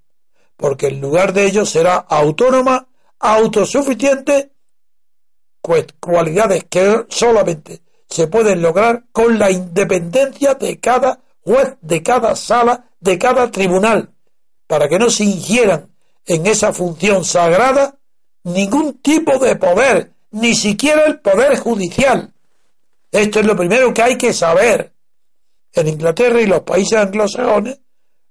porque 0.55 0.87
en 0.87 1.01
lugar 1.01 1.33
de 1.33 1.45
ello 1.45 1.65
será 1.65 1.95
autónoma, 1.97 2.87
autosuficiente, 3.19 4.51
cualidades 5.99 6.65
que 6.69 7.05
solamente 7.09 7.81
se 8.07 8.27
pueden 8.27 8.61
lograr 8.61 9.05
con 9.11 9.39
la 9.39 9.49
independencia 9.49 10.55
de 10.55 10.79
cada 10.79 11.19
juez, 11.41 11.75
de 11.81 12.03
cada 12.03 12.35
sala, 12.35 12.89
de 12.99 13.17
cada 13.17 13.49
tribunal, 13.49 14.13
para 14.67 14.87
que 14.87 14.99
no 14.99 15.09
se 15.09 15.23
ingieran 15.23 15.89
en 16.25 16.45
esa 16.47 16.73
función 16.73 17.25
sagrada 17.25 17.97
ningún 18.43 18.99
tipo 18.99 19.39
de 19.39 19.55
poder, 19.55 20.11
ni 20.31 20.53
siquiera 20.55 21.05
el 21.05 21.19
poder 21.19 21.57
judicial, 21.57 22.33
esto 23.13 23.41
es 23.41 23.45
lo 23.45 23.55
primero 23.55 23.93
que 23.93 24.01
hay 24.01 24.17
que 24.17 24.33
saber. 24.33 24.92
En 25.73 25.87
Inglaterra 25.87 26.39
y 26.41 26.45
los 26.45 26.61
países 26.61 26.99
anglosajones, 26.99 27.79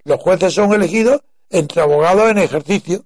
los 0.04 0.20
jueces 0.20 0.54
son 0.54 0.72
elegidos 0.72 1.22
entre 1.50 1.82
abogados 1.82 2.30
en 2.30 2.38
ejercicio. 2.38 3.04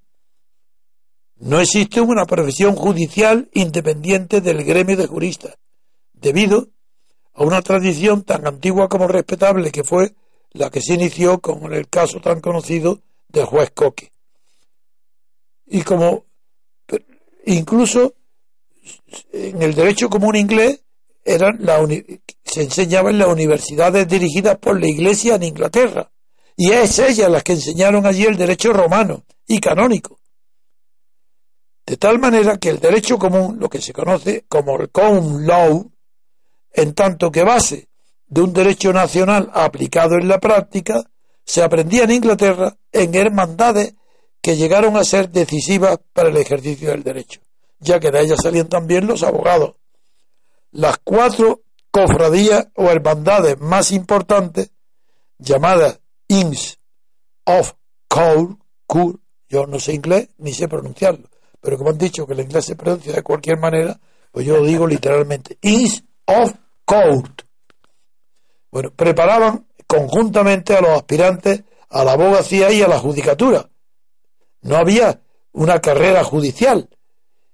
No 1.36 1.60
existe 1.60 2.00
una 2.00 2.26
profesión 2.26 2.76
judicial 2.76 3.50
independiente 3.52 4.40
del 4.40 4.64
gremio 4.64 4.96
de 4.96 5.06
juristas, 5.06 5.56
debido 6.12 6.68
a 7.34 7.44
una 7.44 7.60
tradición 7.62 8.22
tan 8.22 8.46
antigua 8.46 8.88
como 8.88 9.08
respetable 9.08 9.70
que 9.70 9.84
fue 9.84 10.14
la 10.52 10.70
que 10.70 10.80
se 10.80 10.94
inició 10.94 11.40
con 11.40 11.72
el 11.72 11.88
caso 11.88 12.20
tan 12.20 12.40
conocido 12.40 13.00
del 13.28 13.44
juez 13.44 13.70
Coque. 13.72 14.12
Y 15.66 15.82
como 15.82 16.24
incluso 17.44 18.14
en 19.32 19.62
el 19.62 19.74
derecho 19.74 20.08
común 20.08 20.36
inglés 20.36 20.82
eran 21.26 21.58
la 21.60 21.84
se 22.44 22.62
enseñaba 22.62 23.10
en 23.10 23.18
las 23.18 23.28
universidades 23.28 24.06
dirigidas 24.06 24.56
por 24.58 24.80
la 24.80 24.86
Iglesia 24.86 25.34
en 25.34 25.42
Inglaterra. 25.42 26.10
Y 26.56 26.70
es 26.70 26.98
ellas 26.98 27.30
las 27.30 27.42
que 27.42 27.52
enseñaron 27.52 28.06
allí 28.06 28.24
el 28.24 28.36
derecho 28.36 28.72
romano 28.72 29.24
y 29.46 29.58
canónico. 29.58 30.20
De 31.84 31.96
tal 31.96 32.18
manera 32.18 32.56
que 32.56 32.70
el 32.70 32.80
derecho 32.80 33.18
común, 33.18 33.58
lo 33.60 33.68
que 33.68 33.80
se 33.80 33.92
conoce 33.92 34.44
como 34.48 34.80
el 34.80 34.90
common 34.90 35.46
law, 35.46 35.90
en 36.72 36.94
tanto 36.94 37.30
que 37.30 37.42
base 37.42 37.88
de 38.28 38.40
un 38.40 38.52
derecho 38.52 38.92
nacional 38.92 39.50
aplicado 39.52 40.14
en 40.14 40.28
la 40.28 40.40
práctica, 40.40 41.04
se 41.44 41.62
aprendía 41.62 42.04
en 42.04 42.12
Inglaterra 42.12 42.76
en 42.90 43.14
hermandades 43.14 43.94
que 44.40 44.56
llegaron 44.56 44.96
a 44.96 45.04
ser 45.04 45.30
decisivas 45.30 45.98
para 46.12 46.28
el 46.28 46.36
ejercicio 46.36 46.90
del 46.90 47.02
derecho, 47.02 47.40
ya 47.78 48.00
que 48.00 48.10
de 48.10 48.20
ellas 48.22 48.40
salían 48.42 48.68
también 48.68 49.06
los 49.06 49.22
abogados, 49.22 49.76
las 50.72 50.98
cuatro 51.02 51.62
cofradías 51.90 52.68
o 52.74 52.90
hermandades 52.90 53.58
más 53.60 53.90
importantes, 53.92 54.70
llamadas 55.38 56.00
Inns 56.28 56.78
of 57.44 57.72
Cour, 58.08 58.58
yo 59.48 59.66
no 59.66 59.78
sé 59.78 59.94
inglés 59.94 60.28
ni 60.38 60.52
sé 60.52 60.68
pronunciarlo, 60.68 61.28
pero 61.60 61.78
como 61.78 61.90
han 61.90 61.98
dicho 61.98 62.26
que 62.26 62.32
el 62.32 62.40
inglés 62.40 62.64
se 62.64 62.76
pronuncia 62.76 63.12
de 63.12 63.22
cualquier 63.22 63.58
manera, 63.58 63.98
pues 64.32 64.46
yo 64.46 64.56
lo 64.56 64.64
digo 64.64 64.86
literalmente, 64.88 65.58
Inns 65.62 66.04
of 66.26 66.52
Court. 66.84 67.42
Bueno, 68.70 68.90
preparaban 68.90 69.66
conjuntamente 69.86 70.74
a 70.74 70.80
los 70.80 70.90
aspirantes 70.90 71.62
a 71.88 72.04
la 72.04 72.12
abogacía 72.12 72.70
y 72.72 72.82
a 72.82 72.88
la 72.88 72.98
judicatura. 72.98 73.68
No 74.62 74.76
había 74.76 75.20
una 75.52 75.80
carrera 75.80 76.24
judicial 76.24 76.88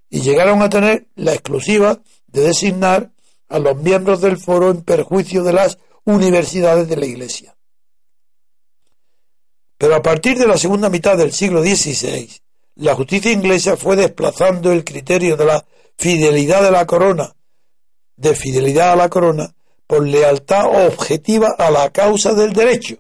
y 0.09 0.21
llegaron 0.21 0.63
a 0.63 0.69
tener 0.69 1.07
la 1.15 1.33
exclusiva 1.33 2.01
de 2.33 2.43
designar 2.43 3.13
a 3.49 3.59
los 3.59 3.77
miembros 3.77 4.21
del 4.21 4.39
foro 4.39 4.71
en 4.71 4.83
perjuicio 4.83 5.45
de 5.45 5.53
las 5.53 5.79
universidades 6.05 6.89
de 6.89 6.97
la 6.97 7.07
Iglesia. 7.07 7.55
Pero 9.77 9.97
a 9.97 10.03
partir 10.03 10.39
de 10.39 10.47
la 10.47 10.57
segunda 10.57 10.89
mitad 10.89 11.17
del 11.17 11.33
siglo 11.33 11.63
XVI, 11.63 12.31
la 12.77 12.95
justicia 12.95 13.31
inglesa 13.31 13.77
fue 13.77 13.97
desplazando 13.97 14.73
el 14.73 14.85
criterio 14.85 15.37
de 15.37 15.45
la 15.45 15.65
fidelidad 15.99 16.63
de 16.63 16.71
la 16.71 16.87
corona, 16.87 17.35
de 18.17 18.35
fidelidad 18.35 18.93
a 18.93 18.97
la 18.97 19.09
corona, 19.09 19.55
por 19.87 20.07
lealtad 20.07 20.87
objetiva 20.87 21.55
a 21.59 21.71
la 21.71 21.91
causa 21.91 22.33
del 22.33 22.53
derecho, 22.53 22.97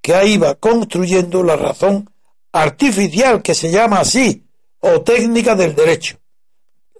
que 0.00 0.26
iba 0.28 0.54
construyendo 0.54 1.42
la 1.42 1.56
razón 1.56 2.08
artificial 2.52 3.42
que 3.42 3.54
se 3.54 3.70
llama 3.70 4.00
así, 4.00 4.44
o 4.78 5.02
técnica 5.02 5.56
del 5.56 5.74
derecho, 5.74 6.19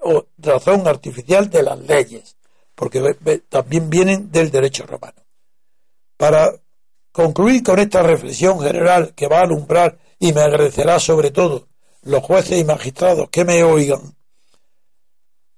o 0.02 0.26
razón 0.38 0.86
artificial 0.86 1.50
de 1.50 1.62
las 1.62 1.78
leyes, 1.78 2.36
porque 2.74 3.14
también 3.48 3.90
vienen 3.90 4.30
del 4.30 4.50
derecho 4.50 4.86
romano. 4.86 5.22
Para 6.16 6.52
concluir 7.12 7.62
con 7.62 7.78
esta 7.78 8.02
reflexión 8.02 8.60
general 8.60 9.14
que 9.14 9.28
va 9.28 9.40
a 9.40 9.42
alumbrar 9.42 9.98
y 10.18 10.32
me 10.32 10.42
agradecerá 10.42 10.98
sobre 10.98 11.30
todo 11.30 11.68
los 12.02 12.22
jueces 12.22 12.58
y 12.58 12.64
magistrados 12.64 13.28
que 13.30 13.44
me 13.44 13.62
oigan, 13.62 14.14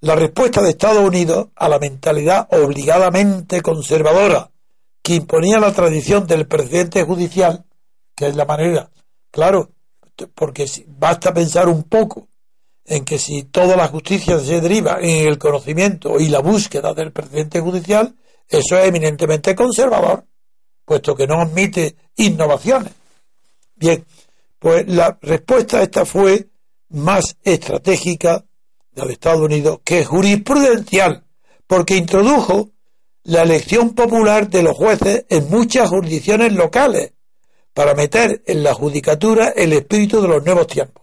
la 0.00 0.16
respuesta 0.16 0.60
de 0.62 0.70
Estados 0.70 1.04
Unidos 1.04 1.48
a 1.54 1.68
la 1.68 1.78
mentalidad 1.78 2.48
obligadamente 2.50 3.62
conservadora 3.62 4.50
que 5.02 5.14
imponía 5.14 5.60
la 5.60 5.72
tradición 5.72 6.26
del 6.26 6.46
presidente 6.46 7.04
judicial, 7.04 7.64
que 8.16 8.26
es 8.26 8.36
la 8.36 8.44
manera, 8.44 8.90
claro, 9.30 9.70
porque 10.34 10.66
basta 10.88 11.32
pensar 11.32 11.68
un 11.68 11.84
poco 11.84 12.28
en 12.84 13.04
que 13.04 13.18
si 13.18 13.44
toda 13.44 13.76
la 13.76 13.88
justicia 13.88 14.38
se 14.38 14.60
deriva 14.60 14.98
en 15.00 15.28
el 15.28 15.38
conocimiento 15.38 16.18
y 16.18 16.28
la 16.28 16.40
búsqueda 16.40 16.94
del 16.94 17.12
presidente 17.12 17.60
judicial, 17.60 18.14
eso 18.48 18.76
es 18.76 18.88
eminentemente 18.88 19.54
conservador, 19.54 20.24
puesto 20.84 21.14
que 21.14 21.26
no 21.26 21.40
admite 21.40 21.96
innovaciones. 22.16 22.92
Bien, 23.76 24.04
pues 24.58 24.86
la 24.88 25.18
respuesta 25.22 25.78
a 25.78 25.82
esta 25.82 26.04
fue 26.04 26.48
más 26.90 27.36
estratégica 27.42 28.44
de 28.92 29.02
los 29.02 29.10
Estados 29.10 29.40
Unidos 29.40 29.80
que 29.84 30.04
jurisprudencial, 30.04 31.24
porque 31.66 31.96
introdujo 31.96 32.70
la 33.24 33.42
elección 33.42 33.94
popular 33.94 34.48
de 34.50 34.62
los 34.62 34.76
jueces 34.76 35.24
en 35.28 35.48
muchas 35.48 35.88
jurisdicciones 35.88 36.52
locales 36.52 37.12
para 37.72 37.94
meter 37.94 38.42
en 38.46 38.62
la 38.62 38.74
judicatura 38.74 39.48
el 39.48 39.72
espíritu 39.72 40.20
de 40.20 40.28
los 40.28 40.44
nuevos 40.44 40.66
tiempos. 40.66 41.01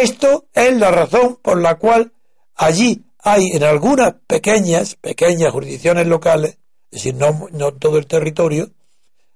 Esto 0.00 0.46
es 0.54 0.74
la 0.78 0.90
razón 0.90 1.38
por 1.42 1.60
la 1.60 1.74
cual 1.74 2.12
allí 2.54 3.04
hay 3.18 3.48
en 3.52 3.62
algunas 3.62 4.14
pequeñas, 4.26 4.96
pequeñas 4.96 5.52
jurisdicciones 5.52 6.06
locales, 6.06 6.58
es 6.90 7.02
decir, 7.02 7.14
no, 7.14 7.48
no 7.52 7.74
todo 7.74 7.98
el 7.98 8.06
territorio, 8.06 8.70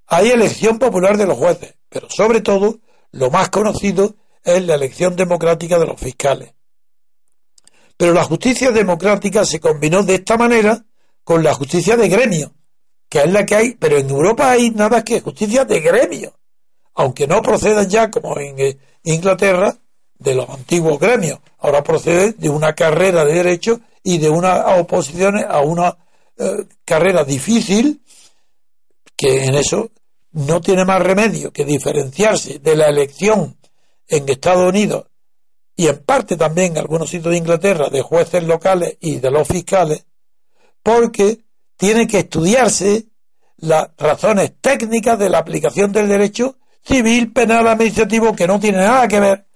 hay 0.07 0.31
elección 0.31 0.79
popular 0.79 1.15
de 1.15 1.27
los 1.27 1.37
jueces, 1.37 1.75
pero 1.89 2.09
sobre 2.09 2.41
todo 2.41 2.79
lo 3.11 3.29
más 3.29 3.49
conocido 3.49 4.15
es 4.43 4.65
la 4.65 4.75
elección 4.75 5.15
democrática 5.15 5.77
de 5.77 5.85
los 5.85 5.99
fiscales. 5.99 6.53
Pero 7.95 8.13
la 8.13 8.23
justicia 8.23 8.71
democrática 8.71 9.45
se 9.45 9.59
combinó 9.59 10.01
de 10.01 10.15
esta 10.15 10.37
manera 10.37 10.85
con 11.23 11.43
la 11.43 11.53
justicia 11.53 11.95
de 11.97 12.09
gremio, 12.09 12.55
que 13.07 13.19
es 13.19 13.31
la 13.31 13.45
que 13.45 13.55
hay, 13.55 13.75
pero 13.75 13.97
en 13.97 14.09
Europa 14.09 14.49
hay 14.49 14.71
nada 14.71 15.03
que 15.03 15.21
justicia 15.21 15.65
de 15.65 15.81
gremio, 15.81 16.39
aunque 16.95 17.27
no 17.27 17.43
procedan 17.43 17.87
ya 17.87 18.09
como 18.09 18.39
en 18.39 18.59
eh, 18.59 18.77
Inglaterra 19.03 19.77
de 20.19 20.35
los 20.35 20.49
antiguos 20.49 20.99
gremios, 20.99 21.39
ahora 21.59 21.83
procede 21.83 22.33
de 22.33 22.49
una 22.49 22.73
carrera 22.73 23.23
de 23.23 23.33
derecho 23.33 23.81
y 24.03 24.17
de 24.17 24.29
unas 24.29 24.79
oposiciones 24.79 25.45
a 25.47 25.61
una 25.61 25.97
eh, 26.37 26.65
carrera 26.85 27.23
difícil 27.23 28.01
que 29.15 29.45
en 29.45 29.55
eso 29.55 29.91
no 30.31 30.61
tiene 30.61 30.85
más 30.85 31.01
remedio 31.01 31.51
que 31.51 31.65
diferenciarse 31.65 32.59
de 32.59 32.75
la 32.75 32.85
elección 32.85 33.57
en 34.07 34.29
Estados 34.29 34.69
Unidos 34.69 35.07
y 35.75 35.87
en 35.87 36.03
parte 36.03 36.37
también 36.37 36.73
en 36.73 36.79
algunos 36.79 37.09
sitios 37.09 37.31
de 37.31 37.37
Inglaterra 37.37 37.89
de 37.89 38.01
jueces 38.01 38.43
locales 38.43 38.97
y 38.99 39.17
de 39.17 39.31
los 39.31 39.47
fiscales, 39.47 40.05
porque 40.81 41.39
tiene 41.75 42.07
que 42.07 42.19
estudiarse 42.19 43.05
las 43.57 43.89
razones 43.97 44.53
técnicas 44.61 45.17
de 45.19 45.29
la 45.29 45.39
aplicación 45.39 45.91
del 45.91 46.07
derecho 46.07 46.57
civil, 46.83 47.33
penal, 47.33 47.67
administrativo, 47.67 48.35
que 48.35 48.47
no 48.47 48.59
tiene 48.59 48.79
nada 48.79 49.07
que 49.07 49.19
ver 49.19 49.46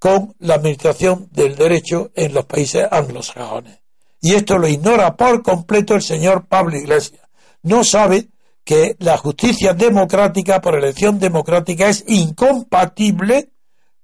con 0.00 0.34
la 0.38 0.54
administración 0.54 1.28
del 1.30 1.54
derecho 1.54 2.10
en 2.14 2.32
los 2.32 2.46
países 2.46 2.88
anglosajones. 2.90 3.78
Y 4.22 4.34
esto 4.34 4.58
lo 4.58 4.66
ignora 4.66 5.14
por 5.14 5.42
completo 5.42 5.94
el 5.94 6.02
señor 6.02 6.46
Pablo 6.46 6.76
Iglesias. 6.76 7.22
No 7.62 7.84
sabe 7.84 8.28
que 8.64 8.96
la 8.98 9.18
justicia 9.18 9.74
democrática 9.74 10.60
por 10.60 10.74
elección 10.74 11.18
democrática 11.18 11.88
es 11.88 12.02
incompatible 12.08 13.50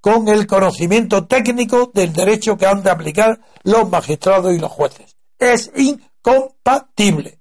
con 0.01 0.29
el 0.29 0.47
conocimiento 0.47 1.27
técnico 1.27 1.91
del 1.93 2.13
derecho 2.13 2.59
que 2.59 2.67
han 2.67 2.83
de 2.83 2.91
aplicar 2.91 3.41
los 3.65 3.89
magistrados 3.89 4.55
y 4.55 4.59
los 4.59 4.71
jueces. 4.71 5.17
Es 5.39 5.73
incompatible. 5.77 7.41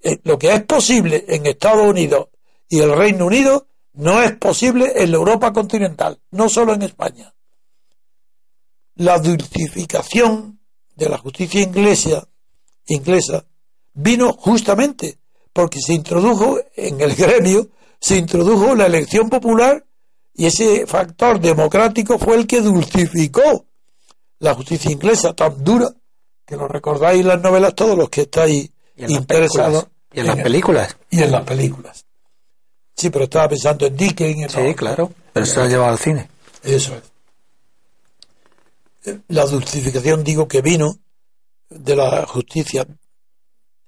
Eh, 0.00 0.20
lo 0.22 0.38
que 0.38 0.54
es 0.54 0.62
posible 0.62 1.24
en 1.28 1.44
Estados 1.46 1.86
Unidos 1.86 2.28
y 2.68 2.78
el 2.78 2.96
Reino 2.96 3.26
Unido 3.26 3.66
no 3.94 4.22
es 4.22 4.32
posible 4.36 4.92
en 4.94 5.10
la 5.10 5.16
Europa 5.16 5.52
continental, 5.52 6.20
no 6.30 6.48
solo 6.48 6.72
en 6.74 6.82
España. 6.82 7.34
La 9.00 9.18
dulcificación 9.18 10.60
de 10.94 11.08
la 11.08 11.16
justicia 11.16 11.62
inglesa, 11.62 12.28
inglesa 12.84 13.46
vino 13.94 14.34
justamente 14.34 15.16
porque 15.54 15.80
se 15.80 15.94
introdujo 15.94 16.58
en 16.76 17.00
el 17.00 17.14
gremio, 17.16 17.70
se 17.98 18.18
introdujo 18.18 18.74
la 18.74 18.84
elección 18.84 19.30
popular 19.30 19.86
y 20.34 20.44
ese 20.44 20.86
factor 20.86 21.40
democrático 21.40 22.18
fue 22.18 22.36
el 22.36 22.46
que 22.46 22.60
dulcificó 22.60 23.64
la 24.38 24.52
justicia 24.52 24.90
inglesa 24.90 25.32
tan 25.32 25.64
dura 25.64 25.88
que 26.44 26.56
lo 26.56 26.68
recordáis 26.68 27.22
en 27.22 27.28
las 27.28 27.40
novelas 27.40 27.74
todos 27.74 27.96
los 27.96 28.10
que 28.10 28.22
estáis 28.22 28.70
interesados. 28.98 29.86
Y 30.12 30.20
en, 30.20 30.26
las 30.26 30.36
películas. 30.36 30.94
Y 31.08 31.22
en 31.22 31.32
las 31.32 31.44
películas. 31.44 32.04
Sí, 32.94 33.08
pero 33.08 33.24
estaba 33.24 33.48
pensando 33.48 33.86
en 33.86 33.96
Dickens. 33.96 34.52
sí, 34.52 34.74
claro. 34.74 35.10
Pero 35.32 35.46
se 35.46 35.56
lo 35.56 35.62
ha 35.62 35.68
llevado 35.68 35.92
al 35.92 35.98
cine. 35.98 36.28
Eso 36.62 36.94
es. 36.96 37.09
La 39.28 39.46
dulcificación, 39.46 40.24
digo, 40.24 40.46
que 40.46 40.60
vino 40.62 40.98
de 41.68 41.96
la 41.96 42.26
justicia 42.26 42.86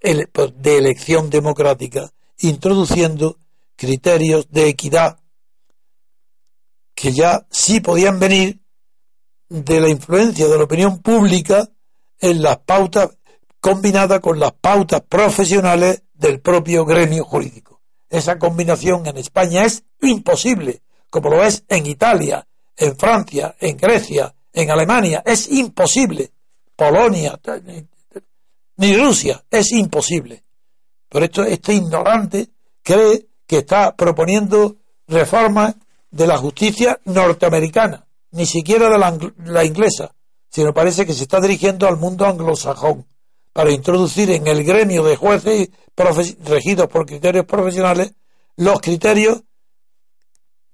de 0.00 0.78
elección 0.78 1.30
democrática, 1.30 2.12
introduciendo 2.38 3.38
criterios 3.76 4.50
de 4.50 4.68
equidad 4.68 5.18
que 6.94 7.12
ya 7.12 7.46
sí 7.50 7.80
podían 7.80 8.18
venir 8.18 8.60
de 9.48 9.80
la 9.80 9.88
influencia 9.88 10.48
de 10.48 10.56
la 10.56 10.64
opinión 10.64 11.00
pública 11.00 11.68
en 12.20 12.42
las 12.42 12.58
pautas 12.58 13.10
combinada 13.60 14.20
con 14.20 14.40
las 14.40 14.52
pautas 14.52 15.02
profesionales 15.08 16.02
del 16.14 16.40
propio 16.40 16.84
gremio 16.84 17.24
jurídico. 17.24 17.80
Esa 18.08 18.38
combinación 18.38 19.06
en 19.06 19.16
España 19.16 19.64
es 19.64 19.84
imposible, 20.00 20.82
como 21.10 21.30
lo 21.30 21.44
es 21.44 21.64
en 21.68 21.86
Italia, 21.86 22.46
en 22.76 22.96
Francia, 22.96 23.54
en 23.60 23.76
Grecia, 23.76 24.34
en 24.52 24.70
Alemania, 24.70 25.22
es 25.24 25.50
imposible. 25.50 26.30
Polonia, 26.76 27.38
ni 28.76 28.96
Rusia, 28.96 29.44
es 29.50 29.72
imposible. 29.72 30.44
Por 31.08 31.22
esto 31.22 31.44
este 31.44 31.74
ignorante 31.74 32.48
cree 32.82 33.28
que 33.46 33.58
está 33.58 33.94
proponiendo 33.94 34.76
reformas 35.06 35.74
de 36.10 36.26
la 36.26 36.38
justicia 36.38 37.00
norteamericana, 37.04 38.06
ni 38.30 38.46
siquiera 38.46 38.88
de 38.88 38.98
la, 38.98 39.64
inglesa, 39.64 40.14
sino 40.48 40.72
parece 40.72 41.06
que 41.06 41.12
se 41.12 41.24
está 41.24 41.40
dirigiendo 41.40 41.86
al 41.86 41.96
mundo 41.96 42.26
anglosajón 42.26 43.06
para 43.52 43.70
introducir 43.70 44.30
en 44.30 44.46
el 44.46 44.64
gremio 44.64 45.02
de 45.04 45.16
jueces 45.16 45.68
regidos 46.44 46.88
por 46.88 47.06
criterios 47.06 47.44
profesionales 47.44 48.12
los 48.56 48.80
criterios 48.80 49.42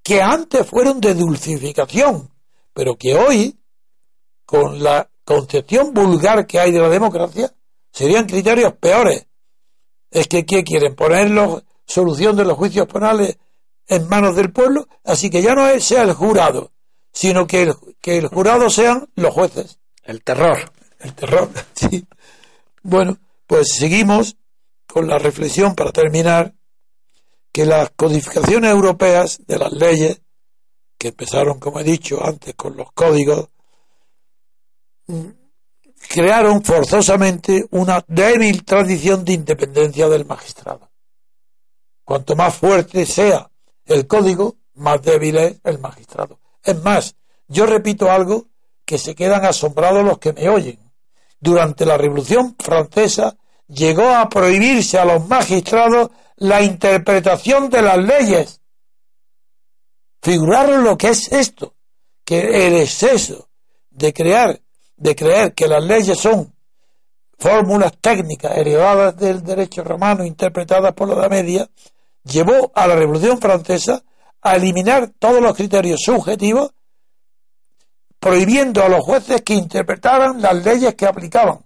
que 0.03 0.23
antes 0.23 0.67
fueron 0.67 1.01
de 1.01 1.15
dulcificación, 1.15 2.31
pero 2.73 2.97
que 2.97 3.15
hoy, 3.15 3.58
con 4.49 4.83
la 4.83 5.11
concepción 5.27 5.93
vulgar 5.93 6.47
que 6.47 6.59
hay 6.59 6.73
de 6.73 6.81
la 6.81 6.89
democracia, 6.89 7.55
serían 7.93 8.25
criterios 8.25 8.73
peores. 8.81 9.27
Es 10.11 10.27
que 10.27 10.47
¿qué 10.47 10.65
quieren? 10.65 10.95
Poner 10.95 11.31
la 11.31 11.63
solución 11.87 12.35
de 12.35 12.47
los 12.47 12.57
juicios 12.57 12.87
penales 12.87 13.37
en 13.87 14.09
manos 14.09 14.37
del 14.37 14.51
pueblo, 14.51 14.89
así 15.05 15.29
que 15.29 15.43
ya 15.43 15.55
no 15.55 15.79
sea 15.81 16.01
el 16.01 16.15
jurado, 16.15 16.73
sino 17.13 17.47
que 17.47 17.65
el, 17.65 17.75
que 18.01 18.17
el 18.17 18.29
jurado 18.29 18.71
sean 18.71 19.11
los 19.17 19.35
jueces. 19.35 19.81
El 20.03 20.25
terror. 20.25 20.73
El 21.01 21.13
terror, 21.13 21.51
sí. 21.75 22.07
Bueno, 22.83 23.19
pues 23.47 23.75
seguimos 23.77 24.39
con 24.87 25.09
la 25.09 25.19
reflexión 25.19 25.75
para 25.75 25.93
terminar 25.93 26.55
que 27.53 27.67
las 27.67 27.91
codificaciones 27.91 28.71
europeas 28.71 29.43
de 29.47 29.59
las 29.59 29.73
leyes, 29.73 30.23
que 30.97 31.09
empezaron, 31.09 31.61
como 31.61 31.81
he 31.81 31.85
dicho 31.85 32.25
antes, 32.25 32.55
con 32.55 32.79
los 32.79 32.91
códigos, 32.93 33.51
crearon 36.09 36.63
forzosamente 36.63 37.67
una 37.71 38.05
débil 38.07 38.65
tradición 38.65 39.25
de 39.25 39.35
independencia 39.35 40.09
del 40.09 40.25
magistrado. 40.25 40.91
Cuanto 42.05 42.37
más 42.37 42.55
fuerte 42.55 43.05
sea 43.05 43.51
el 43.85 44.07
código, 44.07 44.57
más 44.75 45.03
débil 45.03 45.37
es 45.37 45.57
el 45.65 45.79
magistrado. 45.79 46.41
Es 46.63 46.83
más, 46.83 47.15
Yo 47.51 47.65
repito 47.65 48.11
algo 48.11 48.49
que 48.85 48.99
se 48.99 49.15
quedan 49.15 49.45
asombrados 49.45 50.05
los 50.05 50.19
que 50.19 50.35
me 50.35 50.49
oyen. 50.51 50.79
Durante 51.41 51.87
la 51.87 51.97
Revolución 51.97 52.57
Francesa 52.59 53.37
llegó 53.67 54.09
a 54.09 54.29
prohibirse 54.29 54.99
a 54.99 55.05
los 55.05 55.27
magistrados 55.27 56.11
la 56.37 56.63
interpretación 56.63 57.71
de 57.71 57.83
las 57.83 57.99
leyes. 57.99 58.61
Figuraron 60.21 60.85
lo 60.85 60.99
que 60.99 61.09
es 61.09 61.33
esto, 61.33 61.75
que 62.25 62.67
el 62.67 62.77
exceso 62.77 63.49
de 63.91 64.13
crear, 64.13 64.61
de 64.99 65.15
creer 65.17 65.55
que 65.55 65.69
las 65.69 65.83
leyes 65.83 66.19
son 66.19 66.53
fórmulas 67.39 67.93
técnicas 68.01 68.57
heredadas 68.57 69.17
del 69.17 69.43
derecho 69.43 69.85
romano 69.85 70.25
interpretadas 70.25 70.93
por 70.93 71.09
la 71.09 71.15
Edad 71.15 71.31
Media, 71.31 71.71
llevó 72.25 72.73
a 72.75 72.87
la 72.87 72.97
Revolución 72.97 73.41
Francesa 73.41 74.03
a 74.43 74.57
eliminar 74.57 75.13
todos 75.19 75.41
los 75.41 75.57
criterios 75.57 76.01
subjetivos, 76.03 76.73
prohibiendo 78.19 78.83
a 78.83 78.89
los 78.89 79.05
jueces 79.05 79.43
que 79.43 79.55
interpretaran 79.55 80.43
las 80.43 80.65
leyes 80.65 80.95
que 80.97 81.07
aplicaban. 81.07 81.65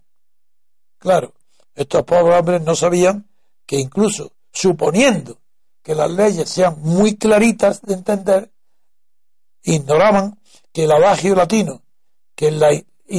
Claro, 0.98 1.32
estos 1.74 2.02
pobres 2.02 2.38
hombres 2.38 2.62
no 2.62 2.76
sabían 2.76 3.26
que 3.66 3.76
incluso 3.76 4.32
suponiendo 4.52 5.38
que 5.82 5.94
las 5.94 6.10
leyes 6.10 6.48
sean 6.48 6.76
muy 6.80 7.16
claritas 7.16 7.80
de 7.80 7.94
entender, 7.94 8.52
ignoraban 9.62 10.38
que 10.72 10.84
el 10.84 10.92
adagio 10.92 11.34
latino, 11.34 11.82
que 12.34 12.50
la, 12.50 12.70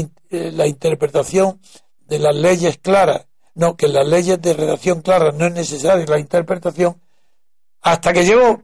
eh, 0.01 0.51
la 0.51 0.67
interpretación 0.67 1.59
de 2.07 2.19
las 2.19 2.35
leyes 2.35 2.77
claras, 2.79 3.27
no, 3.55 3.75
que 3.75 3.87
las 3.87 4.07
leyes 4.07 4.41
de 4.41 4.53
redacción 4.53 5.01
clara 5.01 5.31
no 5.31 5.45
es 5.45 5.53
necesaria 5.53 6.05
la 6.05 6.19
interpretación, 6.19 6.99
hasta 7.81 8.13
que 8.13 8.25
llegó 8.25 8.61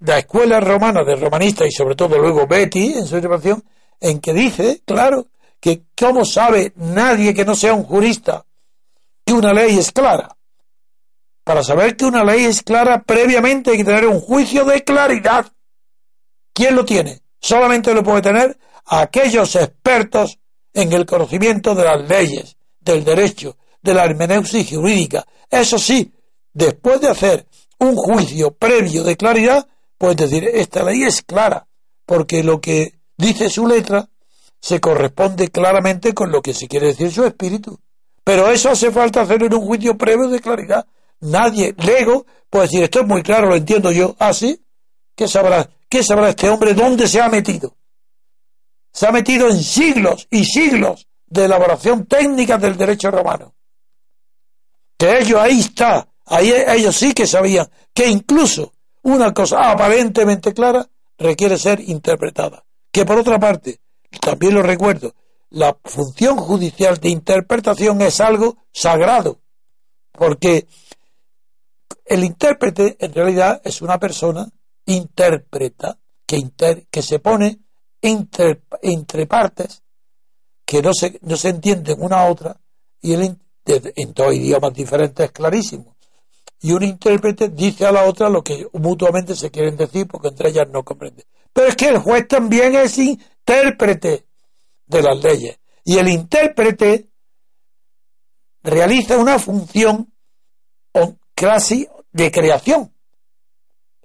la 0.00 0.18
escuela 0.18 0.60
romana 0.60 1.04
de 1.04 1.16
romanista 1.16 1.66
y 1.66 1.70
sobre 1.70 1.94
todo 1.94 2.18
luego 2.18 2.46
Betty 2.46 2.94
en 2.94 3.06
su 3.06 3.16
interpretación, 3.16 3.64
en 4.00 4.20
que 4.20 4.32
dice, 4.32 4.82
claro, 4.84 5.26
que 5.60 5.84
cómo 5.98 6.24
sabe 6.24 6.72
nadie 6.76 7.34
que 7.34 7.44
no 7.44 7.54
sea 7.54 7.74
un 7.74 7.84
jurista 7.84 8.44
que 9.24 9.32
una 9.32 9.52
ley 9.52 9.76
es 9.76 9.90
clara. 9.90 10.36
Para 11.42 11.62
saber 11.62 11.96
que 11.96 12.04
una 12.04 12.24
ley 12.24 12.44
es 12.44 12.62
clara, 12.62 13.02
previamente 13.02 13.70
hay 13.70 13.78
que 13.78 13.84
tener 13.84 14.06
un 14.06 14.20
juicio 14.20 14.64
de 14.64 14.84
claridad. 14.84 15.46
¿Quién 16.52 16.76
lo 16.76 16.84
tiene? 16.84 17.22
Solamente 17.40 17.92
lo 17.92 18.02
puede 18.02 18.22
tener 18.22 18.56
aquellos 18.84 19.56
expertos 19.56 20.38
en 20.76 20.92
el 20.92 21.06
conocimiento 21.06 21.74
de 21.74 21.84
las 21.84 22.06
leyes, 22.06 22.56
del 22.78 23.02
derecho, 23.02 23.56
de 23.82 23.94
la 23.94 24.04
hermenéutica 24.04 24.76
jurídica. 24.76 25.26
Eso 25.50 25.78
sí, 25.78 26.12
después 26.52 27.00
de 27.00 27.08
hacer 27.08 27.46
un 27.78 27.96
juicio 27.96 28.50
previo 28.50 29.02
de 29.02 29.16
claridad, 29.16 29.66
puedes 29.96 30.18
decir, 30.18 30.44
esta 30.52 30.82
ley 30.82 31.02
es 31.02 31.22
clara, 31.22 31.66
porque 32.04 32.44
lo 32.44 32.60
que 32.60 32.92
dice 33.16 33.48
su 33.48 33.66
letra 33.66 34.10
se 34.60 34.78
corresponde 34.78 35.48
claramente 35.48 36.12
con 36.12 36.30
lo 36.30 36.42
que 36.42 36.52
se 36.52 36.68
quiere 36.68 36.88
decir 36.88 37.10
su 37.10 37.24
espíritu. 37.24 37.80
Pero 38.22 38.50
eso 38.50 38.68
hace 38.68 38.90
falta 38.90 39.22
hacer 39.22 39.42
en 39.44 39.54
un 39.54 39.62
juicio 39.62 39.96
previo 39.96 40.28
de 40.28 40.40
claridad. 40.40 40.86
Nadie, 41.20 41.74
lego, 41.78 42.26
puede 42.50 42.66
decir, 42.66 42.82
esto 42.82 43.00
es 43.00 43.06
muy 43.06 43.22
claro, 43.22 43.48
lo 43.48 43.56
entiendo 43.56 43.90
yo. 43.92 44.14
así 44.18 44.60
¿Ah, 44.60 44.66
¿Qué 45.14 45.26
sabrá, 45.26 45.70
¿Qué 45.88 46.02
sabrá 46.02 46.28
este 46.28 46.50
hombre 46.50 46.74
dónde 46.74 47.08
se 47.08 47.22
ha 47.22 47.30
metido? 47.30 47.74
Se 48.96 49.06
ha 49.06 49.12
metido 49.12 49.50
en 49.50 49.62
siglos 49.62 50.26
y 50.30 50.42
siglos 50.46 51.06
de 51.26 51.44
elaboración 51.44 52.06
técnica 52.06 52.56
del 52.56 52.78
derecho 52.78 53.10
romano. 53.10 53.54
Que 54.96 55.18
ellos 55.18 55.38
ahí 55.38 55.60
está, 55.60 56.08
ahí 56.24 56.50
ellos 56.50 56.96
sí 56.96 57.12
que 57.12 57.26
sabían 57.26 57.70
que 57.92 58.08
incluso 58.08 58.72
una 59.02 59.34
cosa 59.34 59.70
aparentemente 59.70 60.54
clara 60.54 60.88
requiere 61.18 61.58
ser 61.58 61.78
interpretada. 61.80 62.64
Que 62.90 63.04
por 63.04 63.18
otra 63.18 63.38
parte, 63.38 63.80
también 64.18 64.54
lo 64.54 64.62
recuerdo, 64.62 65.14
la 65.50 65.76
función 65.84 66.38
judicial 66.38 66.96
de 66.96 67.10
interpretación 67.10 68.00
es 68.00 68.18
algo 68.22 68.56
sagrado, 68.72 69.42
porque 70.10 70.68
el 72.06 72.24
intérprete 72.24 72.96
en 72.98 73.12
realidad 73.12 73.60
es 73.62 73.82
una 73.82 73.98
persona 73.98 74.48
interpreta 74.86 75.98
que, 76.26 76.50
que 76.90 77.02
se 77.02 77.18
pone 77.18 77.65
entre, 78.08 79.26
partes 79.26 79.82
que 80.64 80.82
no 80.82 80.92
se, 80.92 81.18
no 81.22 81.36
se 81.36 81.50
entienden 81.50 82.00
una 82.00 82.20
a 82.20 82.30
otra 82.30 82.60
y 83.00 83.12
el, 83.12 83.38
en 83.66 84.14
dos 84.14 84.34
idiomas 84.34 84.72
diferentes 84.74 85.26
es 85.26 85.32
clarísimo. 85.32 85.96
Y 86.60 86.72
un 86.72 86.82
intérprete 86.82 87.50
dice 87.50 87.86
a 87.86 87.92
la 87.92 88.04
otra 88.04 88.28
lo 88.28 88.42
que 88.42 88.66
mutuamente 88.72 89.34
se 89.34 89.50
quieren 89.50 89.76
decir 89.76 90.06
porque 90.06 90.28
entre 90.28 90.48
ellas 90.48 90.68
no 90.70 90.84
comprende. 90.84 91.24
Pero 91.52 91.68
es 91.68 91.76
que 91.76 91.88
el 91.88 91.98
juez 91.98 92.26
también 92.28 92.74
es 92.74 92.98
intérprete 92.98 94.26
de 94.86 95.02
las 95.02 95.22
leyes. 95.22 95.58
Y 95.84 95.98
el 95.98 96.08
intérprete 96.08 97.08
realiza 98.62 99.16
una 99.18 99.38
función 99.38 100.12
casi 101.34 101.86
de 102.12 102.32
creación 102.32 102.92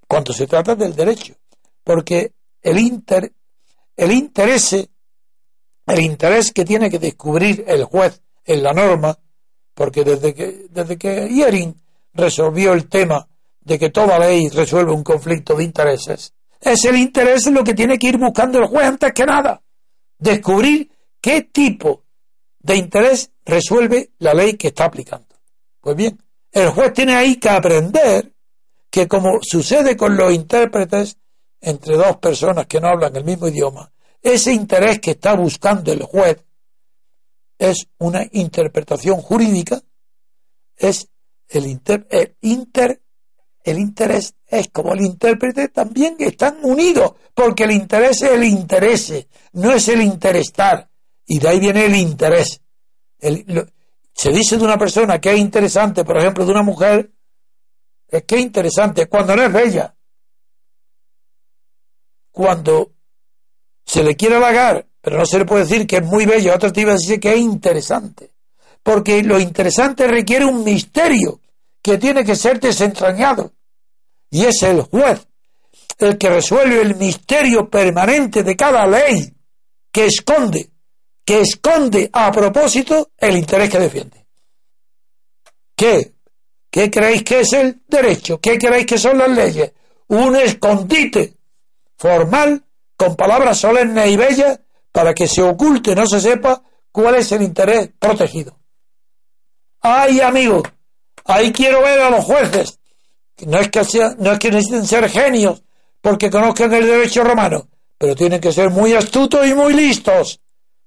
cuando 0.07 0.33
se 0.33 0.45
trata 0.45 0.75
del 0.75 0.95
derecho. 0.95 1.35
Porque 1.83 2.33
el, 2.61 2.77
inter, 2.77 3.33
el 3.95 4.11
interés 4.11 4.87
el 5.91 5.99
interés 5.99 6.51
que 6.51 6.65
tiene 6.65 6.89
que 6.89 6.99
descubrir 6.99 7.65
el 7.67 7.83
juez 7.83 8.21
en 8.45 8.63
la 8.63 8.73
norma, 8.73 9.17
porque 9.73 10.03
desde 10.03 10.33
que, 10.33 10.67
desde 10.69 10.97
que 10.97 11.27
Iering 11.27 11.75
resolvió 12.13 12.73
el 12.73 12.87
tema 12.87 13.27
de 13.61 13.77
que 13.77 13.89
toda 13.89 14.19
ley 14.19 14.49
resuelve 14.49 14.91
un 14.91 15.03
conflicto 15.03 15.55
de 15.55 15.63
intereses, 15.63 16.33
es 16.59 16.85
el 16.85 16.97
interés 16.97 17.47
lo 17.47 17.63
que 17.63 17.73
tiene 17.73 17.97
que 17.97 18.07
ir 18.07 18.17
buscando 18.17 18.59
el 18.59 18.67
juez 18.67 18.85
antes 18.85 19.11
que 19.13 19.25
nada. 19.25 19.61
Descubrir 20.17 20.91
qué 21.19 21.41
tipo 21.43 22.03
de 22.59 22.75
interés 22.75 23.31
resuelve 23.45 24.11
la 24.19 24.33
ley 24.33 24.53
que 24.53 24.67
está 24.67 24.85
aplicando. 24.85 25.35
Pues 25.79 25.95
bien, 25.95 26.21
el 26.51 26.69
juez 26.69 26.93
tiene 26.93 27.15
ahí 27.15 27.37
que 27.37 27.49
aprender 27.49 28.31
que 28.89 29.07
como 29.07 29.39
sucede 29.41 29.97
con 29.97 30.15
los 30.15 30.31
intérpretes 30.33 31.17
entre 31.61 31.95
dos 31.95 32.17
personas 32.17 32.65
que 32.67 32.81
no 32.81 32.87
hablan 32.87 33.15
el 33.15 33.23
mismo 33.23 33.47
idioma, 33.47 33.91
ese 34.21 34.53
interés 34.53 34.99
que 34.99 35.11
está 35.11 35.35
buscando 35.35 35.91
el 35.91 36.03
juez 36.03 36.43
es 37.57 37.87
una 37.99 38.25
interpretación 38.31 39.21
jurídica, 39.21 39.81
es 40.75 41.07
el, 41.47 41.67
inter, 41.67 42.07
el, 42.09 42.35
inter, 42.41 43.01
el 43.63 43.77
interés 43.77 44.33
es 44.47 44.69
como 44.69 44.93
el 44.93 45.01
intérprete 45.01 45.69
también 45.69 46.15
están 46.19 46.57
unidos, 46.63 47.13
porque 47.33 47.63
el 47.63 47.71
interés 47.71 48.21
es 48.23 48.31
el 48.31 48.43
interés, 48.43 49.27
no 49.53 49.71
es 49.71 49.87
el 49.89 50.01
interestar, 50.01 50.89
y 51.25 51.39
de 51.39 51.47
ahí 51.47 51.59
viene 51.59 51.85
el 51.85 51.95
interés. 51.95 52.61
se 53.19 54.29
dice 54.31 54.57
de 54.57 54.63
una 54.63 54.77
persona 54.77 55.21
que 55.21 55.31
es 55.31 55.39
interesante, 55.39 56.03
por 56.03 56.17
ejemplo, 56.17 56.45
de 56.45 56.51
una 56.51 56.63
mujer, 56.63 57.11
es 58.07 58.23
que 58.23 58.35
es 58.35 58.41
interesante 58.41 59.05
cuando 59.05 59.35
no 59.35 59.43
es 59.43 59.53
bella. 59.53 59.95
Cuando 62.31 62.91
se 63.85 64.03
le 64.03 64.15
quiere 64.15 64.35
halagar, 64.35 64.85
pero 65.01 65.17
no 65.17 65.25
se 65.25 65.39
le 65.39 65.45
puede 65.45 65.63
decir 65.63 65.85
que 65.85 65.97
es 65.97 66.03
muy 66.03 66.25
bello, 66.25 66.53
otro 66.55 66.71
te 66.71 66.81
iba 66.81 66.91
a 66.91 66.95
decir 66.95 67.19
que 67.19 67.33
es 67.33 67.39
interesante. 67.39 68.31
Porque 68.83 69.21
lo 69.23 69.39
interesante 69.39 70.07
requiere 70.07 70.45
un 70.45 70.63
misterio 70.63 71.39
que 71.81 71.97
tiene 71.97 72.23
que 72.23 72.35
ser 72.35 72.59
desentrañado. 72.59 73.53
Y 74.29 74.45
es 74.45 74.63
el 74.63 74.81
juez 74.81 75.27
el 76.01 76.17
que 76.17 76.29
resuelve 76.29 76.81
el 76.81 76.95
misterio 76.95 77.69
permanente 77.69 78.43
de 78.43 78.55
cada 78.55 78.87
ley 78.87 79.33
que 79.91 80.05
esconde, 80.05 80.69
que 81.23 81.41
esconde 81.41 82.09
a 82.11 82.31
propósito 82.31 83.11
el 83.17 83.37
interés 83.37 83.69
que 83.69 83.79
defiende. 83.79 84.25
¿Qué? 85.75 86.13
¿Qué 86.69 86.89
creéis 86.89 87.23
que 87.23 87.41
es 87.41 87.53
el 87.53 87.81
derecho? 87.87 88.39
¿Qué 88.39 88.57
creéis 88.57 88.85
que 88.85 88.97
son 88.97 89.17
las 89.17 89.29
leyes? 89.29 89.71
Un 90.07 90.35
escondite 90.35 91.33
formal 92.01 92.65
con 92.97 93.15
palabras 93.15 93.59
solemnes 93.59 94.09
y 94.09 94.17
bellas 94.17 94.59
para 94.91 95.13
que 95.13 95.27
se 95.27 95.43
oculte, 95.43 95.95
no 95.95 96.07
se 96.07 96.19
sepa 96.19 96.63
cuál 96.91 97.13
es 97.15 97.31
el 97.31 97.43
interés 97.43 97.91
protegido. 97.99 98.57
¡Ay, 99.81 100.19
amigo! 100.19 100.63
Ahí 101.25 101.51
quiero 101.51 101.83
ver 101.83 101.99
a 101.99 102.09
los 102.09 102.25
jueces. 102.25 102.79
No 103.45 103.59
es 103.59 103.69
que, 103.69 103.81
no 104.17 104.31
es 104.31 104.39
que 104.39 104.49
necesiten 104.49 104.87
ser 104.87 105.09
genios 105.09 105.61
porque 106.01 106.31
conozcan 106.31 106.73
el 106.73 106.87
derecho 106.87 107.23
romano, 107.23 107.69
pero 107.99 108.15
tienen 108.15 108.41
que 108.41 108.51
ser 108.51 108.71
muy 108.71 108.93
astutos 108.93 109.45
y 109.45 109.53
muy 109.53 109.75
listos 109.75 110.41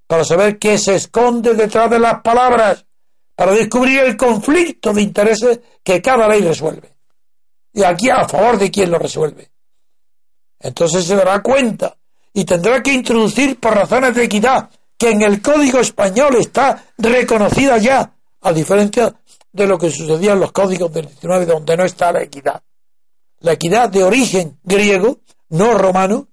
para 0.09 0.25
saber 0.25 0.59
qué 0.59 0.77
se 0.79 0.97
esconde 0.97 1.55
detrás 1.55 1.89
de 1.91 2.01
las 2.01 2.23
palabras, 2.23 2.87
para 3.37 3.53
descubrir 3.53 4.01
el 4.01 4.17
conflicto 4.17 4.93
de 4.93 5.03
intereses 5.03 5.61
que 5.85 6.03
cada 6.03 6.27
ley 6.27 6.41
resuelve. 6.41 6.91
Y 7.73 7.85
aquí 7.85 8.11
a 8.11 8.29
favor 8.29 8.59
de 8.59 8.71
quién 8.73 8.91
lo 8.91 8.99
resuelve. 8.99 9.54
Entonces 10.65 11.05
se 11.05 11.15
dará 11.15 11.41
cuenta 11.43 11.97
y 12.33 12.45
tendrá 12.45 12.83
que 12.83 12.93
introducir 12.93 13.61
por 13.61 13.75
razones 13.75 14.15
de 14.15 14.25
equidad, 14.25 14.71
que 14.99 15.11
en 15.11 15.23
el 15.23 15.41
Código 15.41 15.79
Español 15.79 16.37
está 16.37 16.85
reconocida 16.99 17.79
ya, 17.79 18.15
a 18.41 18.53
diferencia 18.53 19.15
de 19.53 19.67
lo 19.67 19.79
que 19.79 19.91
sucedía 19.91 20.33
en 20.33 20.41
los 20.41 20.51
códigos 20.51 20.93
del 20.93 21.07
19, 21.07 21.47
donde 21.47 21.77
no 21.77 21.85
está 21.85 22.11
la 22.11 22.23
equidad. 22.23 22.63
La 23.41 23.53
equidad 23.53 23.89
de 23.89 24.03
origen 24.03 24.59
griego, 24.65 25.21
no 25.51 25.79
romano, 25.79 26.29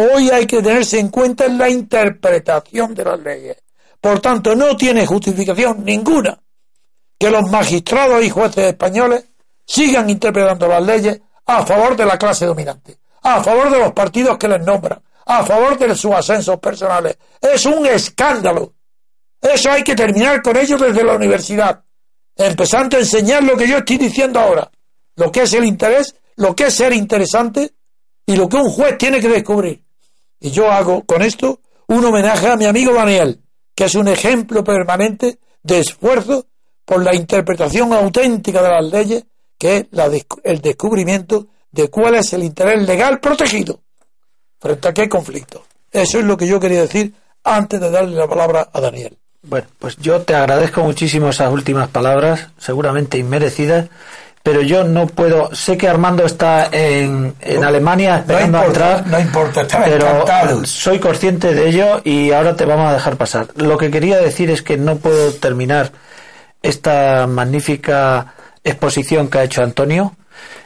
Hoy 0.00 0.30
hay 0.30 0.46
que 0.46 0.62
tenerse 0.62 1.00
en 1.00 1.08
cuenta 1.08 1.46
en 1.46 1.58
la 1.58 1.68
interpretación 1.68 2.94
de 2.94 3.04
las 3.04 3.18
leyes. 3.18 3.56
Por 4.00 4.20
tanto, 4.20 4.54
no 4.54 4.76
tiene 4.76 5.04
justificación 5.04 5.84
ninguna 5.84 6.40
que 7.18 7.28
los 7.28 7.50
magistrados 7.50 8.22
y 8.22 8.30
jueces 8.30 8.66
españoles 8.66 9.24
sigan 9.66 10.08
interpretando 10.08 10.68
las 10.68 10.86
leyes 10.86 11.20
a 11.46 11.66
favor 11.66 11.96
de 11.96 12.06
la 12.06 12.16
clase 12.16 12.46
dominante, 12.46 13.00
a 13.36 13.44
favor 13.44 13.70
de 13.70 13.78
los 13.78 13.92
partidos 13.92 14.38
que 14.38 14.48
les 14.48 14.64
nombran, 14.64 15.02
a 15.26 15.44
favor 15.44 15.78
de 15.78 15.94
sus 15.94 16.12
ascensos 16.12 16.58
personales. 16.58 17.16
Es 17.40 17.66
un 17.66 17.86
escándalo. 17.86 18.74
Eso 19.40 19.70
hay 19.70 19.84
que 19.84 19.94
terminar 19.94 20.42
con 20.42 20.56
ello 20.56 20.76
desde 20.78 21.04
la 21.04 21.14
universidad, 21.14 21.82
empezando 22.36 22.96
a 22.96 23.00
enseñar 23.00 23.42
lo 23.44 23.56
que 23.56 23.68
yo 23.68 23.78
estoy 23.78 23.98
diciendo 23.98 24.40
ahora, 24.40 24.70
lo 25.16 25.30
que 25.30 25.42
es 25.42 25.52
el 25.52 25.64
interés, 25.64 26.14
lo 26.36 26.54
que 26.56 26.66
es 26.66 26.74
ser 26.74 26.92
interesante 26.92 27.72
y 28.26 28.36
lo 28.36 28.48
que 28.48 28.56
un 28.56 28.70
juez 28.70 28.98
tiene 28.98 29.20
que 29.20 29.28
descubrir. 29.28 29.84
Y 30.40 30.50
yo 30.50 30.70
hago 30.70 31.04
con 31.04 31.22
esto 31.22 31.60
un 31.88 32.04
homenaje 32.04 32.48
a 32.48 32.56
mi 32.56 32.66
amigo 32.66 32.92
Daniel, 32.92 33.40
que 33.74 33.84
es 33.84 33.94
un 33.94 34.08
ejemplo 34.08 34.64
permanente 34.64 35.38
de 35.62 35.80
esfuerzo 35.80 36.46
por 36.84 37.02
la 37.02 37.14
interpretación 37.14 37.92
auténtica 37.92 38.62
de 38.62 38.68
las 38.68 38.84
leyes, 38.84 39.24
que 39.58 39.76
es 39.76 39.86
el 40.44 40.60
descubrimiento 40.60 41.48
de 41.70 41.88
cuál 41.88 42.14
es 42.14 42.32
el 42.32 42.42
interés 42.42 42.86
legal 42.86 43.20
protegido 43.20 43.80
frente 44.60 44.88
a 44.88 44.92
qué 44.92 45.08
conflicto. 45.08 45.64
Eso 45.90 46.18
es 46.18 46.24
lo 46.24 46.36
que 46.36 46.46
yo 46.46 46.60
quería 46.60 46.82
decir 46.82 47.12
antes 47.44 47.80
de 47.80 47.90
darle 47.90 48.16
la 48.16 48.28
palabra 48.28 48.68
a 48.72 48.80
Daniel. 48.80 49.16
Bueno, 49.42 49.66
pues 49.78 49.96
yo 49.96 50.22
te 50.22 50.34
agradezco 50.34 50.82
muchísimo 50.82 51.28
esas 51.28 51.52
últimas 51.52 51.88
palabras, 51.88 52.48
seguramente 52.58 53.18
inmerecidas, 53.18 53.88
pero 54.42 54.62
yo 54.62 54.84
no 54.84 55.06
puedo. 55.06 55.54
Sé 55.54 55.76
que 55.76 55.88
Armando 55.88 56.24
está 56.24 56.68
en, 56.72 57.34
en 57.40 57.64
Alemania 57.64 58.18
esperando 58.18 58.58
no 58.58 58.64
importa, 58.64 58.96
entrar. 58.96 59.06
No 59.06 59.20
importa, 59.20 59.60
está 59.62 59.84
pero 59.84 60.06
encantado. 60.06 60.64
soy 60.64 60.98
consciente 60.98 61.54
de 61.54 61.68
ello 61.68 62.00
y 62.04 62.32
ahora 62.32 62.56
te 62.56 62.64
vamos 62.64 62.90
a 62.90 62.94
dejar 62.94 63.16
pasar. 63.16 63.48
Lo 63.56 63.78
que 63.78 63.90
quería 63.90 64.18
decir 64.18 64.50
es 64.50 64.62
que 64.62 64.76
no 64.76 64.96
puedo 64.96 65.32
terminar 65.34 65.92
esta 66.62 67.26
magnífica 67.26 68.34
exposición 68.64 69.28
que 69.28 69.38
ha 69.38 69.44
hecho 69.44 69.62
Antonio 69.62 70.16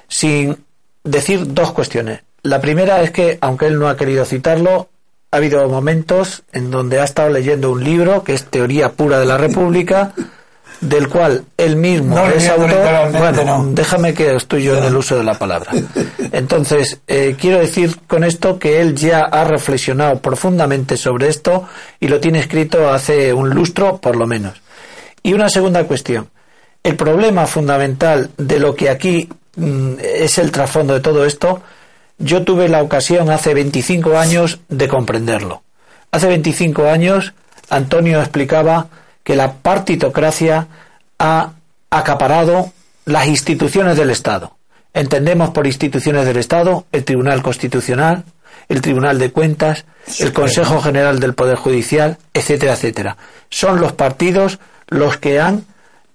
sin 0.09 0.65
decir 1.05 1.53
dos 1.53 1.73
cuestiones. 1.73 2.21
La 2.43 2.61
primera 2.61 3.03
es 3.03 3.11
que, 3.11 3.39
aunque 3.41 3.67
él 3.67 3.79
no 3.79 3.89
ha 3.89 3.97
querido 3.97 4.25
citarlo, 4.25 4.89
ha 5.31 5.37
habido 5.37 5.69
momentos 5.69 6.43
en 6.53 6.71
donde 6.71 7.01
ha 7.01 7.05
estado 7.05 7.31
leyendo 7.31 7.71
un 7.71 7.83
libro 7.83 8.23
que 8.25 8.35
es 8.35 8.45
Teoría 8.45 8.93
Pura 8.93 9.19
de 9.19 9.27
la 9.27 9.39
República 9.39 10.13
del 10.83 11.09
cual 11.09 11.45
él 11.57 11.77
mismo 11.77 12.17
No, 12.17 12.29
es 12.29 12.49
autor. 12.49 13.13
Bueno, 13.13 13.45
no. 13.45 13.67
déjame 13.73 14.13
que 14.13 14.35
estoy 14.35 14.65
yo 14.65 14.77
en 14.77 14.85
el 14.85 14.97
uso 14.97 15.17
de 15.17 15.23
la 15.25 15.39
palabra. 15.39 15.71
Entonces, 16.33 17.01
eh, 17.07 17.37
quiero 17.41 17.61
decir 17.61 17.97
con 18.07 18.25
esto 18.25 18.59
que 18.59 18.81
él 18.81 18.97
ya 18.97 19.21
ha 19.23 19.45
reflexionado 19.45 20.21
profundamente 20.21 20.97
sobre 20.97 21.29
esto 21.29 21.69
y 22.01 22.09
lo 22.09 22.21
tiene 22.21 22.41
escrito 22.41 22.91
hace 22.91 23.33
un 23.33 23.51
lustro, 23.51 23.99
por 23.99 24.17
lo 24.17 24.27
menos. 24.27 24.61
Y 25.23 25.33
una 25.33 25.49
segunda 25.49 25.85
cuestión. 25.85 26.29
El 26.83 26.97
problema 26.97 27.47
fundamental 27.47 28.31
de 28.37 28.59
lo 28.59 28.75
que 28.75 28.91
aquí 28.91 29.29
es 29.57 30.39
el 30.39 30.51
trasfondo 30.51 30.95
de 30.95 31.01
todo 31.01 31.25
esto, 31.25 31.63
yo 32.19 32.45
tuve 32.45 32.69
la 32.69 32.83
ocasión 32.83 33.31
hace 33.31 33.55
25 33.55 34.17
años 34.17 34.61
de 34.69 34.89
comprenderlo. 34.89 35.63
Hace 36.11 36.29
25 36.29 36.89
años, 36.89 37.35
Antonio 37.69 38.21
explicaba 38.21 38.89
que 39.25 39.37
la 39.37 39.55
partitocracia 39.55 40.69
ha 41.19 41.53
acaparado 41.91 42.73
las 43.05 43.27
instituciones 43.27 43.97
del 43.97 44.11
Estado. 44.11 44.57
Entendemos 44.95 45.51
por 45.51 45.67
instituciones 45.67 46.27
del 46.27 46.37
Estado 46.37 46.87
el 46.93 47.05
Tribunal 47.05 47.43
Constitucional, 47.43 48.25
el 48.69 48.81
Tribunal 48.81 49.19
de 49.19 49.31
Cuentas, 49.31 49.85
el 50.19 50.33
Consejo 50.33 50.81
General 50.81 51.19
del 51.19 51.35
Poder 51.35 51.57
Judicial, 51.57 52.19
etcétera, 52.35 52.75
etcétera. 52.75 53.17
Son 53.49 53.81
los 53.81 53.93
partidos 53.93 54.59
los 54.89 55.17
que 55.17 55.41
han 55.41 55.65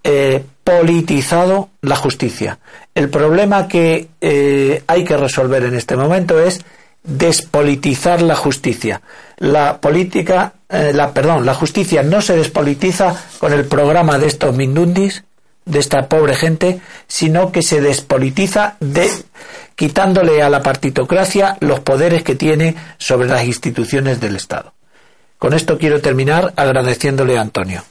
eh, 0.04 0.44
politizado 0.64 1.70
la 1.82 1.96
justicia. 1.96 2.60
El 2.98 3.12
problema 3.12 3.68
que 3.68 4.08
eh, 4.22 4.84
hay 4.88 5.04
que 5.04 5.16
resolver 5.16 5.64
en 5.64 5.76
este 5.76 5.96
momento 5.96 6.40
es 6.40 6.62
despolitizar 7.04 8.24
la 8.24 8.34
justicia. 8.34 9.04
La 9.38 9.80
política, 9.80 10.54
eh, 10.68 10.94
la 10.96 11.14
perdón, 11.14 11.46
la 11.46 11.54
justicia 11.54 12.02
no 12.02 12.24
se 12.24 12.36
despolitiza 12.36 13.16
con 13.38 13.54
el 13.54 13.66
programa 13.66 14.18
de 14.18 14.26
estos 14.26 14.56
mindundis, 14.56 15.26
de 15.64 15.78
esta 15.78 16.10
pobre 16.10 16.34
gente, 16.34 16.82
sino 17.08 17.52
que 17.52 17.62
se 17.62 17.82
despolitiza 17.82 18.78
de 18.80 19.12
quitándole 19.76 20.42
a 20.42 20.50
la 20.50 20.64
partitocracia 20.64 21.56
los 21.60 21.82
poderes 21.82 22.24
que 22.24 22.34
tiene 22.34 22.76
sobre 22.98 23.28
las 23.28 23.46
instituciones 23.46 24.20
del 24.20 24.38
Estado. 24.38 24.74
Con 25.38 25.54
esto 25.54 25.78
quiero 25.78 26.02
terminar 26.02 26.52
agradeciéndole 26.56 27.38
a 27.38 27.42
Antonio. 27.42 27.84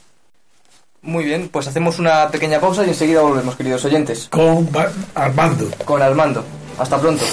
Muy 1.06 1.24
bien, 1.24 1.48
pues 1.50 1.66
hacemos 1.68 1.98
una 2.00 2.28
pequeña 2.28 2.58
pausa 2.60 2.84
y 2.84 2.88
enseguida 2.88 3.20
volvemos, 3.22 3.54
queridos 3.56 3.84
oyentes, 3.84 4.26
Con 4.28 4.68
Armando. 5.14 5.68
con 5.84 6.02
Armando. 6.02 6.44
Hasta 6.78 6.98
pronto. 6.98 7.24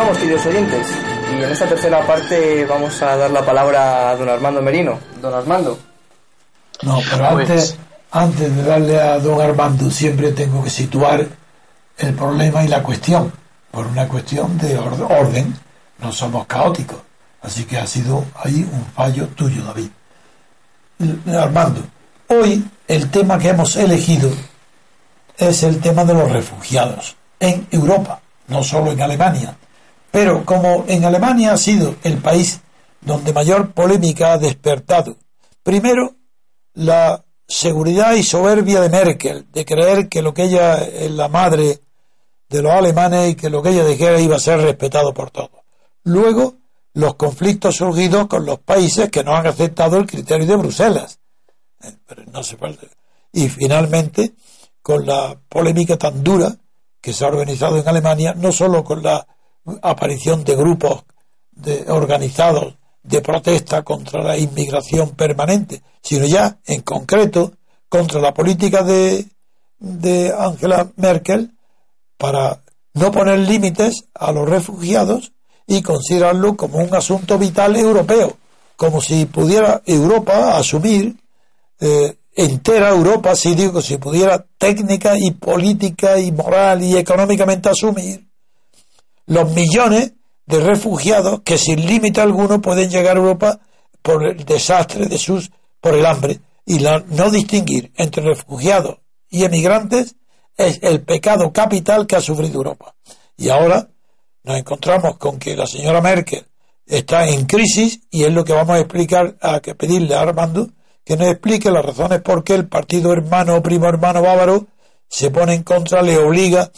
Continuamos, 0.00 0.18
queridos 0.18 0.46
oyentes, 0.46 0.86
y 1.30 1.42
en 1.44 1.50
esta 1.50 1.66
tercera 1.68 2.06
parte 2.06 2.64
vamos 2.64 3.02
a 3.02 3.16
dar 3.18 3.30
la 3.30 3.44
palabra 3.44 4.08
a 4.08 4.16
don 4.16 4.30
Armando 4.30 4.62
Merino. 4.62 4.98
Don 5.20 5.34
Armando. 5.34 5.78
No, 6.80 7.00
pero 7.10 7.28
Pues- 7.32 7.50
antes, 7.50 7.76
antes 8.10 8.56
de 8.56 8.62
darle 8.62 8.98
a 8.98 9.18
don 9.18 9.38
Armando, 9.42 9.90
siempre 9.90 10.32
tengo 10.32 10.64
que 10.64 10.70
situar 10.70 11.26
el 11.98 12.14
problema 12.14 12.64
y 12.64 12.68
la 12.68 12.82
cuestión. 12.82 13.30
Por 13.70 13.86
una 13.88 14.08
cuestión 14.08 14.56
de 14.56 14.78
or- 14.78 15.02
orden, 15.02 15.54
no 15.98 16.10
somos 16.10 16.46
caóticos. 16.46 16.96
Así 17.42 17.64
que 17.64 17.76
ha 17.76 17.86
sido 17.86 18.24
ahí 18.42 18.66
un 18.72 18.86
fallo 18.96 19.26
tuyo, 19.28 19.62
David. 19.64 19.90
L- 20.98 21.38
Armando, 21.38 21.82
hoy 22.28 22.64
el 22.88 23.10
tema 23.10 23.38
que 23.38 23.50
hemos 23.50 23.76
elegido 23.76 24.30
es 25.36 25.62
el 25.62 25.78
tema 25.78 26.06
de 26.06 26.14
los 26.14 26.32
refugiados 26.32 27.16
en 27.38 27.66
Europa, 27.70 28.18
no 28.48 28.64
solo 28.64 28.92
en 28.92 29.02
Alemania. 29.02 29.54
Pero 30.10 30.44
como 30.44 30.84
en 30.88 31.04
Alemania 31.04 31.52
ha 31.52 31.56
sido 31.56 31.94
el 32.02 32.18
país 32.18 32.60
donde 33.00 33.32
mayor 33.32 33.72
polémica 33.72 34.32
ha 34.32 34.38
despertado, 34.38 35.16
primero 35.62 36.16
la 36.74 37.24
seguridad 37.46 38.14
y 38.14 38.22
soberbia 38.22 38.80
de 38.80 38.88
Merkel, 38.88 39.46
de 39.50 39.64
creer 39.64 40.08
que 40.08 40.22
lo 40.22 40.34
que 40.34 40.44
ella 40.44 40.84
es 40.84 41.10
la 41.10 41.28
madre 41.28 41.80
de 42.48 42.62
los 42.62 42.72
alemanes 42.72 43.30
y 43.30 43.34
que 43.34 43.50
lo 43.50 43.62
que 43.62 43.70
ella 43.70 43.84
dijera 43.84 44.20
iba 44.20 44.36
a 44.36 44.40
ser 44.40 44.60
respetado 44.60 45.14
por 45.14 45.30
todos. 45.30 45.60
Luego, 46.04 46.56
los 46.94 47.14
conflictos 47.14 47.76
surgidos 47.76 48.26
con 48.26 48.44
los 48.44 48.58
países 48.60 49.10
que 49.10 49.22
no 49.22 49.34
han 49.34 49.46
aceptado 49.46 49.96
el 49.96 50.06
criterio 50.06 50.46
de 50.46 50.56
Bruselas. 50.56 51.20
Eh, 51.82 51.92
Pero 52.06 52.24
no. 52.26 52.40
Y 53.32 53.48
finalmente, 53.48 54.34
con 54.82 55.06
la 55.06 55.38
polémica 55.48 55.96
tan 55.96 56.22
dura 56.24 56.56
que 57.00 57.12
se 57.12 57.24
ha 57.24 57.28
organizado 57.28 57.78
en 57.78 57.86
Alemania, 57.86 58.34
no 58.36 58.52
solo 58.52 58.82
con 58.82 59.02
la 59.02 59.26
aparición 59.82 60.44
de 60.44 60.56
grupos 60.56 61.04
de, 61.52 61.84
organizados 61.88 62.76
de 63.02 63.20
protesta 63.20 63.82
contra 63.82 64.22
la 64.22 64.36
inmigración 64.36 65.10
permanente, 65.10 65.82
sino 66.02 66.26
ya 66.26 66.58
en 66.66 66.82
concreto 66.82 67.52
contra 67.88 68.20
la 68.20 68.34
política 68.34 68.82
de, 68.82 69.26
de 69.78 70.32
Angela 70.36 70.90
Merkel 70.96 71.52
para 72.16 72.60
no 72.94 73.10
poner 73.10 73.38
límites 73.38 74.04
a 74.14 74.32
los 74.32 74.48
refugiados 74.48 75.32
y 75.66 75.82
considerarlo 75.82 76.56
como 76.56 76.78
un 76.78 76.94
asunto 76.94 77.38
vital 77.38 77.76
europeo, 77.76 78.36
como 78.76 79.00
si 79.00 79.26
pudiera 79.26 79.82
Europa 79.86 80.56
asumir 80.56 81.16
eh, 81.80 82.16
entera 82.34 82.90
Europa, 82.90 83.34
si 83.34 83.54
digo, 83.54 83.80
si 83.80 83.96
pudiera 83.96 84.44
técnica 84.58 85.18
y 85.18 85.30
política 85.32 86.18
y 86.18 86.32
moral 86.32 86.82
y 86.82 86.96
económicamente 86.96 87.68
asumir 87.68 88.29
los 89.30 89.52
millones 89.54 90.12
de 90.46 90.58
refugiados 90.60 91.42
que 91.44 91.56
sin 91.56 91.86
límite 91.86 92.20
alguno 92.20 92.60
pueden 92.60 92.90
llegar 92.90 93.16
a 93.16 93.20
Europa 93.20 93.60
por 94.02 94.26
el 94.26 94.44
desastre 94.44 95.06
de 95.06 95.18
sus, 95.18 95.50
por 95.80 95.94
el 95.94 96.04
hambre. 96.04 96.40
Y 96.66 96.80
la- 96.80 97.04
no 97.08 97.30
distinguir 97.30 97.92
entre 97.96 98.24
refugiados 98.24 98.98
y 99.28 99.44
emigrantes 99.44 100.16
es 100.56 100.80
el 100.82 101.02
pecado 101.02 101.52
capital 101.52 102.06
que 102.06 102.16
ha 102.16 102.20
sufrido 102.20 102.54
Europa. 102.56 102.94
Y 103.36 103.48
ahora 103.50 103.88
nos 104.42 104.58
encontramos 104.58 105.16
con 105.18 105.38
que 105.38 105.56
la 105.56 105.66
señora 105.66 106.00
Merkel 106.00 106.44
está 106.84 107.28
en 107.28 107.46
crisis 107.46 108.00
y 108.10 108.24
es 108.24 108.32
lo 108.32 108.44
que 108.44 108.52
vamos 108.52 108.74
a 108.76 108.80
explicar, 108.80 109.36
a 109.40 109.60
que 109.60 109.74
pedirle 109.76 110.14
a 110.16 110.22
Armando 110.22 110.68
que 111.04 111.16
nos 111.16 111.28
explique 111.28 111.70
las 111.70 111.84
razones 111.84 112.20
por 112.20 112.42
qué 112.42 112.54
el 112.54 112.68
partido 112.68 113.12
hermano 113.12 113.56
o 113.56 113.62
primo 113.62 113.86
hermano 113.86 114.22
bávaro 114.22 114.66
se 115.08 115.30
pone 115.30 115.54
en 115.54 115.62
contra, 115.62 116.02
le 116.02 116.18
obliga 116.18 116.70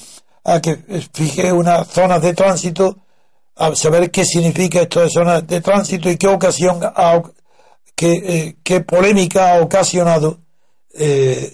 a 0.44 0.60
que 0.60 0.76
fije 1.12 1.52
unas 1.52 1.88
zonas 1.88 2.20
de 2.22 2.34
tránsito, 2.34 2.98
a 3.56 3.74
saber 3.74 4.10
qué 4.10 4.24
significa 4.24 4.82
esto 4.82 5.00
de 5.00 5.10
zonas 5.10 5.46
de 5.46 5.60
tránsito 5.60 6.10
y 6.10 6.16
qué 6.16 6.26
ocasión, 6.26 6.80
ha, 6.82 7.22
eh, 8.00 8.56
qué 8.62 8.80
polémica 8.80 9.54
ha 9.54 9.60
ocasionado 9.60 10.40
eh, 10.94 11.52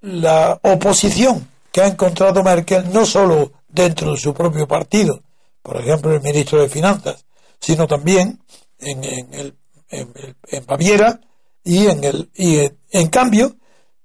la 0.00 0.58
oposición 0.62 1.48
que 1.70 1.82
ha 1.82 1.88
encontrado 1.88 2.42
Merkel 2.42 2.90
no 2.92 3.04
solo 3.04 3.52
dentro 3.68 4.12
de 4.12 4.16
su 4.16 4.32
propio 4.32 4.66
partido, 4.66 5.20
por 5.62 5.76
ejemplo 5.78 6.14
el 6.14 6.22
ministro 6.22 6.62
de 6.62 6.68
Finanzas, 6.68 7.26
sino 7.60 7.86
también 7.86 8.40
en, 8.78 9.04
el, 9.04 9.54
en, 9.90 10.66
Baviera 10.66 11.20
y 11.62 11.86
en 11.86 12.04
el 12.04 12.30
y 12.34 12.60
en 12.90 13.08
cambio 13.08 13.56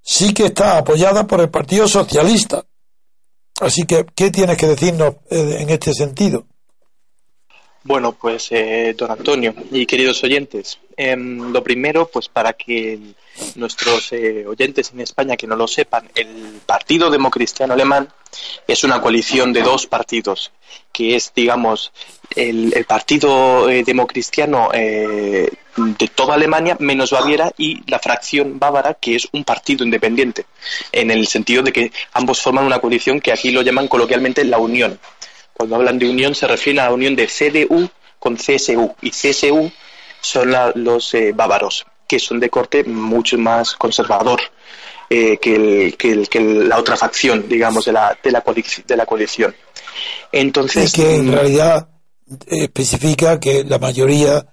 sí 0.02 0.34
que 0.34 0.48
está 0.48 0.78
apoyada 0.78 1.26
por 1.26 1.40
el 1.40 1.50
Partido 1.50 1.88
Socialista. 1.88 2.66
Así 3.62 3.86
que, 3.86 4.08
¿qué 4.16 4.32
tienes 4.32 4.58
que 4.58 4.66
decirnos 4.66 5.18
eh, 5.30 5.58
en 5.60 5.70
este 5.70 5.94
sentido? 5.94 6.46
Bueno, 7.84 8.12
pues 8.12 8.52
eh, 8.52 8.94
don 8.96 9.10
Antonio 9.10 9.56
y 9.72 9.88
queridos 9.88 10.24
oyentes, 10.24 10.78
em, 10.96 11.52
lo 11.52 11.64
primero, 11.64 12.08
pues 12.08 12.30
para 12.30 12.54
que 12.54 13.00
nuestros 13.56 14.14
eh, 14.14 14.46
oyentes 14.46 14.92
en 14.94 15.00
España 15.00 15.36
que 15.36 15.48
no 15.48 15.56
lo 15.56 15.68
sepan, 15.68 16.08
el 16.14 16.62
Partido 16.64 17.10
Democristiano 17.10 17.74
Alemán 17.74 18.08
es 18.68 18.84
una 18.84 19.02
coalición 19.02 19.52
de 19.52 19.64
dos 19.64 19.88
partidos, 19.88 20.52
que 20.92 21.16
es, 21.16 21.34
digamos, 21.36 21.92
el, 22.36 22.86
Partido 22.88 23.68
eh, 23.68 23.84
Democristiano 23.84 24.70
de 24.72 26.08
toda 26.14 26.36
Alemania 26.36 26.78
menos 26.80 27.12
Baviera 27.12 27.52
y 27.58 27.82
la 27.90 27.98
fracción 27.98 28.60
bávara, 28.60 28.94
que 28.94 29.16
es 29.16 29.28
un 29.32 29.44
partido 29.44 29.84
independiente, 29.84 30.46
en 30.92 31.10
el 31.10 31.26
sentido 31.26 31.64
de 31.64 31.74
que 31.74 31.92
ambos 32.14 32.42
forman 32.42 32.66
una 32.66 32.80
coalición 32.80 33.20
que 33.20 33.32
aquí 33.32 33.50
lo 33.50 33.64
llaman 33.64 33.88
coloquialmente 33.88 34.46
la 34.46 34.60
Unión 34.60 35.00
cuando 35.62 35.76
hablan 35.76 36.00
de 36.00 36.10
unión 36.10 36.34
se 36.34 36.48
refieren 36.48 36.80
a 36.80 36.86
la 36.86 36.94
unión 36.94 37.16
de 37.16 37.28
CDU 37.28 37.88
con 38.18 38.36
CSU 38.36 38.96
y 39.02 39.12
CSU 39.12 39.72
son 40.20 40.56
los 40.76 41.14
eh, 41.14 41.34
bávaros, 41.36 41.86
que 42.08 42.18
son 42.18 42.40
de 42.40 42.50
corte 42.50 42.84
mucho 42.84 43.38
más 43.38 43.74
conservador 43.76 44.42
eh, 45.08 45.38
que, 45.38 46.26
la 46.66 46.80
otra 46.80 46.98
facción, 46.98 47.48
digamos, 47.48 47.86
de 47.86 47.92
la, 47.92 48.18
de 48.24 48.32
la, 48.32 48.44
de 48.88 48.98
la 48.98 49.06
coalición. 49.06 49.56
Entonces, 50.32 50.94
que 50.94 51.16
en 51.16 51.28
mm, 51.28 51.32
realidad 51.32 51.90
especifica 52.48 53.40
que 53.40 53.64
la 53.64 53.78
mayoría 53.78 54.44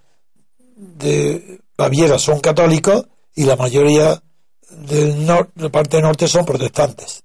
de 0.77 1.61
Baviera 1.75 2.19
son 2.19 2.41
católicos 2.41 3.07
y 3.35 3.45
la 3.45 3.57
mayoría 3.57 4.23
del 4.71 5.25
norte, 5.25 5.53
de 5.55 5.63
la 5.63 5.71
parte 5.71 6.03
norte 6.03 6.29
son 6.29 6.45
protestantes. 6.45 7.23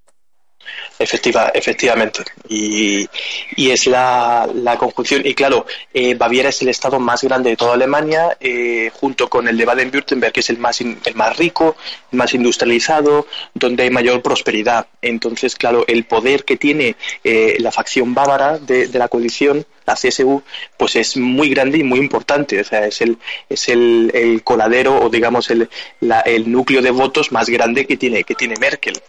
Efectiva, 1.00 1.52
efectivamente. 1.54 2.24
Y, 2.48 3.08
y 3.56 3.72
es 3.72 3.88
la, 3.88 4.48
la, 4.54 4.78
conjunción. 4.78 5.26
Y 5.26 5.34
claro, 5.34 5.66
eh, 5.94 6.14
Baviera 6.14 6.50
es 6.50 6.62
el 6.62 6.70
estado 6.70 7.00
más 7.00 7.24
grande 7.24 7.50
de 7.50 7.56
toda 7.56 7.74
Alemania, 7.74 8.38
eh, 8.40 8.92
junto 8.94 9.28
con 9.28 9.48
el 9.48 9.58
de 9.58 9.66
Baden-Württemberg, 9.66 10.32
que 10.32 10.42
es 10.42 10.50
el 10.52 10.60
más, 10.60 10.82
el 10.82 11.16
más 11.16 11.36
rico, 11.38 11.76
el 12.12 12.18
más 12.20 12.34
industrializado, 12.36 13.26
donde 13.56 13.84
hay 13.84 13.90
mayor 13.90 14.22
prosperidad. 14.22 14.88
Entonces, 15.02 15.56
claro, 15.56 15.84
el 15.88 16.04
poder 16.06 16.46
que 16.46 16.58
tiene 16.58 16.96
eh, 17.24 17.58
la 17.60 17.72
facción 17.72 18.14
bávara 18.14 18.60
de, 18.60 18.88
de, 18.88 19.00
la 19.00 19.08
coalición, 19.08 19.66
la 19.88 19.96
CSU, 19.96 20.44
pues 20.78 20.96
es 20.96 21.18
muy 21.18 21.50
grande 21.50 21.80
y 21.80 21.84
muy 21.84 22.00
importante. 22.00 22.62
O 22.62 22.64
sea, 22.64 22.86
es 22.86 23.02
el, 23.02 23.18
es 23.50 23.68
el, 23.68 24.12
el 24.14 24.44
coladero 24.44 25.00
o, 25.00 25.10
digamos, 25.10 25.50
el, 25.50 25.70
la, 26.02 26.20
el 26.22 26.52
núcleo 26.52 26.84
de 26.84 26.92
votos 26.92 27.32
más 27.32 27.50
grande 27.50 27.88
que 27.88 27.98
tiene, 27.98 28.24
que 28.24 28.36
tiene 28.36 28.56
Merkel. 28.60 29.02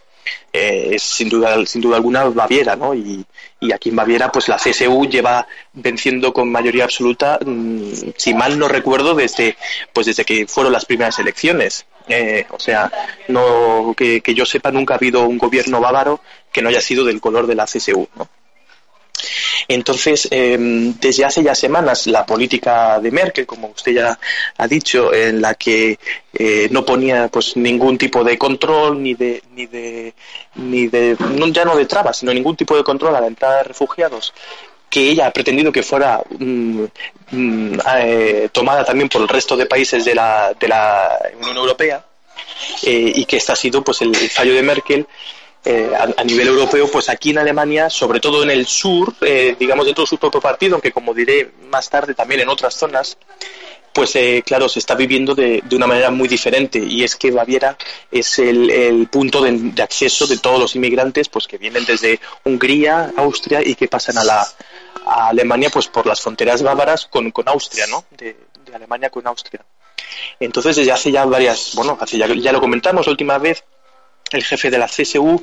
Eh, 0.52 0.90
es 0.92 1.02
sin 1.02 1.28
duda, 1.28 1.64
sin 1.66 1.80
duda 1.80 1.96
alguna 1.96 2.24
Baviera, 2.24 2.76
¿no? 2.76 2.94
Y, 2.94 3.24
aquí 3.72 3.88
en 3.88 3.96
Baviera, 3.96 4.30
pues 4.30 4.48
la 4.48 4.56
CSU 4.56 5.06
lleva 5.08 5.46
venciendo 5.72 6.32
con 6.32 6.50
mayoría 6.52 6.84
absoluta, 6.84 7.38
mm, 7.44 8.12
si 8.16 8.34
mal 8.34 8.58
no 8.58 8.68
recuerdo, 8.68 9.14
desde, 9.14 9.56
pues 9.92 10.06
desde 10.06 10.24
que 10.24 10.46
fueron 10.46 10.72
las 10.72 10.84
primeras 10.84 11.18
elecciones. 11.18 11.86
Eh, 12.08 12.46
o 12.50 12.60
sea, 12.60 12.92
no, 13.28 13.94
que, 13.96 14.20
que 14.20 14.34
yo 14.34 14.44
sepa, 14.44 14.70
nunca 14.70 14.94
ha 14.94 14.96
habido 14.98 15.26
un 15.26 15.38
gobierno 15.38 15.80
bávaro 15.80 16.20
que 16.52 16.60
no 16.62 16.68
haya 16.68 16.82
sido 16.82 17.04
del 17.04 17.20
color 17.20 17.46
de 17.46 17.54
la 17.54 17.64
CSU, 17.64 18.08
¿no? 18.16 18.28
Entonces, 19.68 20.28
em, 20.30 20.94
desde 21.00 21.24
hace 21.24 21.42
ya 21.42 21.54
semanas, 21.54 22.06
la 22.06 22.24
política 22.26 23.00
de 23.00 23.10
Merkel, 23.10 23.46
como 23.46 23.68
usted 23.68 23.92
ya 23.92 24.18
ha 24.56 24.68
dicho, 24.68 25.12
en 25.12 25.40
la 25.40 25.54
que 25.54 25.98
eh, 26.32 26.68
no 26.70 26.84
ponía 26.84 27.28
pues 27.28 27.56
ningún 27.56 27.96
tipo 27.98 28.24
de 28.24 28.36
control 28.36 29.02
ni 29.02 29.14
de 29.14 29.42
ni 29.54 29.66
de 29.66 30.14
ni 30.56 30.88
de 30.88 31.16
no, 31.36 31.46
ya 31.48 31.64
no 31.64 31.76
de 31.76 31.86
trabas, 31.86 32.18
sino 32.18 32.32
ningún 32.32 32.56
tipo 32.56 32.76
de 32.76 32.84
control 32.84 33.16
a 33.16 33.20
la 33.20 33.26
entrada 33.28 33.58
de 33.58 33.64
refugiados 33.64 34.32
que 34.90 35.10
ella 35.10 35.26
ha 35.26 35.32
pretendido 35.32 35.72
que 35.72 35.82
fuera 35.82 36.22
mm, 36.38 36.84
mm, 37.32 37.78
eh, 37.96 38.48
tomada 38.52 38.84
también 38.84 39.08
por 39.08 39.22
el 39.22 39.28
resto 39.28 39.56
de 39.56 39.66
países 39.66 40.04
de 40.04 40.14
la, 40.14 40.54
de 40.54 40.68
la 40.68 41.18
Unión 41.40 41.56
Europea 41.56 42.04
eh, 42.84 43.12
y 43.12 43.24
que 43.24 43.38
este 43.38 43.50
ha 43.50 43.56
sido 43.56 43.82
pues 43.82 44.02
el 44.02 44.14
fallo 44.14 44.54
de 44.54 44.62
Merkel 44.62 45.06
eh, 45.64 45.90
a, 45.94 46.24
nivel 46.24 46.48
europeo, 46.48 46.90
pues 46.90 47.08
aquí 47.08 47.30
en 47.30 47.38
Alemania, 47.38 47.88
sobre 47.88 48.20
todo 48.20 48.42
en 48.42 48.50
el 48.50 48.66
sur, 48.66 49.14
eh, 49.22 49.56
digamos 49.58 49.86
dentro 49.86 50.04
de 50.04 50.08
su 50.08 50.18
propio 50.18 50.40
partido, 50.40 50.74
aunque 50.74 50.92
como 50.92 51.14
diré 51.14 51.52
más 51.70 51.88
tarde 51.88 52.14
también 52.14 52.42
en 52.42 52.50
otras 52.50 52.74
zonas, 52.74 53.16
pues 53.94 54.14
eh, 54.16 54.42
claro, 54.44 54.68
se 54.68 54.80
está 54.80 54.94
viviendo 54.94 55.34
de, 55.34 55.62
de, 55.64 55.76
una 55.76 55.86
manera 55.86 56.10
muy 56.10 56.28
diferente 56.28 56.80
y 56.80 57.04
es 57.04 57.16
que 57.16 57.30
Baviera 57.30 57.78
es 58.10 58.38
el, 58.40 59.08
punto 59.10 59.40
de, 59.40 59.82
acceso 59.82 60.26
de 60.26 60.36
todos 60.36 60.58
los 60.58 60.74
inmigrantes 60.76 61.28
pues 61.28 61.46
que 61.46 61.56
vienen 61.56 61.84
desde 61.84 62.20
Hungría, 62.42 63.12
Austria 63.16 63.62
y 63.64 63.76
que 63.76 63.88
pasan 63.88 64.18
a 64.18 64.24
la 64.24 64.46
a 65.06 65.28
Alemania 65.28 65.70
pues 65.70 65.86
por 65.86 66.06
las 66.06 66.20
fronteras 66.20 66.62
bávaras 66.62 67.06
con, 67.06 67.30
con 67.30 67.48
Austria, 67.48 67.86
¿no? 67.86 68.04
De, 68.10 68.36
de, 68.66 68.74
Alemania 68.74 69.10
con 69.10 69.26
Austria. 69.26 69.64
Entonces 70.40 70.76
desde 70.76 70.92
hace 70.92 71.12
ya 71.12 71.24
varias, 71.24 71.72
bueno, 71.74 71.96
hace 72.00 72.18
ya, 72.18 72.26
ya 72.26 72.52
lo 72.52 72.60
comentamos 72.60 73.06
la 73.06 73.12
última 73.12 73.38
vez, 73.38 73.64
el 74.34 74.44
jefe 74.44 74.70
de 74.70 74.78
la 74.78 74.86
CSU 74.86 75.42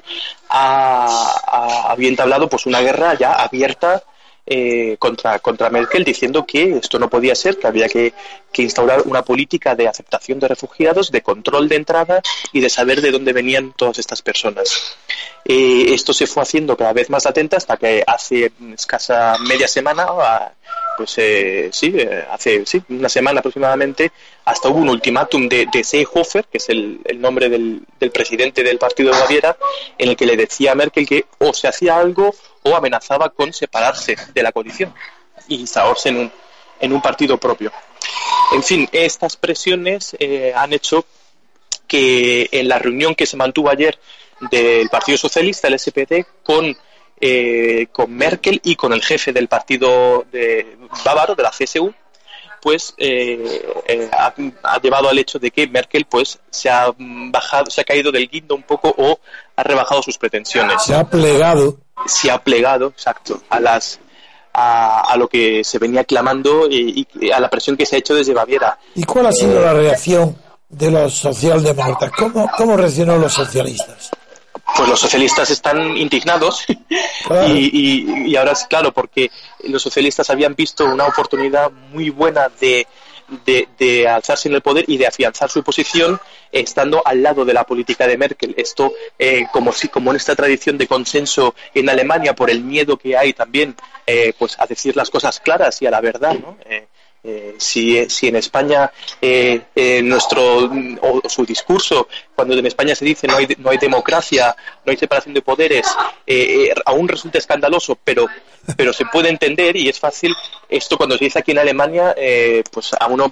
ha, 0.49 1.89
había 1.89 2.09
entablado 2.09 2.49
pues 2.49 2.65
una 2.65 2.81
guerra 2.81 3.15
ya 3.15 3.33
abierta 3.33 4.03
eh, 4.43 4.97
contra, 4.97 5.37
contra 5.39 5.69
Merkel 5.69 6.03
diciendo 6.03 6.45
que 6.45 6.77
esto 6.77 6.97
no 6.97 7.09
podía 7.09 7.35
ser, 7.35 7.57
que 7.57 7.67
había 7.67 7.87
que, 7.87 8.13
instaurar 8.57 9.03
una 9.03 9.21
política 9.23 9.75
de 9.75 9.87
aceptación 9.87 10.39
de 10.39 10.47
refugiados, 10.47 11.11
de 11.11 11.21
control 11.21 11.69
de 11.69 11.75
entrada 11.75 12.21
y 12.51 12.59
de 12.59 12.69
saber 12.69 13.01
de 13.01 13.11
dónde 13.11 13.33
venían 13.33 13.73
todas 13.73 13.99
estas 13.99 14.21
personas. 14.21 14.97
Eh, 15.45 15.93
esto 15.93 16.11
se 16.11 16.27
fue 16.27 16.43
haciendo 16.43 16.75
cada 16.75 16.91
vez 16.91 17.09
más 17.09 17.25
atenta 17.25 17.57
hasta 17.57 17.77
que 17.77 18.03
hace 18.05 18.51
escasa 18.73 19.37
media 19.47 19.67
semana 19.67 20.07
pues 21.02 21.18
eh, 21.18 21.72
sí, 21.74 21.91
eh, 21.97 22.28
hace 22.30 22.64
sí, 22.64 22.80
una 22.89 23.10
semana 23.10 23.39
aproximadamente, 23.39 24.12
hasta 24.45 24.70
hubo 24.70 24.78
un 24.78 24.89
ultimátum 24.89 25.49
de, 25.49 25.68
de 25.74 25.84
Seehofer, 25.84 26.45
que 26.45 26.60
es 26.60 26.70
el, 26.70 27.02
nombre 27.16 27.49
del, 27.49 27.82
presidente 28.14 28.62
del 28.62 28.78
partido 28.78 29.12
de 29.12 29.20
Baviera, 29.20 29.58
en 29.97 30.10
el 30.10 30.16
que 30.16 30.28
le 30.28 30.38
decía 30.38 30.74
a 30.74 30.76
Merkel 30.76 31.08
que 31.08 31.26
o 31.39 31.56
se 31.56 31.68
hacía 31.68 31.97
algo 31.97 32.36
o 32.62 32.76
amenazaba 32.76 33.32
con 33.32 33.52
separarse 33.52 34.16
de 34.32 34.43
la 34.43 34.52
coalición 34.52 34.93
y 35.47 35.56
instaurarse 35.56 36.10
en 36.10 36.18
un, 36.18 36.32
en 36.80 36.93
un 36.93 37.02
partido 37.02 37.36
propio. 37.39 37.72
En 38.52 38.62
fin, 38.62 38.88
estas 38.91 39.38
presiones 39.38 40.16
eh, 40.20 40.54
han 40.56 40.72
hecho 40.72 41.04
que 41.88 42.47
en 42.52 42.68
la 42.68 42.78
reunión 42.78 43.16
que 43.16 43.26
se 43.26 43.38
mantuvo 43.38 43.72
ayer 43.72 43.97
del 44.52 44.88
Partido 44.89 45.18
Socialista, 45.18 45.68
el 45.68 45.80
SPD, 45.80 46.28
con 46.43 46.78
eh, 47.22 47.88
con 47.91 48.11
Merkel 48.13 48.59
y 48.63 48.76
con 48.76 48.93
el 48.93 49.03
jefe 49.03 49.32
del 49.32 49.47
partido 49.47 50.26
de 50.32 50.76
bávaro, 51.05 51.36
de 51.36 51.43
la 51.43 51.51
CSU, 51.51 51.93
pues 52.61 52.93
eh, 52.97 53.63
eh, 53.88 54.09
ha, 54.11 54.80
llevado 54.82 55.09
al 55.09 55.19
hecho 55.19 55.38
de 55.38 55.51
que 55.51 55.67
Merkel 55.67 56.05
pues 56.05 56.39
se 56.49 56.69
ha 56.69 56.91
bajado, 56.97 57.69
se 57.69 57.82
ha 57.82 57.84
caído 57.84 58.11
del 58.11 58.28
guindo 58.28 58.55
un 58.55 58.63
poco 58.63 58.93
o 58.97 59.19
ha 59.55 59.63
rebajado 59.63 60.01
sus 60.01 60.17
pretensiones. 60.17 60.84
Se 60.84 60.95
ha 60.95 61.03
plegado. 61.03 61.78
Se 62.07 62.32
ha 62.32 62.41
plegado, 62.41 62.88
exacto, 62.88 63.41
a 63.49 63.59
las 63.59 63.99
a, 64.53 65.15
lo 65.17 65.28
que 65.28 65.63
se 65.63 65.78
venía 65.80 66.03
clamando 66.03 66.67
y, 66.69 67.07
a 67.34 67.39
la 67.39 67.49
presión 67.49 67.78
que 67.78 67.86
se 67.86 67.95
ha 67.95 67.99
hecho 67.99 68.15
desde 68.15 68.34
Baviera. 68.34 68.78
¿Y 68.95 69.03
cuál 69.03 69.28
ha 69.28 69.32
sido 69.32 69.61
la 69.61 69.74
reacción 69.74 70.36
de 70.69 70.91
los 70.91 71.13
socialdemócratas? 71.13 72.11
¿Cómo, 72.17 72.49
cómo 72.57 72.76
reaccionaron 72.76 73.22
los 73.22 73.34
socialistas? 73.34 74.11
Pues 74.76 74.89
los 74.89 74.99
socialistas 74.99 75.49
están 75.49 75.97
indignados 75.97 76.65
y, 77.47 78.30
y, 78.30 78.36
ahora 78.36 78.53
es 78.53 78.65
claro 78.65 78.91
porque 78.91 79.32
los 79.63 79.82
socialistas 79.82 80.30
habían 80.30 80.55
visto 80.55 80.86
una 80.86 81.05
oportunidad 81.05 81.72
muy 81.72 82.09
buena 82.09 82.49
de, 82.59 82.88
de, 83.45 84.07
alzarse 84.07 84.49
en 84.49 84.55
el 84.55 84.61
poder 84.61 84.86
y 84.88 84.97
de 84.97 85.07
afianzar 85.07 85.49
su 85.49 85.63
posición 85.63 86.19
estando 86.51 87.01
al 87.05 87.24
lado 87.24 87.45
de 87.45 87.53
la 87.53 87.63
política 87.63 88.07
de 88.07 88.17
Merkel. 88.17 88.53
Esto, 88.57 88.93
eh, 89.17 89.45
como, 89.51 89.72
si, 89.72 89.88
como 89.88 90.11
en 90.11 90.17
esta 90.17 90.36
tradición 90.36 90.78
de 90.78 90.88
consenso 90.88 91.55
en 91.74 91.89
Alemania, 91.89 92.36
por 92.36 92.49
el 92.49 92.61
miedo 92.61 92.97
que 92.97 93.17
hay 93.17 93.34
también 93.34 93.76
eh, 94.05 94.34
pues 94.38 94.59
a 94.59 94.65
decir 94.65 94.95
las 94.95 95.09
cosas 95.09 95.39
claras 95.39 95.82
y 95.82 95.88
a 95.88 95.91
la 95.91 96.01
verdad. 96.01 96.34
¿no? 96.34 96.57
Eh, 96.65 96.88
eh, 97.24 97.53
si, 97.59 98.09
si, 98.09 98.30
en 98.30 98.36
España 98.38 98.91
eh, 99.22 99.61
eh, 99.76 100.01
nuestro 100.01 100.72
o, 101.01 101.22
su 101.30 101.45
discurso, 101.45 102.07
cuando 102.34 102.55
en 102.55 102.65
España 102.65 102.95
se 102.95 103.05
dice 103.05 103.28
no 103.28 103.38
hay, 103.38 103.47
no 103.59 103.69
hay 103.69 103.78
democracia, 103.78 104.55
no 104.84 104.91
hay 104.91 104.97
separación 104.97 105.36
de 105.36 105.43
poderes, 105.43 105.86
aún 106.84 107.07
resulta 107.07 107.38
escandaloso, 107.38 107.95
pero, 108.03 108.26
pero 108.76 108.91
se 108.91 109.05
puede 109.05 109.30
entender 109.30 109.76
y 109.76 109.88
es 109.88 109.99
fácil. 109.99 110.34
Esto 110.67 110.97
cuando 110.97 111.15
se 111.15 111.26
dice 111.26 111.38
aquí 111.38 111.51
en 111.51 111.59
Alemania, 111.59 112.15
pues 112.72 112.91
a 112.99 113.05
uno 113.05 113.32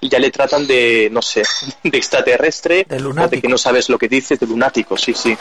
ya 0.00 0.18
le 0.18 0.32
tratan 0.32 0.66
de, 0.66 1.08
no 1.12 1.22
sé, 1.22 1.44
de 1.84 1.96
extraterrestre, 1.96 2.86
de, 2.88 2.96
o 2.96 3.28
de 3.28 3.40
que 3.40 3.48
no 3.48 3.58
sabes 3.58 3.88
lo 3.88 3.98
que 3.98 4.08
dice, 4.08 4.36
de 4.36 4.46
lunático, 4.46 4.96
sí, 4.96 5.14
sí. 5.14 5.36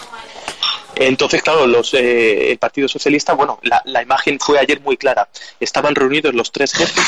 Entonces, 0.93 1.41
claro, 1.41 1.65
los, 1.65 1.93
el 1.93 2.57
Partido 2.57 2.87
Socialista, 2.87 3.33
bueno, 3.33 3.59
la, 3.63 3.81
la 3.85 4.03
imagen 4.03 4.39
fue 4.39 4.59
ayer 4.59 4.81
muy 4.81 4.97
clara. 4.97 5.29
Estaban 5.59 5.95
reunidos 5.95 6.33
los 6.33 6.51
tres 6.51 6.73
jefes 6.73 7.05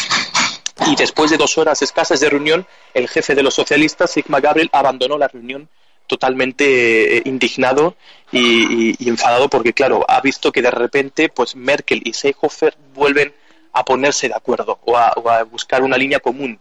y 0.87 0.95
después 0.95 1.31
de 1.31 1.37
dos 1.37 1.57
horas 1.57 1.81
escasas 1.81 2.19
de 2.19 2.29
reunión, 2.29 2.65
el 2.93 3.07
jefe 3.07 3.35
de 3.35 3.43
los 3.43 3.53
socialistas, 3.53 4.11
Sigmar 4.11 4.41
Gabriel, 4.41 4.69
abandonó 4.71 5.17
la 5.17 5.27
reunión 5.27 5.69
totalmente 6.07 7.17
eh, 7.17 7.21
indignado 7.25 7.95
y, 8.31 9.07
enfadado 9.07 9.47
porque, 9.47 9.73
claro, 9.73 10.03
ha 10.07 10.19
visto 10.21 10.51
que 10.51 10.61
de 10.61 10.71
repente 10.71 11.29
pues 11.29 11.55
Merkel 11.55 12.01
y 12.03 12.13
Seehofer 12.13 12.75
vuelven 12.95 13.33
a 13.73 13.85
ponerse 13.85 14.27
de 14.27 14.33
acuerdo 14.33 14.79
o 14.85 14.97
a, 14.97 15.43
buscar 15.43 15.83
una 15.83 15.97
línea 15.97 16.19
común 16.19 16.59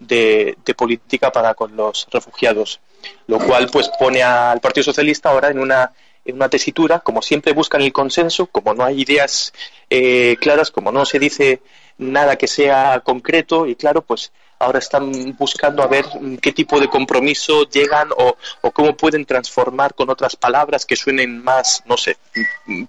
de, 0.00 0.56
política 0.76 1.30
para 1.30 1.54
con 1.54 1.76
los 1.76 2.08
refugiados, 2.10 2.80
lo 3.28 3.38
cual 3.38 3.68
pues 3.70 3.88
pone 3.98 4.22
al 4.22 4.60
Partido 4.60 4.84
Socialista 4.84 5.30
ahora 5.30 5.50
en 5.50 5.60
una 5.60 5.92
en 6.22 6.36
una 6.36 6.50
tesitura, 6.50 7.00
como 7.00 7.22
siempre 7.22 7.54
buscan 7.54 7.80
el 7.80 7.92
consenso, 7.92 8.46
como 8.46 8.74
no 8.74 8.84
hay 8.84 9.00
ideas 9.00 9.54
eh, 9.88 10.36
claras, 10.38 10.70
como 10.70 10.92
no 10.92 11.06
se 11.06 11.18
dice 11.18 11.62
nada 12.00 12.36
que 12.36 12.48
sea 12.48 13.00
concreto 13.04 13.66
y 13.66 13.76
claro, 13.76 14.02
pues 14.02 14.32
ahora 14.58 14.78
están 14.78 15.36
buscando 15.38 15.82
a 15.82 15.86
ver 15.86 16.04
qué 16.40 16.52
tipo 16.52 16.80
de 16.80 16.88
compromiso 16.88 17.68
llegan 17.68 18.10
o, 18.16 18.36
cómo 18.72 18.96
pueden 18.96 19.24
transformar 19.24 19.94
con 19.94 20.10
otras 20.10 20.36
palabras 20.36 20.84
que 20.84 20.96
suenen 20.96 21.42
más, 21.42 21.82
no 21.86 21.96
sé, 21.96 22.16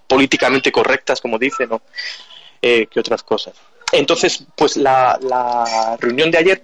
políticamente 0.08 0.72
correctas, 0.72 1.22
como 1.22 1.38
dicen. 1.38 1.70
Eh, 2.64 2.86
que 2.92 3.00
otras 3.00 3.24
cosas. 3.24 3.56
Entonces, 3.92 4.46
pues 4.56 4.78
la, 4.78 5.18
la 5.24 5.98
reunión 6.00 6.30
de 6.30 6.38
ayer 6.38 6.64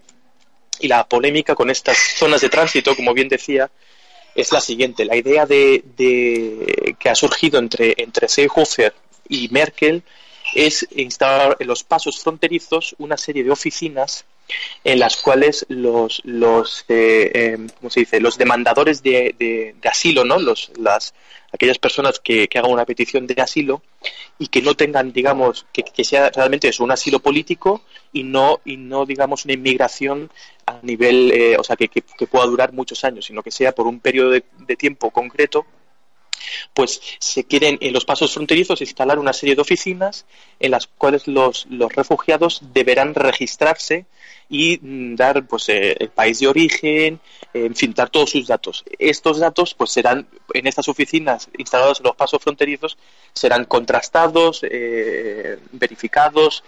y 0.79 0.87
la 0.87 1.07
polémica 1.07 1.55
con 1.55 1.71
estas 1.71 1.97
zonas 2.17 2.41
de 2.41 2.49
tránsito, 2.49 2.95
como 2.95 3.15
bien 3.15 3.27
decía, 3.27 3.71
es 4.35 4.51
la 4.51 4.61
siguiente. 4.61 5.05
La 5.05 5.15
idea 5.15 5.47
de, 5.47 5.83
de 5.97 6.95
que 6.99 7.09
ha 7.09 7.15
surgido 7.15 7.57
entre, 7.57 7.95
entre 7.97 8.29
Seehofer 8.29 8.93
y 9.27 9.49
Merkel 9.49 10.03
es 10.53 10.87
instalar 10.95 11.57
en 11.59 11.67
los 11.67 11.83
pasos 11.83 12.19
fronterizos 12.19 12.95
una 12.99 13.17
serie 13.17 13.43
de 13.43 13.51
oficinas 13.51 14.25
en 14.83 14.99
las 14.99 15.17
cuales 15.17 15.65
los, 15.69 16.21
los 16.23 16.85
eh, 16.87 17.31
em, 17.33 17.67
¿cómo 17.69 17.89
se 17.89 18.01
dice? 18.01 18.19
los 18.19 18.37
demandadores 18.37 19.03
de, 19.03 19.35
de, 19.37 19.75
asilo, 19.89 20.23
¿no? 20.23 20.39
Los, 20.39 20.71
las, 20.77 21.13
aquellas 21.51 21.77
personas 21.77 22.19
que, 22.19 22.47
que, 22.47 22.57
hagan 22.57 22.71
una 22.71 22.85
petición 22.85 23.27
de 23.27 23.41
asilo 23.41 23.81
y 24.39 24.47
que 24.47 24.61
no 24.61 24.75
tengan, 24.75 25.11
digamos, 25.11 25.65
que, 25.73 25.83
que 25.83 26.03
sea 26.05 26.29
realmente 26.29 26.69
eso, 26.69 26.83
un 26.83 26.91
asilo 26.91 27.19
político 27.19 27.81
y 28.13 28.23
no, 28.23 28.61
y 28.63 28.77
no 28.77 29.05
digamos, 29.05 29.43
una 29.45 29.53
inmigración 29.53 30.31
a 30.65 30.79
nivel, 30.81 31.31
eh, 31.31 31.57
o 31.57 31.63
sea, 31.63 31.75
que, 31.75 31.89
que, 31.89 32.01
pueda 32.27 32.45
durar 32.45 32.71
muchos 32.73 33.03
años, 33.03 33.25
sino 33.25 33.43
que 33.43 33.51
sea 33.51 33.73
por 33.73 33.87
un 33.87 33.99
periodo 33.99 34.31
de 34.31 34.75
tiempo 34.77 35.11
concreto 35.11 35.65
pues 36.73 37.01
se 37.19 37.43
quieren 37.45 37.77
en 37.81 37.93
los 37.93 38.05
pasos 38.05 38.33
fronterizos 38.33 38.81
instalar 38.81 39.19
una 39.19 39.33
serie 39.33 39.55
de 39.55 39.61
oficinas 39.61 40.25
en 40.59 40.71
las 40.71 40.87
cuales 40.87 41.27
los, 41.27 41.65
los 41.69 41.93
refugiados 41.93 42.61
deberán 42.73 43.13
registrarse 43.15 44.05
y 44.49 44.79
mm, 44.81 45.15
dar 45.15 45.45
pues 45.45 45.69
eh, 45.69 45.95
el 45.99 46.09
país 46.09 46.39
de 46.39 46.47
origen, 46.47 47.19
en 47.53 47.75
fin, 47.75 47.93
dar 47.93 48.09
todos 48.09 48.31
sus 48.31 48.47
datos. 48.47 48.83
Estos 48.97 49.39
datos 49.39 49.73
pues 49.73 49.91
serán 49.91 50.27
en 50.53 50.67
estas 50.67 50.87
oficinas 50.87 51.49
instaladas 51.57 51.99
en 51.99 52.05
los 52.05 52.15
pasos 52.15 52.41
fronterizos 52.41 52.97
serán 53.33 53.65
contrastados, 53.65 54.61
eh, 54.63 55.59
verificados 55.71 56.63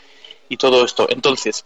y 0.47 0.57
todo 0.57 0.85
esto. 0.85 1.07
Entonces, 1.09 1.65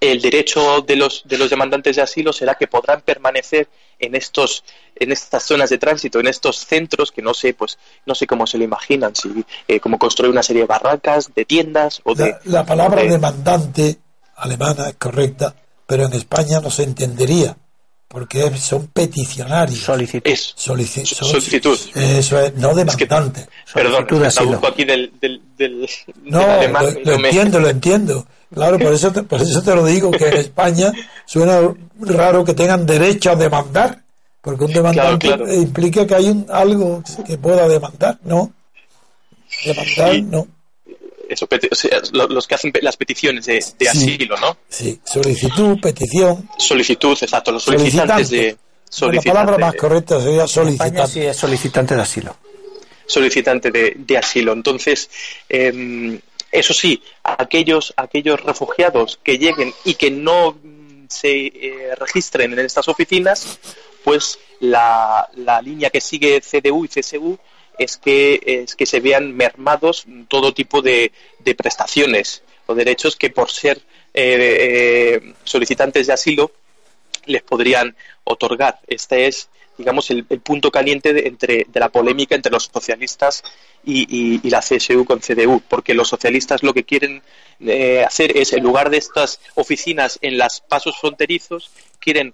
el 0.00 0.20
derecho 0.20 0.82
de 0.82 0.96
los, 0.96 1.22
de 1.26 1.38
los 1.38 1.50
demandantes 1.50 1.96
de 1.96 2.02
asilo 2.02 2.32
será 2.32 2.54
que 2.54 2.68
podrán 2.68 3.02
permanecer 3.02 3.68
en 3.98 4.14
estos 4.14 4.64
en 4.96 5.12
estas 5.12 5.44
zonas 5.44 5.70
de 5.70 5.78
tránsito, 5.78 6.20
en 6.20 6.26
estos 6.26 6.58
centros 6.58 7.12
que 7.12 7.22
no 7.22 7.34
sé 7.34 7.54
pues 7.54 7.78
no 8.06 8.14
sé 8.14 8.26
cómo 8.26 8.46
se 8.46 8.58
lo 8.58 8.64
imaginan, 8.64 9.14
si 9.14 9.44
eh, 9.66 9.80
como 9.80 9.98
construir 9.98 10.30
una 10.30 10.42
serie 10.42 10.62
de 10.62 10.66
barracas, 10.66 11.32
de 11.34 11.44
tiendas 11.44 12.00
o 12.04 12.14
de 12.14 12.36
la 12.44 12.64
palabra 12.64 13.02
demandante 13.02 13.98
alemana 14.36 14.88
es 14.88 14.94
correcta, 14.94 15.54
pero 15.86 16.06
en 16.06 16.12
España 16.12 16.60
no 16.60 16.70
se 16.70 16.84
entendería 16.84 17.56
porque 18.08 18.50
son 18.56 18.86
peticionarios. 18.86 19.80
Solicitud. 19.80 21.04
solicitud. 21.04 21.78
Eso 21.94 22.40
es, 22.40 22.54
no 22.54 22.74
demandante. 22.74 23.46
perdón, 23.72 24.06
aquí 24.66 24.84
del, 24.84 25.12
del, 25.20 25.42
del, 25.56 25.88
no, 26.24 26.40
lo, 27.04 27.12
entiendo, 27.12 27.60
lo 27.60 27.68
entiendo. 27.68 28.26
Claro, 28.52 28.78
por 28.78 28.94
eso, 28.94 29.12
te, 29.12 29.22
por 29.22 29.42
eso 29.42 29.62
te 29.62 29.74
lo 29.74 29.84
digo, 29.84 30.10
que 30.10 30.26
en 30.26 30.36
España 30.38 30.90
suena 31.26 31.60
raro 32.00 32.44
que 32.44 32.54
tengan 32.54 32.86
derecho 32.86 33.30
a 33.30 33.36
demandar, 33.36 34.02
porque 34.40 34.64
un 34.64 34.72
demandante 34.72 35.28
implica 35.54 36.06
que 36.06 36.14
hay 36.14 36.30
un, 36.30 36.46
algo 36.48 37.02
que 37.26 37.36
pueda 37.36 37.68
demandar, 37.68 38.18
¿no? 38.24 38.52
Demandar, 39.64 40.22
no. 40.22 40.46
Eso, 41.28 41.46
los 42.12 42.46
que 42.46 42.54
hacen 42.54 42.72
las 42.80 42.96
peticiones 42.96 43.46
de, 43.46 43.88
asilo, 43.88 44.36
¿no? 44.38 44.56
Sí, 44.68 44.98
solicitud, 45.04 45.78
petición. 45.80 46.48
Solicitud, 46.58 47.16
exacto, 47.20 47.52
los 47.52 47.62
solicitantes 47.62 48.30
de... 48.30 48.56
la 49.00 49.22
palabra 49.22 49.58
más 49.58 49.74
correcta 49.74 50.20
sería 50.20 50.46
solicitante. 50.46 51.06
sí 51.06 51.20
es 51.20 51.36
solicitante 51.36 51.94
de 51.94 52.02
asilo. 52.02 52.36
Solicitante 53.06 53.70
de, 53.70 53.94
de 53.96 54.18
asilo. 54.18 54.52
Entonces, 54.52 55.10
eh, 55.48 56.18
eso 56.50 56.72
sí, 56.72 57.02
aquellos, 57.22 57.92
aquellos 57.96 58.42
refugiados 58.42 59.18
que 59.22 59.38
lleguen 59.38 59.72
y 59.84 59.94
que 59.94 60.10
no 60.10 60.52
mm, 60.52 61.06
se 61.08 61.46
eh, 61.46 61.94
registren 61.98 62.52
en 62.54 62.60
estas 62.60 62.88
oficinas, 62.88 63.58
pues 64.02 64.38
la, 64.60 65.28
la, 65.36 65.60
línea 65.60 65.90
que 65.90 66.00
sigue 66.00 66.40
CDU 66.40 66.84
y 66.84 66.88
CSU 66.88 67.38
es 67.78 67.96
que, 67.96 68.40
es 68.44 68.74
que 68.74 68.86
se 68.86 69.00
vean 69.00 69.36
mermados 69.36 70.06
todo 70.28 70.52
tipo 70.52 70.82
de, 70.82 71.12
de 71.38 71.54
prestaciones 71.54 72.42
o 72.66 72.74
derechos 72.74 73.16
que 73.16 73.30
por 73.30 73.50
ser 73.50 73.78
eh, 74.14 75.20
eh, 75.22 75.34
solicitantes 75.44 76.06
de 76.06 76.12
asilo 76.12 76.52
les 77.26 77.42
podrían 77.42 77.96
otorgar. 78.24 78.80
Este 78.86 79.26
es 79.26 79.48
digamos, 79.78 80.10
el, 80.10 80.24
punto 80.24 80.70
caliente 80.70 81.12
de, 81.12 81.28
entre, 81.28 81.66
de 81.68 81.80
la 81.80 81.88
polémica 81.88 82.34
entre 82.34 82.52
los 82.52 82.64
socialistas 82.64 83.44
y, 83.84 84.46
la 84.50 84.60
CSU 84.60 85.04
con 85.04 85.20
CDU, 85.20 85.62
porque 85.68 85.94
los 85.94 86.08
socialistas 86.08 86.62
lo 86.62 86.74
que 86.74 86.84
quieren 86.84 87.22
eh, 87.60 88.04
hacer 88.04 88.36
es, 88.36 88.52
en 88.52 88.62
lugar 88.62 88.90
de 88.90 88.98
estas 88.98 89.40
oficinas 89.54 90.18
en 90.20 90.36
los 90.36 90.60
pasos 90.60 90.98
fronterizos, 91.00 91.70
quieren 92.00 92.32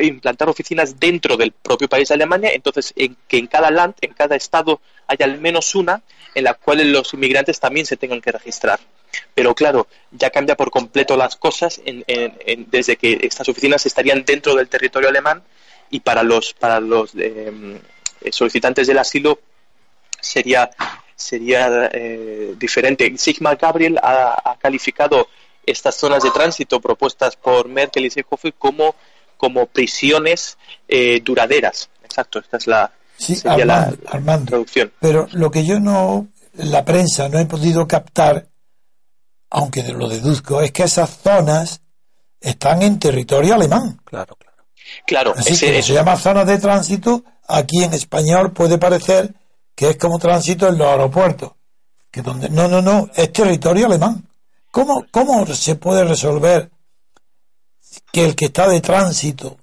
implantar 0.00 0.48
oficinas 0.48 0.98
dentro 0.98 1.36
del 1.36 1.52
propio 1.52 1.88
país 1.88 2.08
de 2.08 2.14
Alemania, 2.14 2.50
entonces 2.52 2.92
en, 2.96 3.16
que 3.28 3.38
en 3.38 3.46
cada 3.46 3.70
land, 3.70 3.94
en 4.00 4.14
cada 4.14 4.34
estado, 4.34 4.80
haya 5.06 5.26
al 5.26 5.38
menos 5.40 5.74
una 5.74 6.02
en 6.34 6.44
la 6.44 6.54
cual 6.54 6.90
los 6.90 7.12
inmigrantes 7.14 7.60
también 7.60 7.86
se 7.86 7.96
tengan 7.96 8.20
que 8.20 8.32
registrar. 8.32 8.80
Pero 9.34 9.54
claro, 9.54 9.86
ya 10.10 10.30
cambia 10.30 10.56
por 10.56 10.70
completo 10.70 11.16
las 11.16 11.36
cosas 11.36 11.80
desde 12.66 12.96
que 12.96 13.18
estas 13.22 13.48
oficinas 13.48 13.86
estarían 13.86 14.24
dentro 14.24 14.54
del 14.54 14.68
territorio 14.68 15.08
alemán 15.08 15.42
y 15.90 16.00
para 16.00 16.22
los 16.22 16.54
para 16.54 16.80
los 16.80 17.12
eh, 17.16 17.80
solicitantes 18.30 18.86
del 18.86 18.98
asilo 18.98 19.38
sería 20.20 20.70
sería 21.14 21.90
eh, 21.92 22.54
diferente. 22.56 23.16
Sigmar 23.18 23.56
Gabriel 23.56 23.98
ha, 24.02 24.56
calificado 24.60 25.28
estas 25.66 25.96
zonas 25.96 26.22
de 26.22 26.30
tránsito 26.30 26.80
propuestas 26.80 27.36
por 27.36 27.68
Merkel 27.68 28.06
y 28.06 28.10
Seehofer 28.10 28.54
como 28.54 28.94
como 29.36 29.66
prisiones 29.66 30.58
eh, 30.88 31.20
duraderas. 31.22 31.90
Exacto, 32.02 32.38
esta 32.40 32.56
es 32.56 32.66
la, 32.66 32.92
la 33.64 34.44
traducción. 34.44 34.92
Pero 35.00 35.28
lo 35.32 35.50
que 35.50 35.64
yo 35.64 35.78
no, 35.78 36.28
la 36.54 36.84
prensa 36.84 37.28
no 37.28 37.38
he 37.38 37.46
podido 37.46 37.86
captar, 37.86 38.48
aunque 39.50 39.82
lo 39.82 40.08
deduzco, 40.08 40.60
es 40.60 40.72
que 40.72 40.84
esas 40.84 41.18
zonas 41.18 41.82
están 42.40 42.82
en 42.82 42.98
territorio 42.98 43.54
alemán. 43.54 44.00
Claro, 44.04 44.34
claro. 44.36 44.47
Claro, 45.06 45.34
Así 45.36 45.58
que 45.58 45.82
se 45.82 45.92
llama 45.92 46.16
zona 46.16 46.44
de 46.44 46.58
tránsito, 46.58 47.24
aquí 47.46 47.82
en 47.82 47.94
español 47.94 48.52
puede 48.52 48.78
parecer 48.78 49.34
que 49.74 49.90
es 49.90 49.96
como 49.96 50.18
tránsito 50.18 50.68
en 50.68 50.78
los 50.78 50.88
aeropuertos. 50.88 51.52
Que 52.10 52.22
donde, 52.22 52.48
no, 52.48 52.68
no, 52.68 52.82
no, 52.82 53.08
es 53.14 53.32
territorio 53.32 53.86
alemán. 53.86 54.26
¿Cómo, 54.70 55.06
¿Cómo 55.10 55.46
se 55.46 55.76
puede 55.76 56.04
resolver 56.04 56.70
que 58.12 58.24
el 58.24 58.34
que 58.34 58.46
está 58.46 58.68
de 58.68 58.80
tránsito 58.80 59.56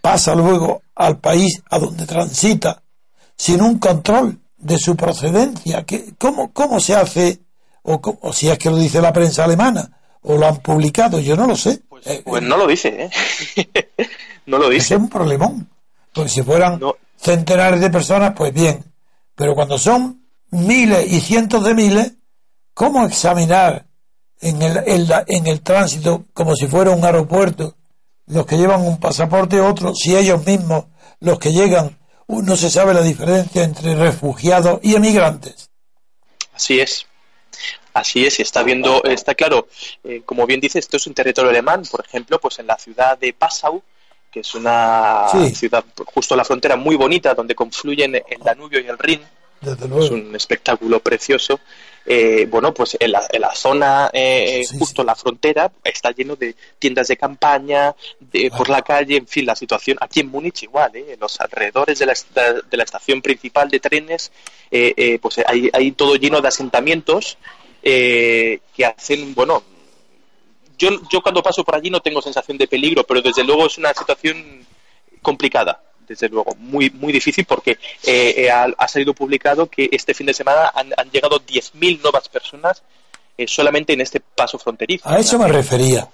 pasa 0.00 0.34
luego 0.34 0.82
al 0.94 1.18
país 1.18 1.62
a 1.70 1.78
donde 1.78 2.06
transita 2.06 2.82
sin 3.36 3.60
un 3.60 3.78
control 3.78 4.40
de 4.56 4.78
su 4.78 4.96
procedencia. 4.96 5.84
¿Qué, 5.84 6.14
cómo, 6.18 6.52
¿Cómo 6.52 6.80
se 6.80 6.94
hace? 6.94 7.40
O, 7.82 8.00
o, 8.20 8.32
si 8.32 8.48
es 8.48 8.58
que 8.58 8.70
lo 8.70 8.76
dice 8.76 9.00
la 9.00 9.12
prensa 9.12 9.44
alemana, 9.44 9.95
o 10.28 10.36
lo 10.36 10.46
han 10.46 10.56
publicado, 10.56 11.20
yo 11.20 11.36
no 11.36 11.46
lo 11.46 11.56
sé. 11.56 11.82
Pues, 11.88 12.06
eh, 12.06 12.22
pues 12.24 12.42
no 12.42 12.56
lo 12.56 12.66
dice, 12.66 13.10
¿eh? 13.56 13.70
no 14.46 14.58
lo 14.58 14.68
dice. 14.68 14.94
Es 14.94 15.00
un 15.00 15.08
problemón. 15.08 15.68
Pues 16.12 16.32
si 16.32 16.42
fueran 16.42 16.80
centenares 17.16 17.80
de 17.80 17.90
personas, 17.90 18.32
pues 18.36 18.52
bien. 18.52 18.84
Pero 19.36 19.54
cuando 19.54 19.78
son 19.78 20.26
miles 20.50 21.12
y 21.12 21.20
cientos 21.20 21.62
de 21.62 21.74
miles, 21.74 22.12
¿cómo 22.74 23.06
examinar 23.06 23.86
en 24.40 24.62
el, 24.62 24.78
en, 24.86 25.06
en 25.28 25.46
el 25.46 25.60
tránsito 25.60 26.24
como 26.34 26.56
si 26.56 26.66
fuera 26.66 26.90
un 26.90 27.04
aeropuerto 27.04 27.76
los 28.26 28.46
que 28.46 28.56
llevan 28.56 28.82
un 28.82 28.98
pasaporte 28.98 29.60
otro, 29.60 29.94
si 29.94 30.16
ellos 30.16 30.44
mismos, 30.44 30.86
los 31.20 31.38
que 31.38 31.52
llegan, 31.52 31.96
no 32.26 32.56
se 32.56 32.68
sabe 32.68 32.92
la 32.92 33.02
diferencia 33.02 33.62
entre 33.62 33.94
refugiados 33.94 34.80
y 34.82 34.96
emigrantes? 34.96 35.70
Así 36.52 36.80
es. 36.80 37.06
Así 37.96 38.26
es, 38.26 38.40
está 38.40 38.62
viendo, 38.62 39.02
está 39.04 39.34
claro, 39.34 39.68
eh, 40.04 40.20
como 40.26 40.46
bien 40.46 40.60
dice, 40.60 40.78
esto 40.78 40.98
es 40.98 41.06
un 41.06 41.14
territorio 41.14 41.48
alemán, 41.48 41.82
por 41.90 42.04
ejemplo, 42.04 42.38
pues 42.38 42.58
en 42.58 42.66
la 42.66 42.76
ciudad 42.76 43.16
de 43.16 43.32
Passau, 43.32 43.82
que 44.30 44.40
es 44.40 44.54
una 44.54 45.28
ciudad 45.54 45.82
justo 46.04 46.34
a 46.34 46.36
la 46.36 46.44
frontera 46.44 46.76
muy 46.76 46.94
bonita, 46.96 47.32
donde 47.32 47.54
confluyen 47.54 48.14
el 48.14 48.38
Danubio 48.44 48.80
y 48.80 48.86
el 48.86 48.98
Rin, 48.98 49.22
es 49.62 50.10
un 50.10 50.34
espectáculo 50.36 51.00
precioso. 51.00 51.58
Eh, 52.08 52.46
bueno, 52.48 52.72
pues 52.72 52.96
en 53.00 53.10
la, 53.10 53.54
zona, 53.54 54.10
eh, 54.12 54.62
justo 54.78 55.02
la 55.02 55.16
frontera, 55.16 55.72
está 55.82 56.12
lleno 56.12 56.36
de 56.36 56.54
tiendas 56.78 57.08
de 57.08 57.16
campaña, 57.16 57.96
de, 58.20 58.50
por 58.56 58.68
la 58.68 58.82
calle, 58.82 59.16
en 59.16 59.26
fin, 59.26 59.44
la 59.44 59.56
situación 59.56 59.96
aquí 60.00 60.20
en 60.20 60.30
Múnich 60.30 60.62
igual, 60.62 60.94
eh, 60.94 61.14
en 61.14 61.20
los 61.20 61.40
alrededores 61.40 61.98
de 61.98 62.06
la, 62.06 62.14
de 62.70 62.76
la 62.76 62.84
estación 62.84 63.22
principal 63.22 63.68
de 63.70 63.80
trenes, 63.80 64.30
pues 65.20 65.40
hay, 65.46 65.70
hay 65.72 65.92
todo 65.92 66.16
lleno 66.16 66.40
de 66.40 66.48
asentamientos 66.48 67.38
que 67.86 68.84
hacen, 68.84 69.34
bueno, 69.34 69.62
yo, 70.76 70.90
yo 71.10 71.20
cuando 71.20 71.42
paso 71.42 71.64
por 71.64 71.76
allí 71.76 71.88
no 71.88 72.00
tengo 72.00 72.20
sensación 72.20 72.58
de 72.58 72.66
peligro, 72.66 73.04
pero 73.04 73.22
desde 73.22 73.44
luego 73.44 73.66
es 73.66 73.78
una 73.78 73.94
situación 73.94 74.66
complicada 75.22 75.80
desde 76.06 76.28
luego, 76.28 76.54
muy, 76.58 76.90
muy 76.90 77.12
difícil 77.12 77.44
porque 77.44 77.72
eh, 78.04 78.34
eh, 78.36 78.48
ha, 78.50 78.88
salido 78.88 79.14
publicado 79.14 79.68
que 79.68 79.88
este 79.90 80.14
fin 80.14 80.26
de 80.26 80.34
semana 80.34 80.70
han, 80.74 81.10
llegado 81.10 81.40
10.000 81.40 82.00
nuevas 82.00 82.28
personas 82.28 82.84
eh, 83.36 83.48
solamente 83.48 83.92
en 83.92 84.00
este 84.00 84.20
paso 84.20 84.56
fronterizo. 84.58 85.08
A 85.08 85.18
eso 85.18 85.36
me 85.38 85.48
refería. 85.48 86.08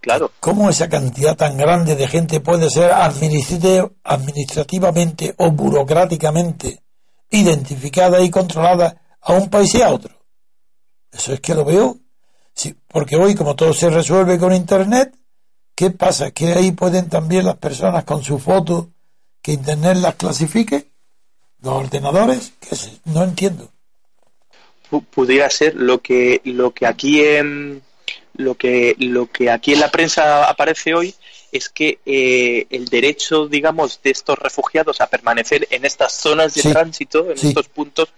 Claro. 0.00 0.30
¿Cómo 0.40 0.70
esa 0.70 0.88
cantidad 0.88 1.36
tan 1.36 1.56
grande 1.56 1.94
de 1.94 2.08
gente 2.08 2.40
puede 2.40 2.68
ser 2.70 2.90
administrativamente 2.92 5.34
o 5.38 5.52
burocráticamente 5.52 6.82
identificada 7.30 8.20
y 8.20 8.28
controlada 8.30 8.96
a 9.20 9.32
un 9.32 9.48
país 9.48 9.72
y 9.74 9.82
a 9.82 9.90
otro? 9.90 10.21
Eso 11.12 11.34
es 11.34 11.40
que 11.40 11.54
lo 11.54 11.64
veo. 11.64 11.98
Sí, 12.54 12.74
porque 12.88 13.16
hoy, 13.16 13.34
como 13.34 13.54
todo 13.54 13.72
se 13.72 13.90
resuelve 13.90 14.38
con 14.38 14.52
Internet, 14.54 15.14
¿qué 15.74 15.90
pasa? 15.90 16.30
Que 16.30 16.52
ahí 16.52 16.72
pueden 16.72 17.08
también 17.08 17.46
las 17.46 17.56
personas 17.56 18.04
con 18.04 18.22
su 18.22 18.38
foto 18.38 18.90
que 19.42 19.52
Internet 19.52 19.96
las 19.98 20.14
clasifique? 20.14 20.86
¿Los 21.60 21.74
ordenadores? 21.74 22.52
¿Qué 22.60 22.76
No 23.04 23.24
entiendo. 23.24 23.70
pudiera 25.10 25.48
ser 25.50 25.74
lo 25.74 26.00
que, 26.00 26.40
lo 26.44 26.72
que 26.72 26.86
aquí 26.86 27.24
en 27.24 27.82
lo 28.34 28.54
que, 28.54 28.94
lo 28.98 29.26
que 29.26 29.50
aquí 29.50 29.72
en 29.72 29.80
la 29.80 29.90
prensa 29.90 30.48
aparece 30.48 30.94
hoy 30.94 31.14
es 31.50 31.68
que 31.68 31.98
eh, 32.06 32.66
el 32.70 32.86
derecho, 32.86 33.46
digamos, 33.46 34.00
de 34.02 34.10
estos 34.10 34.38
refugiados 34.38 35.00
a 35.00 35.06
permanecer 35.06 35.68
en 35.70 35.84
estas 35.84 36.14
zonas 36.14 36.54
de 36.54 36.62
tránsito, 36.62 37.30
en 37.30 37.38
estos 37.46 37.68
puntos, 37.68 38.08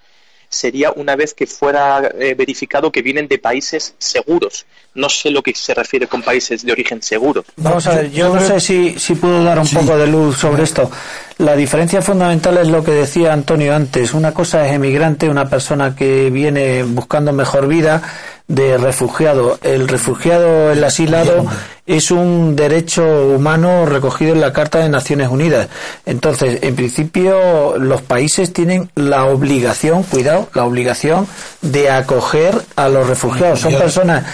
sería 0.55 0.92
una 0.92 1.16
vez 1.16 1.34
que 1.34 1.46
fuera 1.46 2.11
eh, 2.18 2.34
verificado 2.34 2.90
que 2.92 3.02
vienen 3.02 3.28
de 3.28 3.38
países 3.38 3.94
seguros. 3.98 4.66
No 4.94 5.09
sé 5.09 5.30
lo 5.30 5.42
que 5.42 5.55
se 5.55 5.74
refiere 5.74 6.07
con 6.07 6.22
países 6.22 6.64
de 6.64 6.72
origen 6.72 7.02
seguro. 7.02 7.44
Vamos 7.57 7.86
a 7.86 7.96
ver, 7.96 8.11
yo 8.12 8.32
no 8.32 8.40
sé 8.40 8.61
si, 8.61 8.98
si 8.98 9.14
puedo 9.16 9.42
dar 9.42 9.59
un 9.59 9.68
poco 9.68 9.96
de 9.96 10.07
luz 10.07 10.38
sobre 10.38 10.62
esto. 10.62 10.90
La 11.39 11.57
diferencia 11.57 12.01
fundamental 12.01 12.59
es 12.59 12.68
lo 12.68 12.85
que 12.85 12.93
decía 12.93 13.32
Antonio 13.32 13.74
antes. 13.74 14.14
Una 14.14 14.32
cosa 14.32 14.66
es 14.66 14.72
emigrante, 14.72 15.28
una 15.28 15.49
persona 15.49 15.97
que 15.97 16.30
viene 16.30 16.85
buscando 16.85 17.32
mejor 17.32 17.66
vida, 17.66 18.03
de 18.47 18.76
refugiado. 18.78 19.59
El 19.62 19.89
refugiado, 19.89 20.70
el 20.70 20.85
asilado, 20.85 21.45
es 21.87 22.11
un 22.11 22.55
derecho 22.55 23.05
humano 23.35 23.85
recogido 23.87 24.32
en 24.32 24.41
la 24.41 24.53
Carta 24.53 24.78
de 24.78 24.89
Naciones 24.89 25.28
Unidas. 25.28 25.68
Entonces, 26.07 26.61
en 26.62 26.76
principio, 26.76 27.78
los 27.78 28.03
países 28.03 28.53
tienen 28.53 28.91
la 28.95 29.24
obligación, 29.24 30.03
cuidado, 30.05 30.49
la 30.55 30.64
obligación 30.64 31.26
de 31.62 31.91
acoger 31.91 32.61
a 32.76 32.89
los 32.89 33.09
refugiados. 33.09 33.61
Son 33.61 33.74
personas 33.74 34.24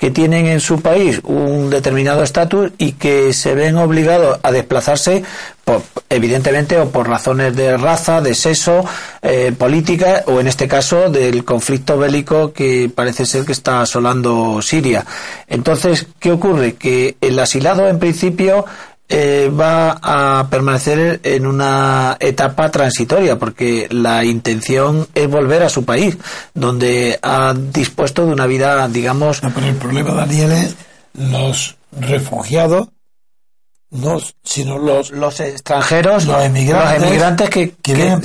que 0.00 0.10
tienen 0.10 0.46
en 0.46 0.60
su 0.60 0.80
país 0.80 1.20
un 1.24 1.68
determinado 1.68 2.22
estatus 2.22 2.72
y 2.78 2.92
que 2.92 3.34
se 3.34 3.54
ven 3.54 3.76
obligados 3.76 4.40
a 4.42 4.50
desplazarse, 4.50 5.22
por, 5.62 5.82
evidentemente, 6.08 6.78
o 6.78 6.88
por 6.88 7.06
razones 7.06 7.54
de 7.54 7.76
raza, 7.76 8.22
de 8.22 8.34
sexo, 8.34 8.82
eh, 9.20 9.52
política, 9.56 10.24
o 10.26 10.40
en 10.40 10.46
este 10.46 10.66
caso 10.66 11.10
del 11.10 11.44
conflicto 11.44 11.98
bélico 11.98 12.54
que 12.54 12.90
parece 12.92 13.26
ser 13.26 13.44
que 13.44 13.52
está 13.52 13.82
asolando 13.82 14.62
Siria. 14.62 15.04
Entonces, 15.46 16.06
¿qué 16.18 16.32
ocurre? 16.32 16.76
Que 16.76 17.16
el 17.20 17.38
asilado, 17.38 17.86
en 17.86 17.98
principio, 17.98 18.64
eh, 19.12 19.50
va 19.50 19.98
a 20.00 20.48
permanecer 20.48 21.18
en 21.24 21.44
una 21.44 22.16
etapa 22.20 22.70
transitoria 22.70 23.36
porque 23.40 23.88
la 23.90 24.24
intención 24.24 25.08
es 25.16 25.28
volver 25.28 25.64
a 25.64 25.68
su 25.68 25.84
país 25.84 26.16
donde 26.54 27.18
ha 27.20 27.52
dispuesto 27.52 28.24
de 28.24 28.32
una 28.32 28.46
vida 28.46 28.86
digamos 28.86 29.40
pero 29.40 29.66
el 29.66 29.74
problema 29.74 30.14
Daniel 30.14 30.52
es 30.52 30.76
los 31.14 31.76
refugiados 31.90 32.88
no 33.90 34.20
sino 34.44 34.78
los 34.78 35.10
los 35.10 35.40
extranjeros 35.40 36.26
los 36.26 36.44
emigrantes, 36.44 37.50
que, 37.50 37.74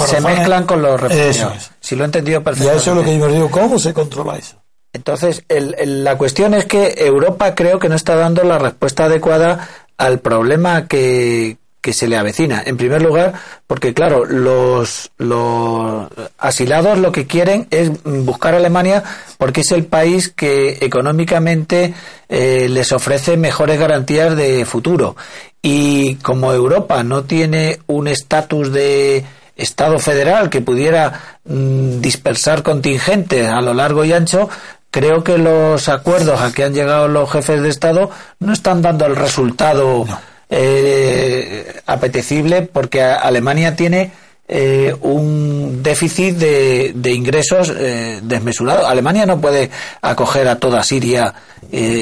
se 0.05 0.21
mezclan 0.21 0.67
con 0.67 0.83
los 0.83 1.01
refugiados. 1.01 1.71
si 1.79 1.95
lo 1.95 2.03
he 2.03 2.05
entendido 2.05 2.43
perfectamente 2.43 2.77
y 2.77 2.81
eso 2.81 2.91
es 2.91 2.97
lo 2.97 3.03
que 3.03 3.17
yo 3.17 3.27
digo 3.27 3.49
cómo 3.49 3.79
se 3.79 3.91
controla 3.91 4.37
eso 4.37 4.61
entonces, 4.95 5.43
la 5.49 6.17
cuestión 6.17 6.53
es 6.53 6.63
que 6.63 6.95
Europa 6.97 7.53
creo 7.53 7.79
que 7.79 7.89
no 7.89 7.95
está 7.95 8.15
dando 8.15 8.45
la 8.45 8.57
respuesta 8.57 9.05
adecuada 9.05 9.67
al 9.97 10.19
problema 10.19 10.87
que, 10.87 11.57
que 11.85 11.93
se 11.93 12.07
le 12.07 12.17
avecina. 12.17 12.63
En 12.65 12.77
primer 12.77 13.03
lugar, 13.03 13.33
porque 13.67 13.93
claro, 13.93 14.25
los, 14.25 15.11
los 15.19 16.07
asilados 16.39 16.97
lo 16.97 17.11
que 17.11 17.27
quieren 17.27 17.67
es 17.69 17.91
buscar 18.03 18.55
Alemania 18.55 19.03
porque 19.37 19.61
es 19.61 19.71
el 19.71 19.85
país 19.85 20.29
que 20.29 20.79
económicamente 20.81 21.93
eh, 22.27 22.67
les 22.69 22.91
ofrece 22.91 23.37
mejores 23.37 23.79
garantías 23.79 24.35
de 24.35 24.65
futuro. 24.65 25.15
Y 25.61 26.15
como 26.15 26.51
Europa 26.53 27.03
no 27.03 27.25
tiene 27.25 27.77
un 27.85 28.07
estatus 28.07 28.71
de 28.73 29.23
Estado 29.55 29.99
federal 29.99 30.49
que 30.49 30.61
pudiera 30.61 31.37
mm, 31.45 32.01
dispersar 32.01 32.63
contingentes 32.63 33.47
a 33.47 33.61
lo 33.61 33.73
largo 33.73 34.03
y 34.03 34.11
ancho, 34.11 34.49
creo 34.95 35.25
que 35.25 35.37
los 35.37 35.89
acuerdos 35.89 36.39
a 36.39 36.53
que 36.53 36.63
han 36.63 36.73
llegado 36.73 37.09
los 37.09 37.29
jefes 37.29 37.61
de 37.61 37.67
Estado 37.67 38.09
no 38.39 38.53
están 38.53 38.81
dando 38.81 39.05
el 39.05 39.17
resultado 39.17 40.05
eh, 40.49 41.81
apetecible 41.85 42.61
porque 42.61 43.03
Alemania 43.03 43.75
tiene 43.75 44.13
eh, 44.47 44.95
un 45.01 45.83
déficit 45.83 46.37
de, 46.37 47.11
ingresos 47.11 47.73
eh, 47.75 48.21
desmesurado. 48.23 48.87
Alemania 48.87 49.25
no 49.25 49.41
puede 49.41 49.69
acoger 50.01 50.47
a 50.47 50.57
toda 50.57 50.81
Siria 50.81 51.33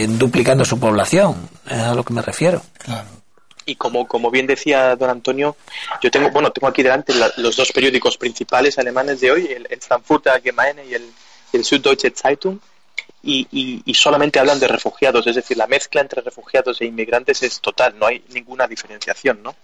duplicando 0.10 0.64
su 0.64 0.80
población, 0.80 1.50
es 1.68 1.80
a 1.80 1.96
lo 1.96 2.04
que 2.04 2.14
me 2.14 2.22
refiero. 2.22 2.62
Y 3.66 3.76
como, 3.76 4.08
como 4.08 4.30
bien 4.30 4.46
decía 4.46 4.96
don 4.96 5.10
Antonio, 5.10 5.56
yo 6.00 6.12
tengo, 6.12 6.30
bueno, 6.30 6.52
tengo 6.52 6.68
aquí 6.68 6.84
delante 6.84 7.12
los 7.38 7.56
dos 7.56 7.72
periódicos 7.72 8.18
principales 8.18 8.78
alemanes 8.78 9.20
de 9.20 9.32
hoy, 9.32 9.48
el, 9.48 9.82
Frankfurter 9.82 10.34
Allgemeine 10.34 10.86
y 10.86 10.94
el, 10.94 11.10
el 11.54 11.66
Süddeutsche 11.66 12.12
Zeitung, 12.16 12.60
y, 13.24 13.82
y, 13.86 13.94
solamente 13.94 14.40
hablan 14.40 14.60
de 14.60 14.68
refugiados, 14.68 15.26
es 15.28 15.36
decir, 15.36 15.56
la 15.56 15.66
mezcla 15.66 16.02
entre 16.02 16.22
refugiados 16.22 16.82
e 16.82 16.86
inmigrantes 16.86 17.42
es 17.42 17.62
total, 17.62 17.96
no 17.98 18.06
hay 18.06 18.22
ninguna 18.34 18.68
diferenciación, 18.68 19.42
¿no? 19.42 19.56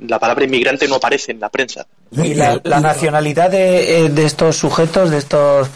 La 0.00 0.18
palabra 0.18 0.44
inmigrante 0.44 0.86
no 0.86 0.96
aparece 0.96 1.32
en 1.32 1.40
la 1.40 1.48
prensa. 1.48 1.86
¿Y 2.10 2.34
la, 2.34 2.60
nacionalidad 2.64 3.50
de, 3.50 4.04
eh, 4.04 4.08
de, 4.10 4.26
estos 4.26 4.56
sujetos, 4.56 5.10
de 5.10 5.18
estos 5.18 5.68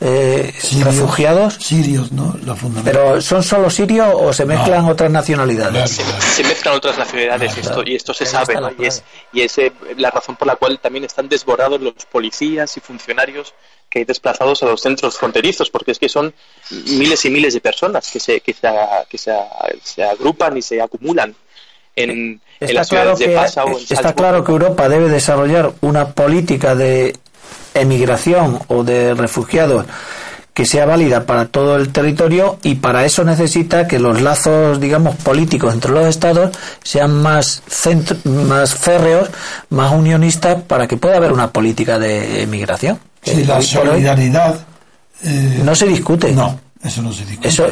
eh, 0.00 0.54
refugiados. 0.84 1.54
Sirios, 1.54 2.12
¿no? 2.12 2.36
Pero 2.84 3.20
¿son 3.20 3.42
solo 3.42 3.68
sirios 3.68 4.08
o 4.14 4.32
se 4.32 4.44
mezclan 4.44 4.84
otras 4.84 5.10
nacionalidades? 5.10 5.90
Se, 5.90 6.44
mezclan 6.44 6.76
otras 6.76 6.96
nacionalidades 6.98 7.56
y, 7.56 7.60
esto, 7.60 7.82
y 7.84 7.96
esto 7.96 8.14
se 8.14 8.24
sabe, 8.26 8.54
y 8.78 8.84
es, 8.86 9.02
y 9.32 9.40
es 9.40 9.58
eh, 9.58 9.72
la 9.96 10.10
razón 10.10 10.36
por 10.36 10.46
la 10.46 10.56
cual 10.56 10.78
también 10.78 11.04
están 11.04 11.28
desbordados 11.28 11.80
los 11.80 11.94
policías 12.10 12.76
y 12.76 12.80
funcionarios 12.80 13.54
que 13.88 14.00
hay 14.00 14.04
desplazados 14.04 14.62
a 14.62 14.66
los 14.66 14.80
centros 14.80 15.16
fronterizos, 15.16 15.70
porque 15.70 15.92
es 15.92 15.98
que 15.98 16.08
son 16.08 16.32
miles 16.70 17.24
y 17.24 17.30
miles 17.30 17.54
de 17.54 17.60
personas 17.60 18.08
que 18.10 18.20
se, 18.20 18.40
que 18.40 18.52
se, 18.52 18.68
que 19.08 19.18
se, 19.18 20.04
agrupan 20.04 20.56
y 20.56 20.62
se 20.62 20.80
acumulan 20.80 21.34
en, 21.96 22.40
en 22.60 22.74
las 22.74 22.88
ciudades 22.88 23.18
de 23.18 23.28
Pasa 23.30 23.64
o 23.64 23.78
en 23.78 23.84
Está 23.88 24.14
claro 24.14 24.44
que 24.44 24.52
Europa 24.52 24.88
debe 24.88 25.08
desarrollar 25.08 25.72
una 25.80 26.12
política 26.12 26.74
de 26.74 27.16
emigración 27.74 28.60
o 28.68 28.84
de 28.84 29.14
refugiados 29.14 29.86
que 30.58 30.66
sea 30.66 30.86
válida 30.86 31.24
para 31.24 31.46
todo 31.46 31.76
el 31.76 31.90
territorio 31.92 32.58
y 32.64 32.74
para 32.74 33.04
eso 33.04 33.22
necesita 33.22 33.86
que 33.86 34.00
los 34.00 34.20
lazos, 34.20 34.80
digamos, 34.80 35.14
políticos 35.14 35.72
entre 35.72 35.92
los 35.92 36.04
estados 36.06 36.50
sean 36.82 37.14
más 37.22 37.62
más 38.24 38.74
férreos, 38.74 39.28
más 39.70 39.92
unionistas 39.92 40.60
para 40.62 40.88
que 40.88 40.96
pueda 40.96 41.16
haber 41.18 41.30
una 41.30 41.52
política 41.52 42.00
de 42.00 42.42
emigración. 42.42 42.98
Sí, 43.22 43.44
la 43.44 43.62
solidaridad 43.62 44.58
eh, 45.22 45.60
no 45.62 45.76
se 45.76 45.86
discute. 45.86 46.32
No, 46.32 46.58
eso 46.82 47.02
no 47.02 47.12
se 47.12 47.24
discute. 47.24 47.48
Eso, 47.48 47.66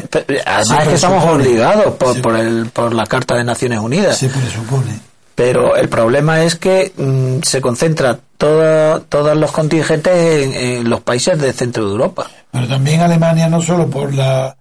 además 0.45 0.83
es 0.83 0.87
que 0.87 0.95
estamos 0.95 1.25
obligados 1.25 1.93
por, 1.95 2.21
por, 2.21 2.37
el, 2.37 2.67
por 2.67 2.93
la 2.93 3.05
Carta 3.05 3.35
de 3.35 3.43
Naciones 3.43 3.79
Unidas. 3.79 4.17
Se 4.17 4.29
presupone. 4.29 4.97
Pero 5.37 5.75
el 5.75 5.87
problema 5.87 6.41
es 6.41 6.55
que 6.55 6.91
mm, 6.97 7.43
se 7.43 7.61
concentra 7.61 8.19
todo, 8.39 9.01
todos 9.03 9.37
los 9.37 9.51
contingentes 9.51 10.11
en, 10.15 10.89
los 10.89 11.01
países 11.01 11.39
del 11.39 11.53
centro 11.53 11.85
de 11.85 11.91
Europa. 11.91 12.27
Pero 12.49 12.67
también 12.67 13.01
Alemania, 13.01 13.47
no 13.47 13.61
solo 13.61 13.87
por 13.87 14.11
la 14.15 14.57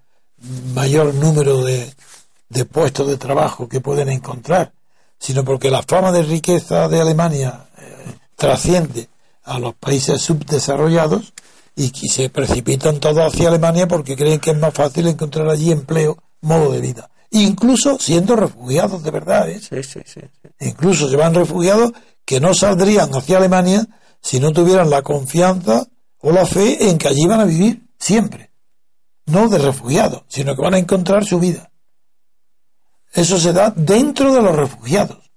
mayor 0.75 1.15
número 1.15 1.65
de, 1.65 1.91
de 2.51 2.65
puestos 2.67 3.09
de 3.09 3.17
trabajo 3.17 3.67
que 3.71 3.81
pueden 3.81 4.11
encontrar, 4.11 4.71
sino 5.19 5.47
porque 5.47 5.71
la 5.71 5.83
fama 5.83 6.13
de 6.13 6.25
riqueza 6.25 6.89
de 6.89 7.01
Alemania 7.01 7.69
eh, 7.79 8.13
trasciende 8.35 9.09
a 9.45 9.59
los 9.59 9.73
países 9.77 10.21
subdesarrollados 10.21 11.33
y 11.75 11.89
que 11.89 12.07
se 12.07 12.29
precipitan 12.29 13.01
todos 13.01 13.33
hacia 13.33 13.49
Alemania 13.49 13.89
porque 13.89 14.15
creen 14.15 14.41
que 14.41 14.51
es 14.51 14.59
más 14.59 14.75
fácil 14.75 15.07
encontrar 15.07 15.49
allí 15.49 15.73
empleo, 15.73 16.19
modo 16.43 16.71
de 16.71 16.83
vida 16.83 17.09
incluso 17.43 17.99
siendo 17.99 18.37
refugiados 18.37 19.03
de 19.03 19.11
verdad. 19.11 19.49
¿eh? 19.49 19.61
Sí, 19.61 19.83
sí, 19.83 20.01
sí, 20.05 20.21
Incluso 20.61 21.09
se 21.09 21.17
van 21.17 21.35
refugiados 21.35 21.93
que 22.25 22.41
no 22.41 22.55
saldrían 22.55 23.11
hacia 23.15 23.39
Alemania 23.39 23.87
si 24.21 24.41
no 24.41 24.53
tuvieran 24.53 24.91
la 24.91 25.03
confianza 25.03 25.87
o 26.19 26.33
la 26.33 26.47
fe 26.47 26.89
en 26.89 26.99
que 26.99 27.09
allí 27.09 27.27
van 27.27 27.41
a 27.41 27.45
vivir 27.45 27.83
siempre. 27.99 28.51
No 29.27 29.49
de 29.49 29.59
refugiados, 29.59 30.23
sino 30.29 30.55
que 30.55 30.63
van 30.63 30.75
a 30.75 30.79
encontrar 30.79 31.25
su 31.25 31.39
vida. 31.39 31.71
Eso 33.13 33.39
se 33.39 33.53
da 33.53 33.71
dentro 33.71 34.35
de 34.35 34.43
los 34.43 34.55
refugiados. 34.55 35.31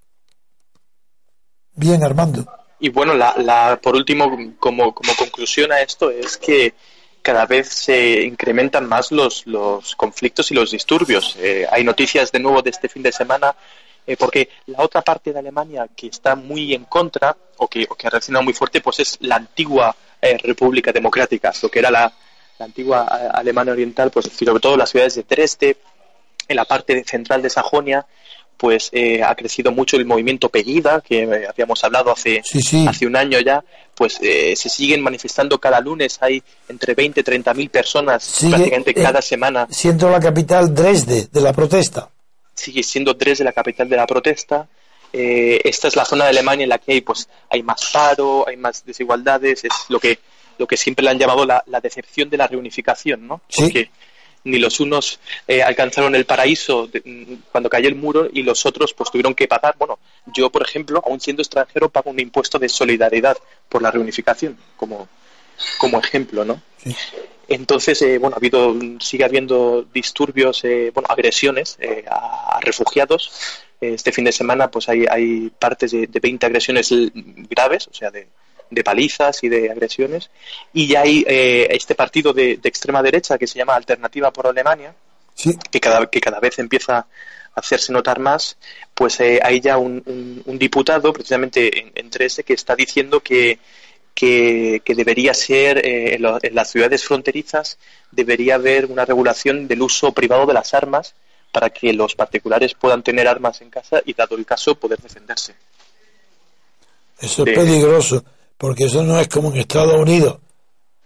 Bien, 1.76 2.04
Armando. 2.04 2.46
Y 2.80 2.90
bueno, 2.90 3.14
la, 3.14 3.36
la, 3.38 3.80
por 3.82 3.96
último, 3.96 4.26
como, 4.60 4.94
como 4.94 5.16
conclusión 5.16 5.72
a 5.72 5.82
esto, 5.82 6.10
es 6.10 6.38
que 6.38 6.74
cada 7.22 7.46
vez 7.46 7.70
se 7.70 8.24
incrementan 8.24 8.88
más 8.88 9.12
los, 9.12 9.46
los 9.46 9.96
conflictos 9.96 10.52
y 10.52 10.54
los 10.54 10.72
disturbios. 10.72 11.36
Eh, 11.40 11.68
hay 11.70 11.84
noticias 11.84 12.32
de 12.32 12.40
nuevo 12.40 12.62
de 12.62 12.70
este 12.70 12.90
fin 12.90 13.04
de 13.04 13.12
semana, 13.12 13.56
eh, 14.06 14.18
porque 14.18 14.50
la 14.68 14.84
otra 14.84 15.02
parte 15.02 15.34
de 15.34 15.40
Alemania 15.40 15.88
que 15.96 16.08
está 16.08 16.36
muy 16.36 16.74
en 16.74 16.86
contra 16.86 17.36
o 17.58 17.68
que, 17.68 17.86
o 17.90 17.96
que 17.96 18.08
ha 18.08 18.10
reaccionado 18.10 18.44
muy 18.44 18.54
fuerte, 18.54 18.82
pues 18.82 19.00
es 19.00 19.18
la 19.22 19.36
antigua 19.36 19.96
eh, 20.22 20.38
República 20.44 20.92
Democrática, 20.92 21.54
lo 21.62 21.70
que 21.70 21.80
era 21.80 21.92
la, 21.92 22.12
la 22.58 22.66
antigua 22.66 23.04
Alemania 23.34 23.74
Oriental, 23.74 24.12
pues 24.12 24.26
sobre 24.26 24.60
todo 24.60 24.78
las 24.78 24.90
ciudades 24.90 25.16
de 25.16 25.24
Dresde, 25.24 25.78
en 26.48 26.56
la 26.56 26.66
parte 26.66 27.04
central 27.06 27.42
de 27.42 27.50
Sajonia, 27.50 28.06
pues 28.60 28.90
eh, 28.92 29.24
ha 29.24 29.34
crecido 29.36 29.72
mucho 29.72 29.96
el 29.96 30.06
movimiento 30.06 30.50
Pegida, 30.50 31.00
que 31.00 31.48
habíamos 31.48 31.82
hablado 31.86 32.12
hace, 32.12 32.42
hace 32.88 33.08
un 33.08 33.16
año 33.16 33.40
ya, 33.40 33.64
pues 34.00 34.18
eh, 34.22 34.56
se 34.56 34.70
siguen 34.70 35.02
manifestando 35.02 35.60
cada 35.60 35.82
lunes, 35.82 36.20
hay 36.22 36.42
entre 36.70 36.94
20 36.94 37.20
y 37.20 37.24
30 37.24 37.54
mil 37.54 37.70
personas 37.70 38.38
prácticamente 38.50 38.94
cada 38.94 39.22
semana. 39.22 39.68
Siendo 39.70 40.10
la 40.10 40.22
capital 40.22 40.74
Dresde 40.74 41.28
de 41.30 41.42
la 41.42 41.52
protesta. 41.52 42.10
Sigue 42.54 42.82
siendo 42.82 43.14
Dresde 43.14 43.44
la 43.44 43.52
capital 43.52 43.90
de 43.90 43.98
la 43.98 44.08
protesta. 44.08 44.70
esta 45.12 45.90
es 45.90 45.98
la 45.98 46.06
zona 46.06 46.24
de 46.24 46.30
Alemania 46.30 46.64
en 46.64 46.70
la 46.70 46.78
que 46.78 46.94
hay, 46.94 47.02
pues, 47.02 47.28
hay 47.50 47.62
más 47.62 47.90
paro, 47.92 48.48
hay 48.48 48.56
más 48.56 48.86
desigualdades, 48.86 49.66
es 49.66 49.74
lo 49.90 50.00
que, 50.00 50.18
lo 50.58 50.66
que 50.66 50.78
siempre 50.78 51.04
le 51.04 51.10
han 51.10 51.20
llamado 51.20 51.46
la, 51.46 51.82
decepción 51.84 52.30
de 52.30 52.38
la 52.38 52.48
reunificación, 52.48 53.28
¿no? 53.28 53.42
Porque 53.54 53.92
ni 54.46 54.60
los 54.60 54.80
unos 54.80 55.20
eh, 55.46 55.62
alcanzaron 55.62 56.16
el 56.16 56.24
paraíso 56.24 56.90
mm, 57.04 57.34
cuando 57.52 57.70
cayó 57.70 57.90
el 57.90 57.96
muro 57.96 58.30
y 58.32 58.44
los 58.44 58.66
otros 58.66 58.94
pues 58.94 59.12
tuvieron 59.12 59.36
que 59.36 59.46
pagar. 59.46 59.76
Bueno, 59.78 60.00
yo, 60.34 60.50
por 60.50 60.64
ejemplo, 60.64 61.02
aún 61.06 61.20
siendo 61.20 61.42
extranjero, 61.42 61.90
pago 61.90 62.10
un 62.10 62.20
impuesto 62.20 62.60
de 62.60 62.70
solidaridad 62.70 63.38
por 63.68 63.82
la 63.82 63.92
reunificación, 63.92 64.58
como, 64.78 65.08
como 65.78 66.00
ejemplo, 66.00 66.46
¿no? 66.46 66.62
Entonces, 67.48 68.02
eh, 68.02 68.18
bueno, 68.18 68.36
ha 68.36 68.40
habido, 68.40 68.76
sigue 69.00 69.26
habiendo 69.26 69.86
disturbios, 69.94 70.64
eh, 70.64 70.92
bueno, 70.94 71.08
agresiones 71.10 71.78
a, 72.10 72.60
refugiados. 72.62 73.32
Este 73.82 74.12
fin 74.12 74.26
de 74.26 74.32
semana, 74.32 74.70
pues 74.70 74.90
hay, 74.90 75.06
hay 75.10 75.50
partes 75.58 75.92
de, 75.92 76.08
de 76.08 76.20
20 76.20 76.46
agresiones 76.46 76.94
graves, 77.50 77.88
o 77.88 77.94
sea, 77.94 78.12
de, 78.12 78.28
de 78.70 78.84
palizas 78.84 79.44
y 79.44 79.50
de 79.50 79.72
agresiones. 79.72 80.30
Y 80.74 80.88
ya 80.88 81.02
hay 81.02 81.24
eh, 81.28 81.68
este 81.72 81.96
partido 81.96 82.34
de, 82.34 82.60
extrema 82.64 83.02
derecha 83.02 83.38
que 83.38 83.48
se 83.48 83.58
llama 83.58 83.76
Alternativa 83.76 84.32
por 84.32 84.48
Alemania, 84.48 84.94
que, 85.72 85.80
cada, 85.80 86.06
que 86.08 86.22
cada 86.22 86.40
vez 86.40 86.60
empieza 86.60 87.08
hacerse 87.60 87.94
notar 87.94 88.20
más, 88.20 88.58
pues 88.94 89.20
eh, 89.20 89.40
hay 89.44 89.62
ya 89.62 89.78
un, 89.78 90.44
diputado, 90.58 91.14
precisamente 91.14 91.80
en, 91.80 91.92
en 91.96 92.10
que 92.10 92.54
está 92.54 92.76
diciendo 92.76 93.22
que, 93.22 93.60
que, 94.14 94.82
debería 94.96 95.34
ser 95.34 95.86
eh, 95.86 96.16
en, 96.16 96.56
las 96.56 96.70
ciudades 96.70 97.04
fronterizas, 97.04 97.78
debería 98.12 98.56
haber 98.56 98.88
una 98.88 99.06
regulación 99.06 99.68
del 99.68 99.82
uso 99.82 100.12
privado 100.12 100.46
de 100.46 100.54
las 100.54 100.74
armas 100.74 101.16
para 101.52 101.70
que 101.70 101.94
los 101.94 102.16
particulares 102.16 102.74
puedan 102.74 103.02
tener 103.02 103.28
armas 103.28 103.62
en 103.62 103.70
casa 103.70 104.02
y, 104.06 104.14
dado 104.14 104.36
el 104.36 104.46
caso, 104.46 104.76
poder 104.76 105.00
defenderse. 105.00 105.56
Eso 107.20 107.46
es 107.46 107.56
peligroso 107.56 108.24
porque 108.58 108.86
eso 108.86 109.04
no 109.04 109.20
es 109.20 109.28
como 109.30 109.52
en 109.52 109.58
Estados 109.58 109.96
Unidos. 109.96 110.38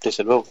Desde 0.01 0.23
luego. 0.23 0.47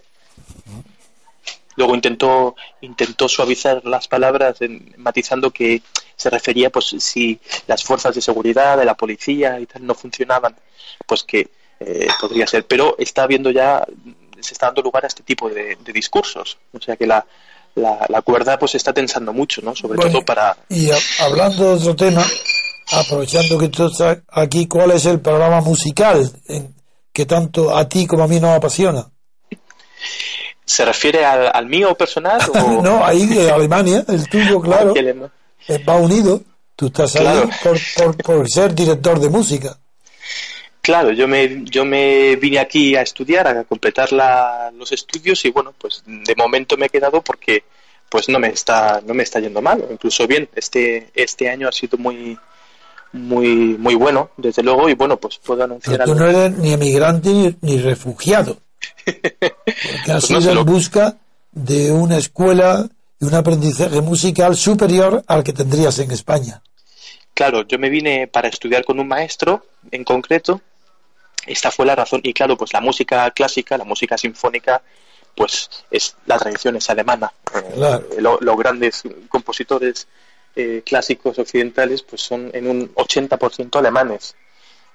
Luego 1.76 1.94
intentó 1.94 2.56
intentó 2.80 3.28
suavizar 3.28 3.84
las 3.84 4.08
palabras 4.08 4.58
matizando 4.96 5.50
que 5.50 5.82
se 6.16 6.30
refería 6.30 6.70
pues 6.70 6.94
si 6.98 7.38
las 7.66 7.82
fuerzas 7.82 8.14
de 8.14 8.22
seguridad 8.22 8.76
de 8.76 8.84
la 8.84 8.94
policía 8.94 9.58
y 9.58 9.66
tal 9.66 9.86
no 9.86 9.94
funcionaban 9.94 10.54
pues 11.06 11.22
que 11.22 11.48
eh, 11.80 12.08
podría 12.20 12.46
ser. 12.46 12.66
Pero 12.66 12.96
está 12.98 13.24
habiendo 13.24 13.50
ya 13.50 13.84
se 14.40 14.54
está 14.54 14.66
dando 14.66 14.82
lugar 14.82 15.04
a 15.04 15.08
este 15.08 15.22
tipo 15.22 15.48
de, 15.48 15.76
discursos. 15.92 16.58
O 16.72 16.80
sea 16.80 16.96
que 16.96 17.06
la, 17.06 17.24
la, 17.74 18.22
cuerda 18.22 18.58
pues 18.58 18.74
está 18.74 18.92
tensando 18.92 19.32
mucho 19.32 19.62
no 19.62 19.74
sobre 19.74 19.98
todo 19.98 20.22
para 20.24 20.56
y 20.68 20.90
hablando 21.18 21.70
de 21.70 21.74
otro 21.74 21.96
tema 21.96 22.22
aprovechando 22.90 23.58
que 23.58 23.68
tú 23.68 23.86
estás 23.86 24.18
aquí 24.28 24.66
cuál 24.66 24.90
es 24.90 25.06
el 25.06 25.20
programa 25.20 25.62
musical 25.62 26.30
en, 26.48 26.74
que 27.12 27.26
tanto 27.26 27.76
a 27.76 27.88
ti 27.88 28.06
como 28.06 28.24
a 28.24 28.28
mí 28.28 28.40
nos 28.40 28.56
apasiona. 28.56 29.06
¿Se 30.64 30.84
refiere 30.84 31.24
al, 31.24 31.66
mío 31.66 31.94
personal? 31.94 32.40
O... 32.54 32.82
no, 32.82 33.04
ahí 33.04 33.26
de 33.26 33.50
Alemania, 33.52 34.04
el 34.08 34.28
tuyo, 34.28 34.60
claro. 34.60 34.94
Eh, 34.96 35.84
va 35.88 35.96
unido. 35.96 36.42
Tú 36.76 36.86
estás 36.86 37.14
ahí 37.16 37.48
por, 37.96 38.16
por, 38.16 38.50
ser 38.50 38.74
director 38.74 39.20
de 39.20 39.28
música. 39.28 39.76
Claro, 40.80 41.12
yo 41.12 41.28
me, 41.28 41.62
yo 41.64 41.84
me 41.84 42.34
vine 42.36 42.58
aquí 42.58 42.96
a 42.96 43.02
estudiar, 43.02 43.46
a 43.46 43.64
completar 43.64 44.12
la, 44.12 44.72
los 44.76 44.90
estudios 44.90 45.44
y 45.44 45.50
bueno, 45.50 45.72
pues 45.78 46.02
de 46.04 46.34
momento 46.34 46.76
me 46.76 46.86
he 46.86 46.88
quedado 46.88 47.22
porque 47.22 47.62
pues 48.08 48.28
no 48.28 48.38
me 48.38 48.48
está, 48.48 49.00
no 49.06 49.14
me 49.14 49.22
está 49.22 49.38
yendo 49.38 49.62
mal, 49.62 49.86
incluso 49.90 50.26
bien. 50.26 50.48
Este, 50.54 51.10
este 51.14 51.48
año 51.48 51.68
ha 51.68 51.72
sido 51.72 51.96
muy, 51.98 52.36
muy 53.12 53.48
muy 53.78 53.94
bueno, 53.94 54.30
desde 54.36 54.62
luego, 54.62 54.88
y 54.88 54.94
bueno, 54.94 55.16
pues 55.18 55.38
puedo 55.38 55.64
anunciar 55.64 55.98
Pero 55.98 56.12
tú 56.12 56.18
no 56.18 56.26
eres 56.26 56.58
ni 56.58 56.72
emigrante 56.72 57.56
ni, 57.60 57.78
refugiado, 57.78 58.58
porque 59.04 60.12
has 60.12 60.26
pues 60.26 60.44
ido 60.44 60.52
en 60.52 60.64
busca 60.64 61.16
de 61.50 61.92
una 61.92 62.16
escuela 62.18 62.88
y 63.20 63.24
un 63.24 63.34
aprendizaje 63.34 64.00
musical 64.00 64.56
superior 64.56 65.22
al 65.26 65.44
que 65.44 65.52
tendrías 65.52 65.98
en 65.98 66.10
España. 66.10 66.62
Claro, 67.34 67.66
yo 67.66 67.78
me 67.78 67.88
vine 67.88 68.26
para 68.26 68.48
estudiar 68.48 68.84
con 68.84 69.00
un 69.00 69.08
maestro 69.08 69.64
en 69.90 70.04
concreto. 70.04 70.60
Esta 71.46 71.70
fue 71.70 71.86
la 71.86 71.96
razón. 71.96 72.20
Y 72.22 72.32
claro, 72.32 72.56
pues 72.56 72.72
la 72.72 72.80
música 72.80 73.30
clásica, 73.30 73.78
la 73.78 73.84
música 73.84 74.18
sinfónica, 74.18 74.82
pues 75.34 75.70
es 75.90 76.16
la 76.26 76.38
tradición 76.38 76.76
es 76.76 76.88
alemana. 76.90 77.32
Eh, 77.54 78.20
los 78.20 78.56
grandes 78.56 79.02
compositores 79.28 80.06
eh, 80.54 80.82
clásicos 80.84 81.38
occidentales 81.38 82.02
pues 82.02 82.22
son 82.22 82.50
en 82.52 82.68
un 82.68 82.94
80% 82.94 83.78
alemanes. 83.78 84.34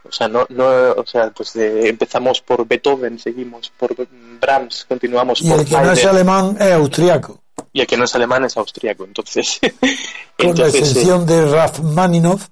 O 0.04 0.12
sea, 0.12 0.28
no, 0.28 0.46
no, 0.50 0.66
o 0.94 1.06
sea, 1.06 1.30
pues 1.32 1.54
de- 1.54 1.90
empezamos 1.90 2.40
por 2.42 2.66
Beethoven, 2.66 3.20
seguimos 3.20 3.70
por 3.78 3.94
Brahms, 4.40 4.86
continuamos 4.88 5.42
Y 5.42 5.50
por 5.50 5.60
el 5.60 5.66
que 5.66 5.76
no 5.76 5.92
es 5.92 6.06
alemán 6.06 6.58
es 6.60 6.72
austriaco, 6.72 7.42
y 7.74 7.82
el 7.82 7.88
que 7.88 7.98
no 7.98 8.06
es 8.06 8.16
alemán 8.16 8.46
es 8.46 8.56
austríaco. 8.56 9.04
Entonces, 9.04 9.60
con 9.62 9.80
la 9.80 10.50
entonces, 10.50 10.76
eh, 10.76 10.78
excepción 10.80 11.26
de 11.26 11.46
Rachmaninoff. 11.52 12.48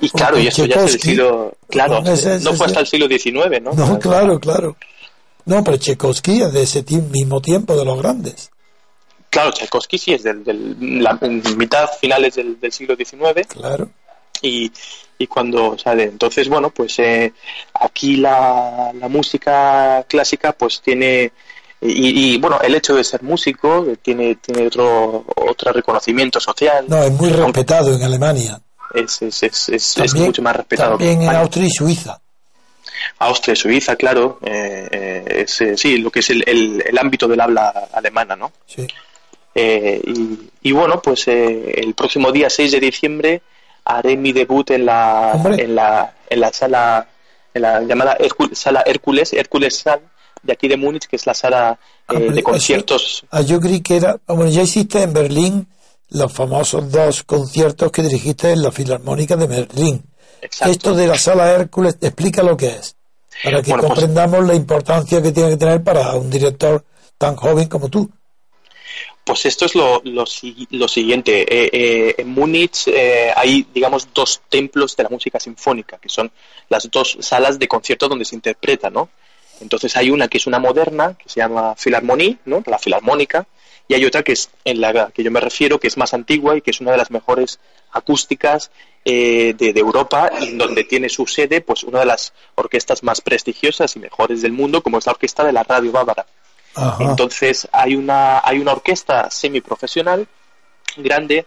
y 0.00 0.10
claro, 0.10 0.38
y 0.38 0.46
esto 0.48 0.66
ya 0.66 0.84
es 0.84 0.94
el 0.94 1.00
siglo, 1.00 1.54
claro, 1.68 2.02
no 2.02 2.12
ese- 2.12 2.40
fue 2.40 2.66
hasta 2.66 2.80
el 2.80 2.86
siglo 2.86 3.06
XIX, 3.08 3.62
¿no? 3.62 3.72
No, 3.72 3.98
claro, 3.98 4.38
claro. 4.38 4.76
No, 5.46 5.64
pero 5.64 5.78
Tchaikovsky 5.78 6.42
es 6.42 6.52
de 6.52 6.62
ese 6.62 6.84
mismo 7.10 7.40
tiempo 7.40 7.74
de 7.74 7.84
los 7.86 7.96
grandes. 7.98 8.50
Claro, 9.30 9.50
Tchaikovsky 9.50 9.96
sí 9.96 10.12
es 10.12 10.22
del- 10.24 10.42
la 11.02 11.14
mitad 11.56 11.88
finales 12.00 12.34
del, 12.34 12.60
del 12.60 12.70
siglo 12.72 12.96
XIX 12.96 13.46
Claro. 13.48 13.88
Y, 14.42 14.70
y 15.18 15.26
cuando 15.26 15.76
sale. 15.78 16.04
Entonces, 16.04 16.48
bueno, 16.48 16.70
pues 16.70 16.98
eh, 16.98 17.32
aquí 17.74 18.16
la, 18.16 18.92
la 18.94 19.08
música 19.08 20.04
clásica 20.08 20.52
pues 20.52 20.80
tiene, 20.80 21.32
y, 21.80 22.34
y, 22.34 22.38
bueno, 22.38 22.60
el 22.60 22.74
hecho 22.74 22.94
de 22.94 23.04
ser 23.04 23.22
músico 23.22 23.86
eh, 23.88 23.96
tiene, 24.02 24.36
tiene 24.36 24.66
otro, 24.66 25.24
otro 25.36 25.72
reconocimiento 25.72 26.40
social, 26.40 26.84
No, 26.88 27.02
es 27.02 27.12
muy 27.12 27.30
respetado 27.30 27.94
en 27.94 28.02
Alemania. 28.02 28.60
es, 28.94 29.22
es, 29.22 29.42
es, 29.42 29.68
es, 29.68 30.14
mucho 30.14 30.42
más 30.42 30.56
respetado. 30.56 30.98
También 30.98 31.22
en. 31.22 31.28
Austria 31.30 31.66
y 31.66 31.70
Suiza. 31.70 32.20
Austria, 33.20 33.54
Suiza, 33.56 33.96
claro, 33.96 34.38
eh, 34.44 34.88
eh, 34.90 35.24
es, 35.46 35.60
eh, 35.60 35.76
sí, 35.76 35.98
lo 35.98 36.10
que 36.10 36.20
es 36.20 36.30
el, 36.30 36.42
el, 36.46 36.82
el 36.86 36.98
ámbito 36.98 37.26
del 37.28 37.40
habla 37.40 37.88
alemana, 37.92 38.36
¿no? 38.36 38.52
Sí. 38.66 38.86
Eh, 39.54 40.00
y, 40.04 40.68
y 40.68 40.72
bueno, 40.72 41.00
pues 41.02 41.26
eh, 41.28 41.72
el 41.76 41.94
próximo 41.94 42.30
día 42.30 42.48
6 42.50 42.72
de 42.72 42.80
diciembre 42.80 43.42
haré 43.88 44.16
mi 44.16 44.32
debut 44.32 44.70
en 44.70 44.84
la, 44.86 45.32
Hombre. 45.34 45.62
en 45.64 45.74
la, 45.74 46.14
en 46.28 46.40
la 46.40 46.52
sala, 46.52 47.08
en 47.54 47.62
la 47.62 47.80
llamada 47.82 48.16
sala 48.52 48.82
Hércules, 48.86 49.32
Hércules 49.32 49.76
Sal, 49.78 50.00
de 50.42 50.52
aquí 50.52 50.68
de 50.68 50.76
Múnich, 50.76 51.06
que 51.06 51.16
es 51.16 51.26
la 51.26 51.34
sala 51.34 51.78
eh, 52.08 52.14
Hombre, 52.14 52.32
de 52.34 52.42
conciertos. 52.42 53.24
Ah, 53.30 53.40
yo 53.40 53.58
creí 53.60 53.80
que 53.80 53.96
era. 53.96 54.18
ah, 54.26 54.32
Bueno, 54.34 54.50
ya 54.50 54.62
hiciste 54.62 55.02
en 55.02 55.12
Berlín 55.12 55.66
los 56.10 56.32
famosos 56.32 56.90
dos 56.92 57.22
conciertos 57.24 57.90
que 57.90 58.02
dirigiste 58.02 58.52
en 58.52 58.62
la 58.62 58.70
Filarmónica 58.70 59.36
de 59.36 59.46
Berlín. 59.46 60.04
Exacto. 60.42 60.70
Esto 60.72 60.94
de 60.94 61.06
la 61.06 61.18
sala 61.18 61.50
Hércules, 61.50 61.96
explica 62.00 62.42
lo 62.42 62.56
que 62.56 62.68
es. 62.68 62.94
Para 63.42 63.62
que 63.62 63.70
Bueno, 63.70 63.82
pues- 63.88 63.94
comprendamos 63.94 64.46
la 64.46 64.54
importancia 64.54 65.22
que 65.22 65.32
tiene 65.32 65.50
que 65.50 65.56
tener 65.56 65.82
para 65.82 66.14
un 66.14 66.28
director 66.30 66.84
tan 67.18 67.36
joven 67.36 67.68
como 67.68 67.88
tú. 67.88 68.08
Pues 69.28 69.44
esto 69.44 69.66
es 69.66 69.74
lo, 69.74 70.00
lo, 70.04 70.24
si- 70.24 70.66
lo 70.70 70.88
siguiente. 70.88 71.42
Eh, 71.42 71.68
eh, 71.70 72.14
en 72.16 72.28
Múnich 72.30 72.88
eh, 72.88 73.30
hay, 73.36 73.66
digamos, 73.74 74.08
dos 74.14 74.40
templos 74.48 74.96
de 74.96 75.02
la 75.02 75.10
música 75.10 75.38
sinfónica, 75.38 75.98
que 75.98 76.08
son 76.08 76.30
las 76.70 76.90
dos 76.90 77.18
salas 77.20 77.58
de 77.58 77.68
concierto 77.68 78.08
donde 78.08 78.24
se 78.24 78.34
interpreta, 78.36 78.88
¿no? 78.88 79.10
Entonces 79.60 79.94
hay 79.98 80.08
una 80.10 80.28
que 80.28 80.38
es 80.38 80.46
una 80.46 80.58
moderna, 80.58 81.14
que 81.22 81.28
se 81.28 81.40
llama 81.40 81.74
Philharmonie, 81.74 82.38
¿no? 82.46 82.62
La 82.64 82.78
Filarmónica, 82.78 83.46
y 83.86 83.92
hay 83.92 84.04
otra 84.06 84.22
que 84.22 84.32
es 84.32 84.48
en 84.64 84.80
la 84.80 85.10
que 85.10 85.22
yo 85.22 85.30
me 85.30 85.40
refiero, 85.40 85.78
que 85.78 85.88
es 85.88 85.98
más 85.98 86.14
antigua 86.14 86.56
y 86.56 86.62
que 86.62 86.70
es 86.70 86.80
una 86.80 86.92
de 86.92 86.96
las 86.96 87.10
mejores 87.10 87.58
acústicas 87.92 88.70
eh, 89.04 89.54
de, 89.58 89.74
de 89.74 89.80
Europa, 89.80 90.30
y 90.40 90.56
donde 90.56 90.84
tiene 90.84 91.10
su 91.10 91.26
sede, 91.26 91.60
pues, 91.60 91.84
una 91.84 91.98
de 92.00 92.06
las 92.06 92.32
orquestas 92.54 93.02
más 93.02 93.20
prestigiosas 93.20 93.94
y 93.94 93.98
mejores 93.98 94.40
del 94.40 94.52
mundo, 94.52 94.82
como 94.82 94.96
es 94.96 95.04
la 95.06 95.12
orquesta 95.12 95.44
de 95.44 95.52
la 95.52 95.64
Radio 95.64 95.92
Bávara. 95.92 96.24
Ajá. 96.78 97.04
Entonces 97.04 97.68
hay 97.72 97.94
una, 97.94 98.40
hay 98.44 98.58
una 98.58 98.72
orquesta 98.72 99.30
semiprofesional 99.30 100.26
grande 100.96 101.46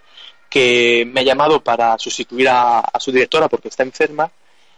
que 0.50 1.10
me 1.12 1.22
ha 1.22 1.24
llamado 1.24 1.62
para 1.64 1.98
sustituir 1.98 2.50
a, 2.50 2.80
a 2.80 3.00
su 3.00 3.12
directora 3.12 3.48
porque 3.48 3.70
está 3.70 3.84
enferma 3.84 4.30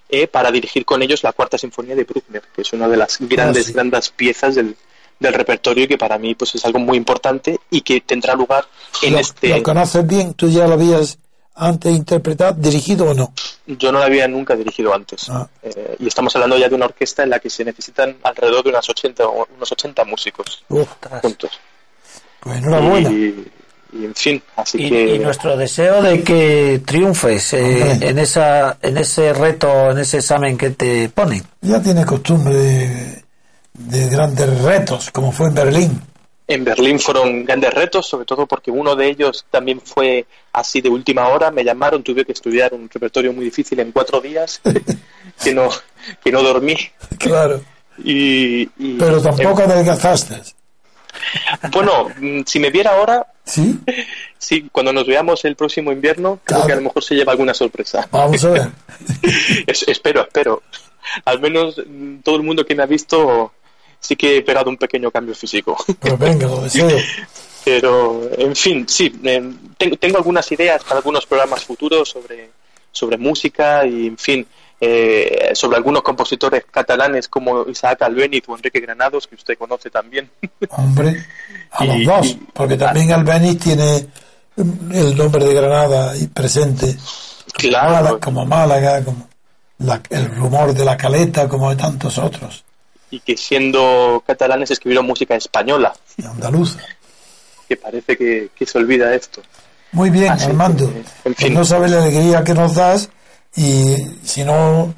eh, 0.09 0.27
para 0.27 0.51
dirigir 0.51 0.85
con 0.85 1.01
ellos 1.01 1.23
la 1.23 1.34
cuarta 1.34 1.57
sinfonía 1.57 1.95
de 1.95 2.03
Bruckner, 2.03 2.43
que 2.55 2.61
es 2.61 2.73
una 2.73 2.88
de 2.88 2.97
las 2.97 3.17
grandes, 3.19 3.63
Ah, 3.65 3.67
sí. 3.67 3.73
grandes 3.73 4.09
piezas 4.09 4.55
del, 4.55 4.75
del 5.19 5.34
repertorio 5.34 5.85
y 5.85 5.88
que 5.88 5.97
para 5.97 6.17
mí 6.19 6.35
pues 6.35 6.53
es 6.55 6.63
algo 6.65 6.77
muy 6.80 6.97
importante 6.97 7.59
y 7.71 7.81
que 7.81 8.01
tendrá 8.01 8.35
lugar 8.35 8.65
en 9.01 9.13
lo, 9.13 9.19
este... 9.19 9.49
lo 9.49 9.63
conoces 9.63 10.05
bien, 10.05 10.34
tú 10.35 10.47
ya 10.49 10.67
lo 10.67 10.73
habías 10.73 11.17
antes 11.55 11.95
interpretado, 11.95 12.53
dirigido 12.57 13.09
o 13.09 13.13
no. 13.13 13.34
Yo 13.67 13.91
no 13.91 13.99
la 13.99 14.05
había 14.05 14.27
nunca 14.27 14.55
dirigido 14.55 14.93
antes. 14.93 15.30
Ah. 15.30 15.47
Eh, 15.61 15.95
y 15.99 16.07
estamos 16.07 16.35
hablando 16.35 16.57
ya 16.57 16.67
de 16.69 16.75
una 16.75 16.85
orquesta 16.85 17.23
en 17.23 17.30
la 17.30 17.39
que 17.39 17.49
se 17.49 17.63
necesitan 17.63 18.17
alrededor 18.23 18.63
de 18.63 18.69
unas 18.71 18.89
80, 18.89 19.25
o 19.25 19.47
unos 19.55 19.71
80 19.71 20.03
músicos 20.05 20.63
Uf, 20.69 20.88
juntos. 21.21 21.51
pues 22.39 22.57
enhorabuena. 22.57 23.09
Y, 23.11 23.45
y, 23.93 24.05
en 24.05 24.15
fin, 24.15 24.41
así 24.55 24.84
Y, 24.84 24.89
que... 24.89 25.15
y 25.15 25.19
nuestro 25.19 25.55
deseo 25.55 26.01
de 26.01 26.23
que 26.23 26.81
triunfes 26.85 27.53
eh, 27.53 27.99
en 28.09 28.17
esa 28.19 28.77
en 28.81 28.97
ese 28.97 29.34
reto, 29.34 29.91
en 29.91 29.99
ese 29.99 30.17
examen 30.17 30.57
que 30.57 30.71
te 30.71 31.09
ponen. 31.09 31.43
Ya 31.61 31.81
tiene 31.81 32.03
costumbre 32.05 32.55
de, 32.55 33.23
de 33.73 34.09
grandes 34.09 34.61
retos, 34.63 35.11
como 35.11 35.31
fue 35.31 35.47
en 35.49 35.53
Berlín. 35.55 36.01
En 36.48 36.64
Berlín 36.65 36.99
fueron 36.99 37.45
grandes 37.45 37.74
retos, 37.74 38.06
sobre 38.07 38.26
todo 38.26 38.45
porque 38.45 38.70
uno 38.70 38.95
de 38.95 39.07
ellos 39.07 39.45
también 39.49 39.80
fue 39.80 40.26
así 40.52 40.82
de 40.82 40.90
última 40.90 41.28
hora. 41.30 41.52
Me 41.52 41.64
llamaron, 41.64 42.03
tuve 42.03 42.26
que 42.26 42.34
estudiar 42.34 42.74
un 42.74 42.90
repertorio 42.90 43.32
muy 43.32 43.45
difícil 43.45 43.80
en 43.80 43.91
cuatro 43.94 44.20
días, 44.20 44.61
que 45.44 45.53
no, 45.53 45.70
que 46.24 46.32
no 46.32 46.44
dormí. 46.44 46.76
Claro. 47.18 47.61
Y, 48.03 48.64
y- 48.78 48.98
Pero 48.99 49.22
tampoco 49.22 49.61
adelgazaste. 49.64 50.36
eh, 50.36 51.68
bueno, 51.72 52.10
mm, 52.20 52.41
si 52.45 52.60
me 52.60 52.70
viera 52.72 52.91
ahora, 52.91 53.26
¿Sí? 53.45 53.80
sí, 54.38 54.68
cuando 54.72 54.91
nos 54.91 55.06
veamos 55.07 55.44
el 55.45 55.56
próximo 55.56 55.91
invierno, 55.91 56.40
creo 56.44 56.57
Claro. 56.60 56.65
que 56.68 56.74
a 56.74 56.76
lo 56.78 56.82
mejor 56.84 57.03
se 57.03 57.15
lleva 57.15 57.32
alguna 57.32 57.53
sorpresa. 57.53 58.07
Vamos 58.11 58.44
a 58.44 58.49
ver. 58.49 58.68
Es- 59.68 59.88
espero, 59.88 60.22
espero. 60.24 60.64
Al 61.26 61.40
menos 61.40 61.78
mm, 61.86 62.18
todo 62.18 62.36
el 62.36 62.44
mundo 62.44 62.65
que 62.65 62.76
me 62.76 62.84
ha 62.84 62.88
visto 62.88 63.53
sí 64.03 64.15
que 64.17 64.38
he 64.38 64.41
pegado 64.41 64.69
un 64.69 64.75
pequeño 64.77 65.09
cambio 65.09 65.34
físico. 65.34 65.77
Pues 65.99 66.19
venga, 66.19 66.47
lo 66.47 66.61
deseo. 66.61 66.89
Pero, 67.65 68.30
en 68.38 68.53
fin, 68.55 68.85
sí, 68.89 69.11
eh, 69.23 69.41
tengo, 69.77 69.95
tengo 69.95 70.17
algunas 70.17 70.51
ideas 70.51 70.84
para 70.84 70.97
algunos 70.97 71.25
programas 71.25 71.63
futuros 71.63 72.09
sobre, 72.09 72.49
sobre 72.91 73.17
música 73.17 73.85
y, 73.85 74.07
en 74.07 74.17
fin, 74.17 74.45
eh, 74.81 75.51
sobre 75.53 75.77
algunos 75.77 76.01
compositores 76.03 76.65
catalanes 76.69 77.30
como 77.30 77.65
Isaac 77.69 78.01
Albéniz 78.01 78.43
o 78.47 78.55
Enrique 78.57 78.81
Granados, 78.81 79.27
que 79.27 79.35
usted 79.35 79.57
conoce 79.57 79.89
también. 79.89 80.30
Hombre, 80.71 81.23
a 81.71 81.85
los 81.85 81.95
Y- 81.95 82.03
dos. 82.05 82.25
y- 82.27 82.39
Porque 82.51 82.75
también 82.75 83.57
tiene 83.57 84.07
el 84.57 85.15
nombre 85.15 85.45
de 85.45 85.53
Granada 85.53 86.13
presente. 86.34 86.97
Claro. 87.53 87.93
Málaga, 87.93 88.19
como 88.19 88.45
Málaga, 88.45 89.05
como 89.05 89.30
la- 89.80 90.01
el 90.09 90.35
rumor 90.35 90.73
de 90.73 90.84
la 90.84 90.97
caleta, 90.97 91.47
como 91.47 91.69
de 91.69 91.77
tantos 91.77 92.17
otros. 92.17 92.65
Y 93.14 93.19
que 93.19 93.38
siendo 93.38 94.23
catalanes 94.26 94.72
escribieron 94.72 95.06
música 95.06 95.35
española, 95.35 95.94
Y 96.18 96.26
andaluza. 96.26 96.80
que 97.68 97.77
parece 97.77 98.18
que, 98.18 98.49
que 98.56 98.65
se 98.65 98.77
olvida 98.77 99.14
esto. 99.14 99.41
Muy 99.91 100.10
bien, 100.10 100.31
Así 100.31 100.45
Armando. 100.45 100.90
que, 100.91 100.98
en 100.99 101.06
Pues 101.23 101.35
fin. 101.38 101.53
no 101.53 101.64
sabes 101.64 101.91
la 101.91 102.02
alegría 102.03 102.44
que 102.44 102.53
nos 102.56 102.73
das 102.76 103.10
y 103.56 103.95
si 104.23 104.44
no, 104.44 104.94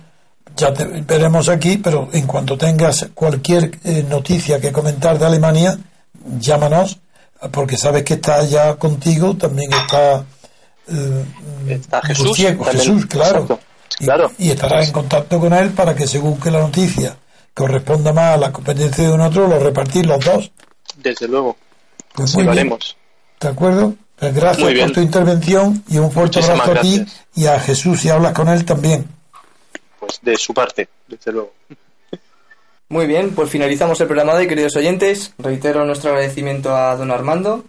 ya 0.55 0.73
te 0.73 0.85
veremos 0.85 1.49
aquí, 1.49 1.77
pero 1.77 2.07
en 2.13 2.25
cuanto 2.25 2.57
tengas 2.57 3.07
cualquier 3.13 3.77
eh, 3.83 4.05
noticia 4.07 4.61
que 4.61 4.71
comentar 4.71 5.19
de 5.19 5.25
Alemania, 5.25 5.77
llámanos, 6.39 6.99
porque 7.51 7.75
sabes 7.77 8.03
que 8.03 8.13
está 8.13 8.43
ya 8.45 8.75
contigo, 8.75 9.35
también 9.35 9.71
está 9.73 10.23
eh, 10.87 11.25
Está 11.67 12.01
Jesús. 12.03 12.37
También. 12.37 12.63
Jesús, 12.63 13.05
claro. 13.07 13.41
Exacto. 13.41 13.59
Y, 13.99 14.03
Claro. 14.05 14.31
y 14.37 14.49
estarás 14.51 14.87
en 14.87 14.93
contacto 14.93 15.39
con 15.39 15.53
él 15.53 15.69
para 15.71 15.93
que 15.95 16.07
según 16.07 16.39
que 16.39 16.51
la 16.51 16.59
noticia 16.59 17.15
corresponda 17.55 18.13
más 18.13 18.35
a 18.35 18.37
la 18.37 18.51
competencia 18.51 19.07
de 19.07 19.11
un 19.13 19.21
otro, 19.21 19.47
lo 19.47 19.57
repartir 19.59 20.05
los 20.05 20.23
dos. 20.23 20.51
Desde 20.97 21.27
luego. 21.27 21.55
Pues 22.13 22.33
lo 22.35 22.41
bien. 22.41 22.49
haremos. 22.51 22.95
¿De 23.39 23.47
acuerdo? 23.47 23.95
Pues 24.17 24.33
gracias 24.35 24.63
Muy 24.63 24.73
bien. 24.75 24.87
por 24.87 24.95
tu 24.95 25.01
intervención 25.01 25.83
y 25.87 25.97
un 25.97 26.11
fuerte 26.11 26.39
Muchísimas 26.39 26.67
abrazo 26.69 26.79
a 26.79 26.83
ti 26.83 27.05
y 27.35 27.45
a 27.47 27.59
Jesús 27.59 27.99
si 28.01 28.09
hablas 28.09 28.33
con 28.33 28.47
él 28.49 28.63
también. 28.63 29.07
Pues 29.99 30.19
de 30.21 30.37
su 30.37 30.53
parte, 30.53 30.87
desde 31.07 31.31
luego. 31.31 31.53
Muy 32.89 33.07
bien, 33.07 33.31
pues 33.31 33.49
finalizamos 33.49 33.99
el 33.99 34.07
programa 34.07 34.33
de 34.33 34.41
hoy, 34.41 34.47
queridos 34.47 34.75
oyentes. 34.75 35.33
Reitero 35.39 35.83
nuestro 35.85 36.11
agradecimiento 36.11 36.75
a 36.75 36.95
don 36.95 37.09
Armando, 37.11 37.65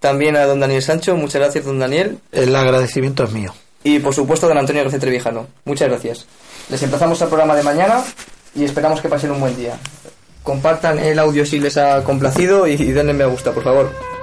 también 0.00 0.36
a 0.36 0.44
don 0.46 0.58
Daniel 0.60 0.82
Sancho, 0.82 1.14
muchas 1.16 1.40
gracias 1.42 1.64
don 1.64 1.78
Daniel, 1.78 2.18
El 2.32 2.54
agradecimiento 2.56 3.22
es 3.24 3.30
mío. 3.30 3.54
y 3.84 4.00
por 4.00 4.14
supuesto 4.14 4.46
a 4.46 4.48
don 4.50 4.58
Antonio 4.58 4.82
García 4.82 4.98
Trevijano. 5.00 5.46
Muchas 5.64 5.88
gracias. 5.88 6.26
Les 6.70 6.82
empezamos 6.82 7.20
el 7.22 7.28
programa 7.28 7.54
de 7.54 7.62
mañana 7.62 8.02
y 8.58 8.64
esperamos 8.64 9.00
que 9.00 9.08
pasen 9.08 9.30
un 9.30 9.40
buen 9.40 9.56
día. 9.56 9.78
Compartan 10.42 10.98
el 10.98 11.18
audio 11.18 11.46
si 11.46 11.60
les 11.60 11.76
ha 11.76 12.02
complacido 12.02 12.66
y 12.66 12.76
denle 12.76 13.12
me 13.12 13.26
gusta, 13.26 13.52
por 13.52 13.62
favor. 13.62 14.17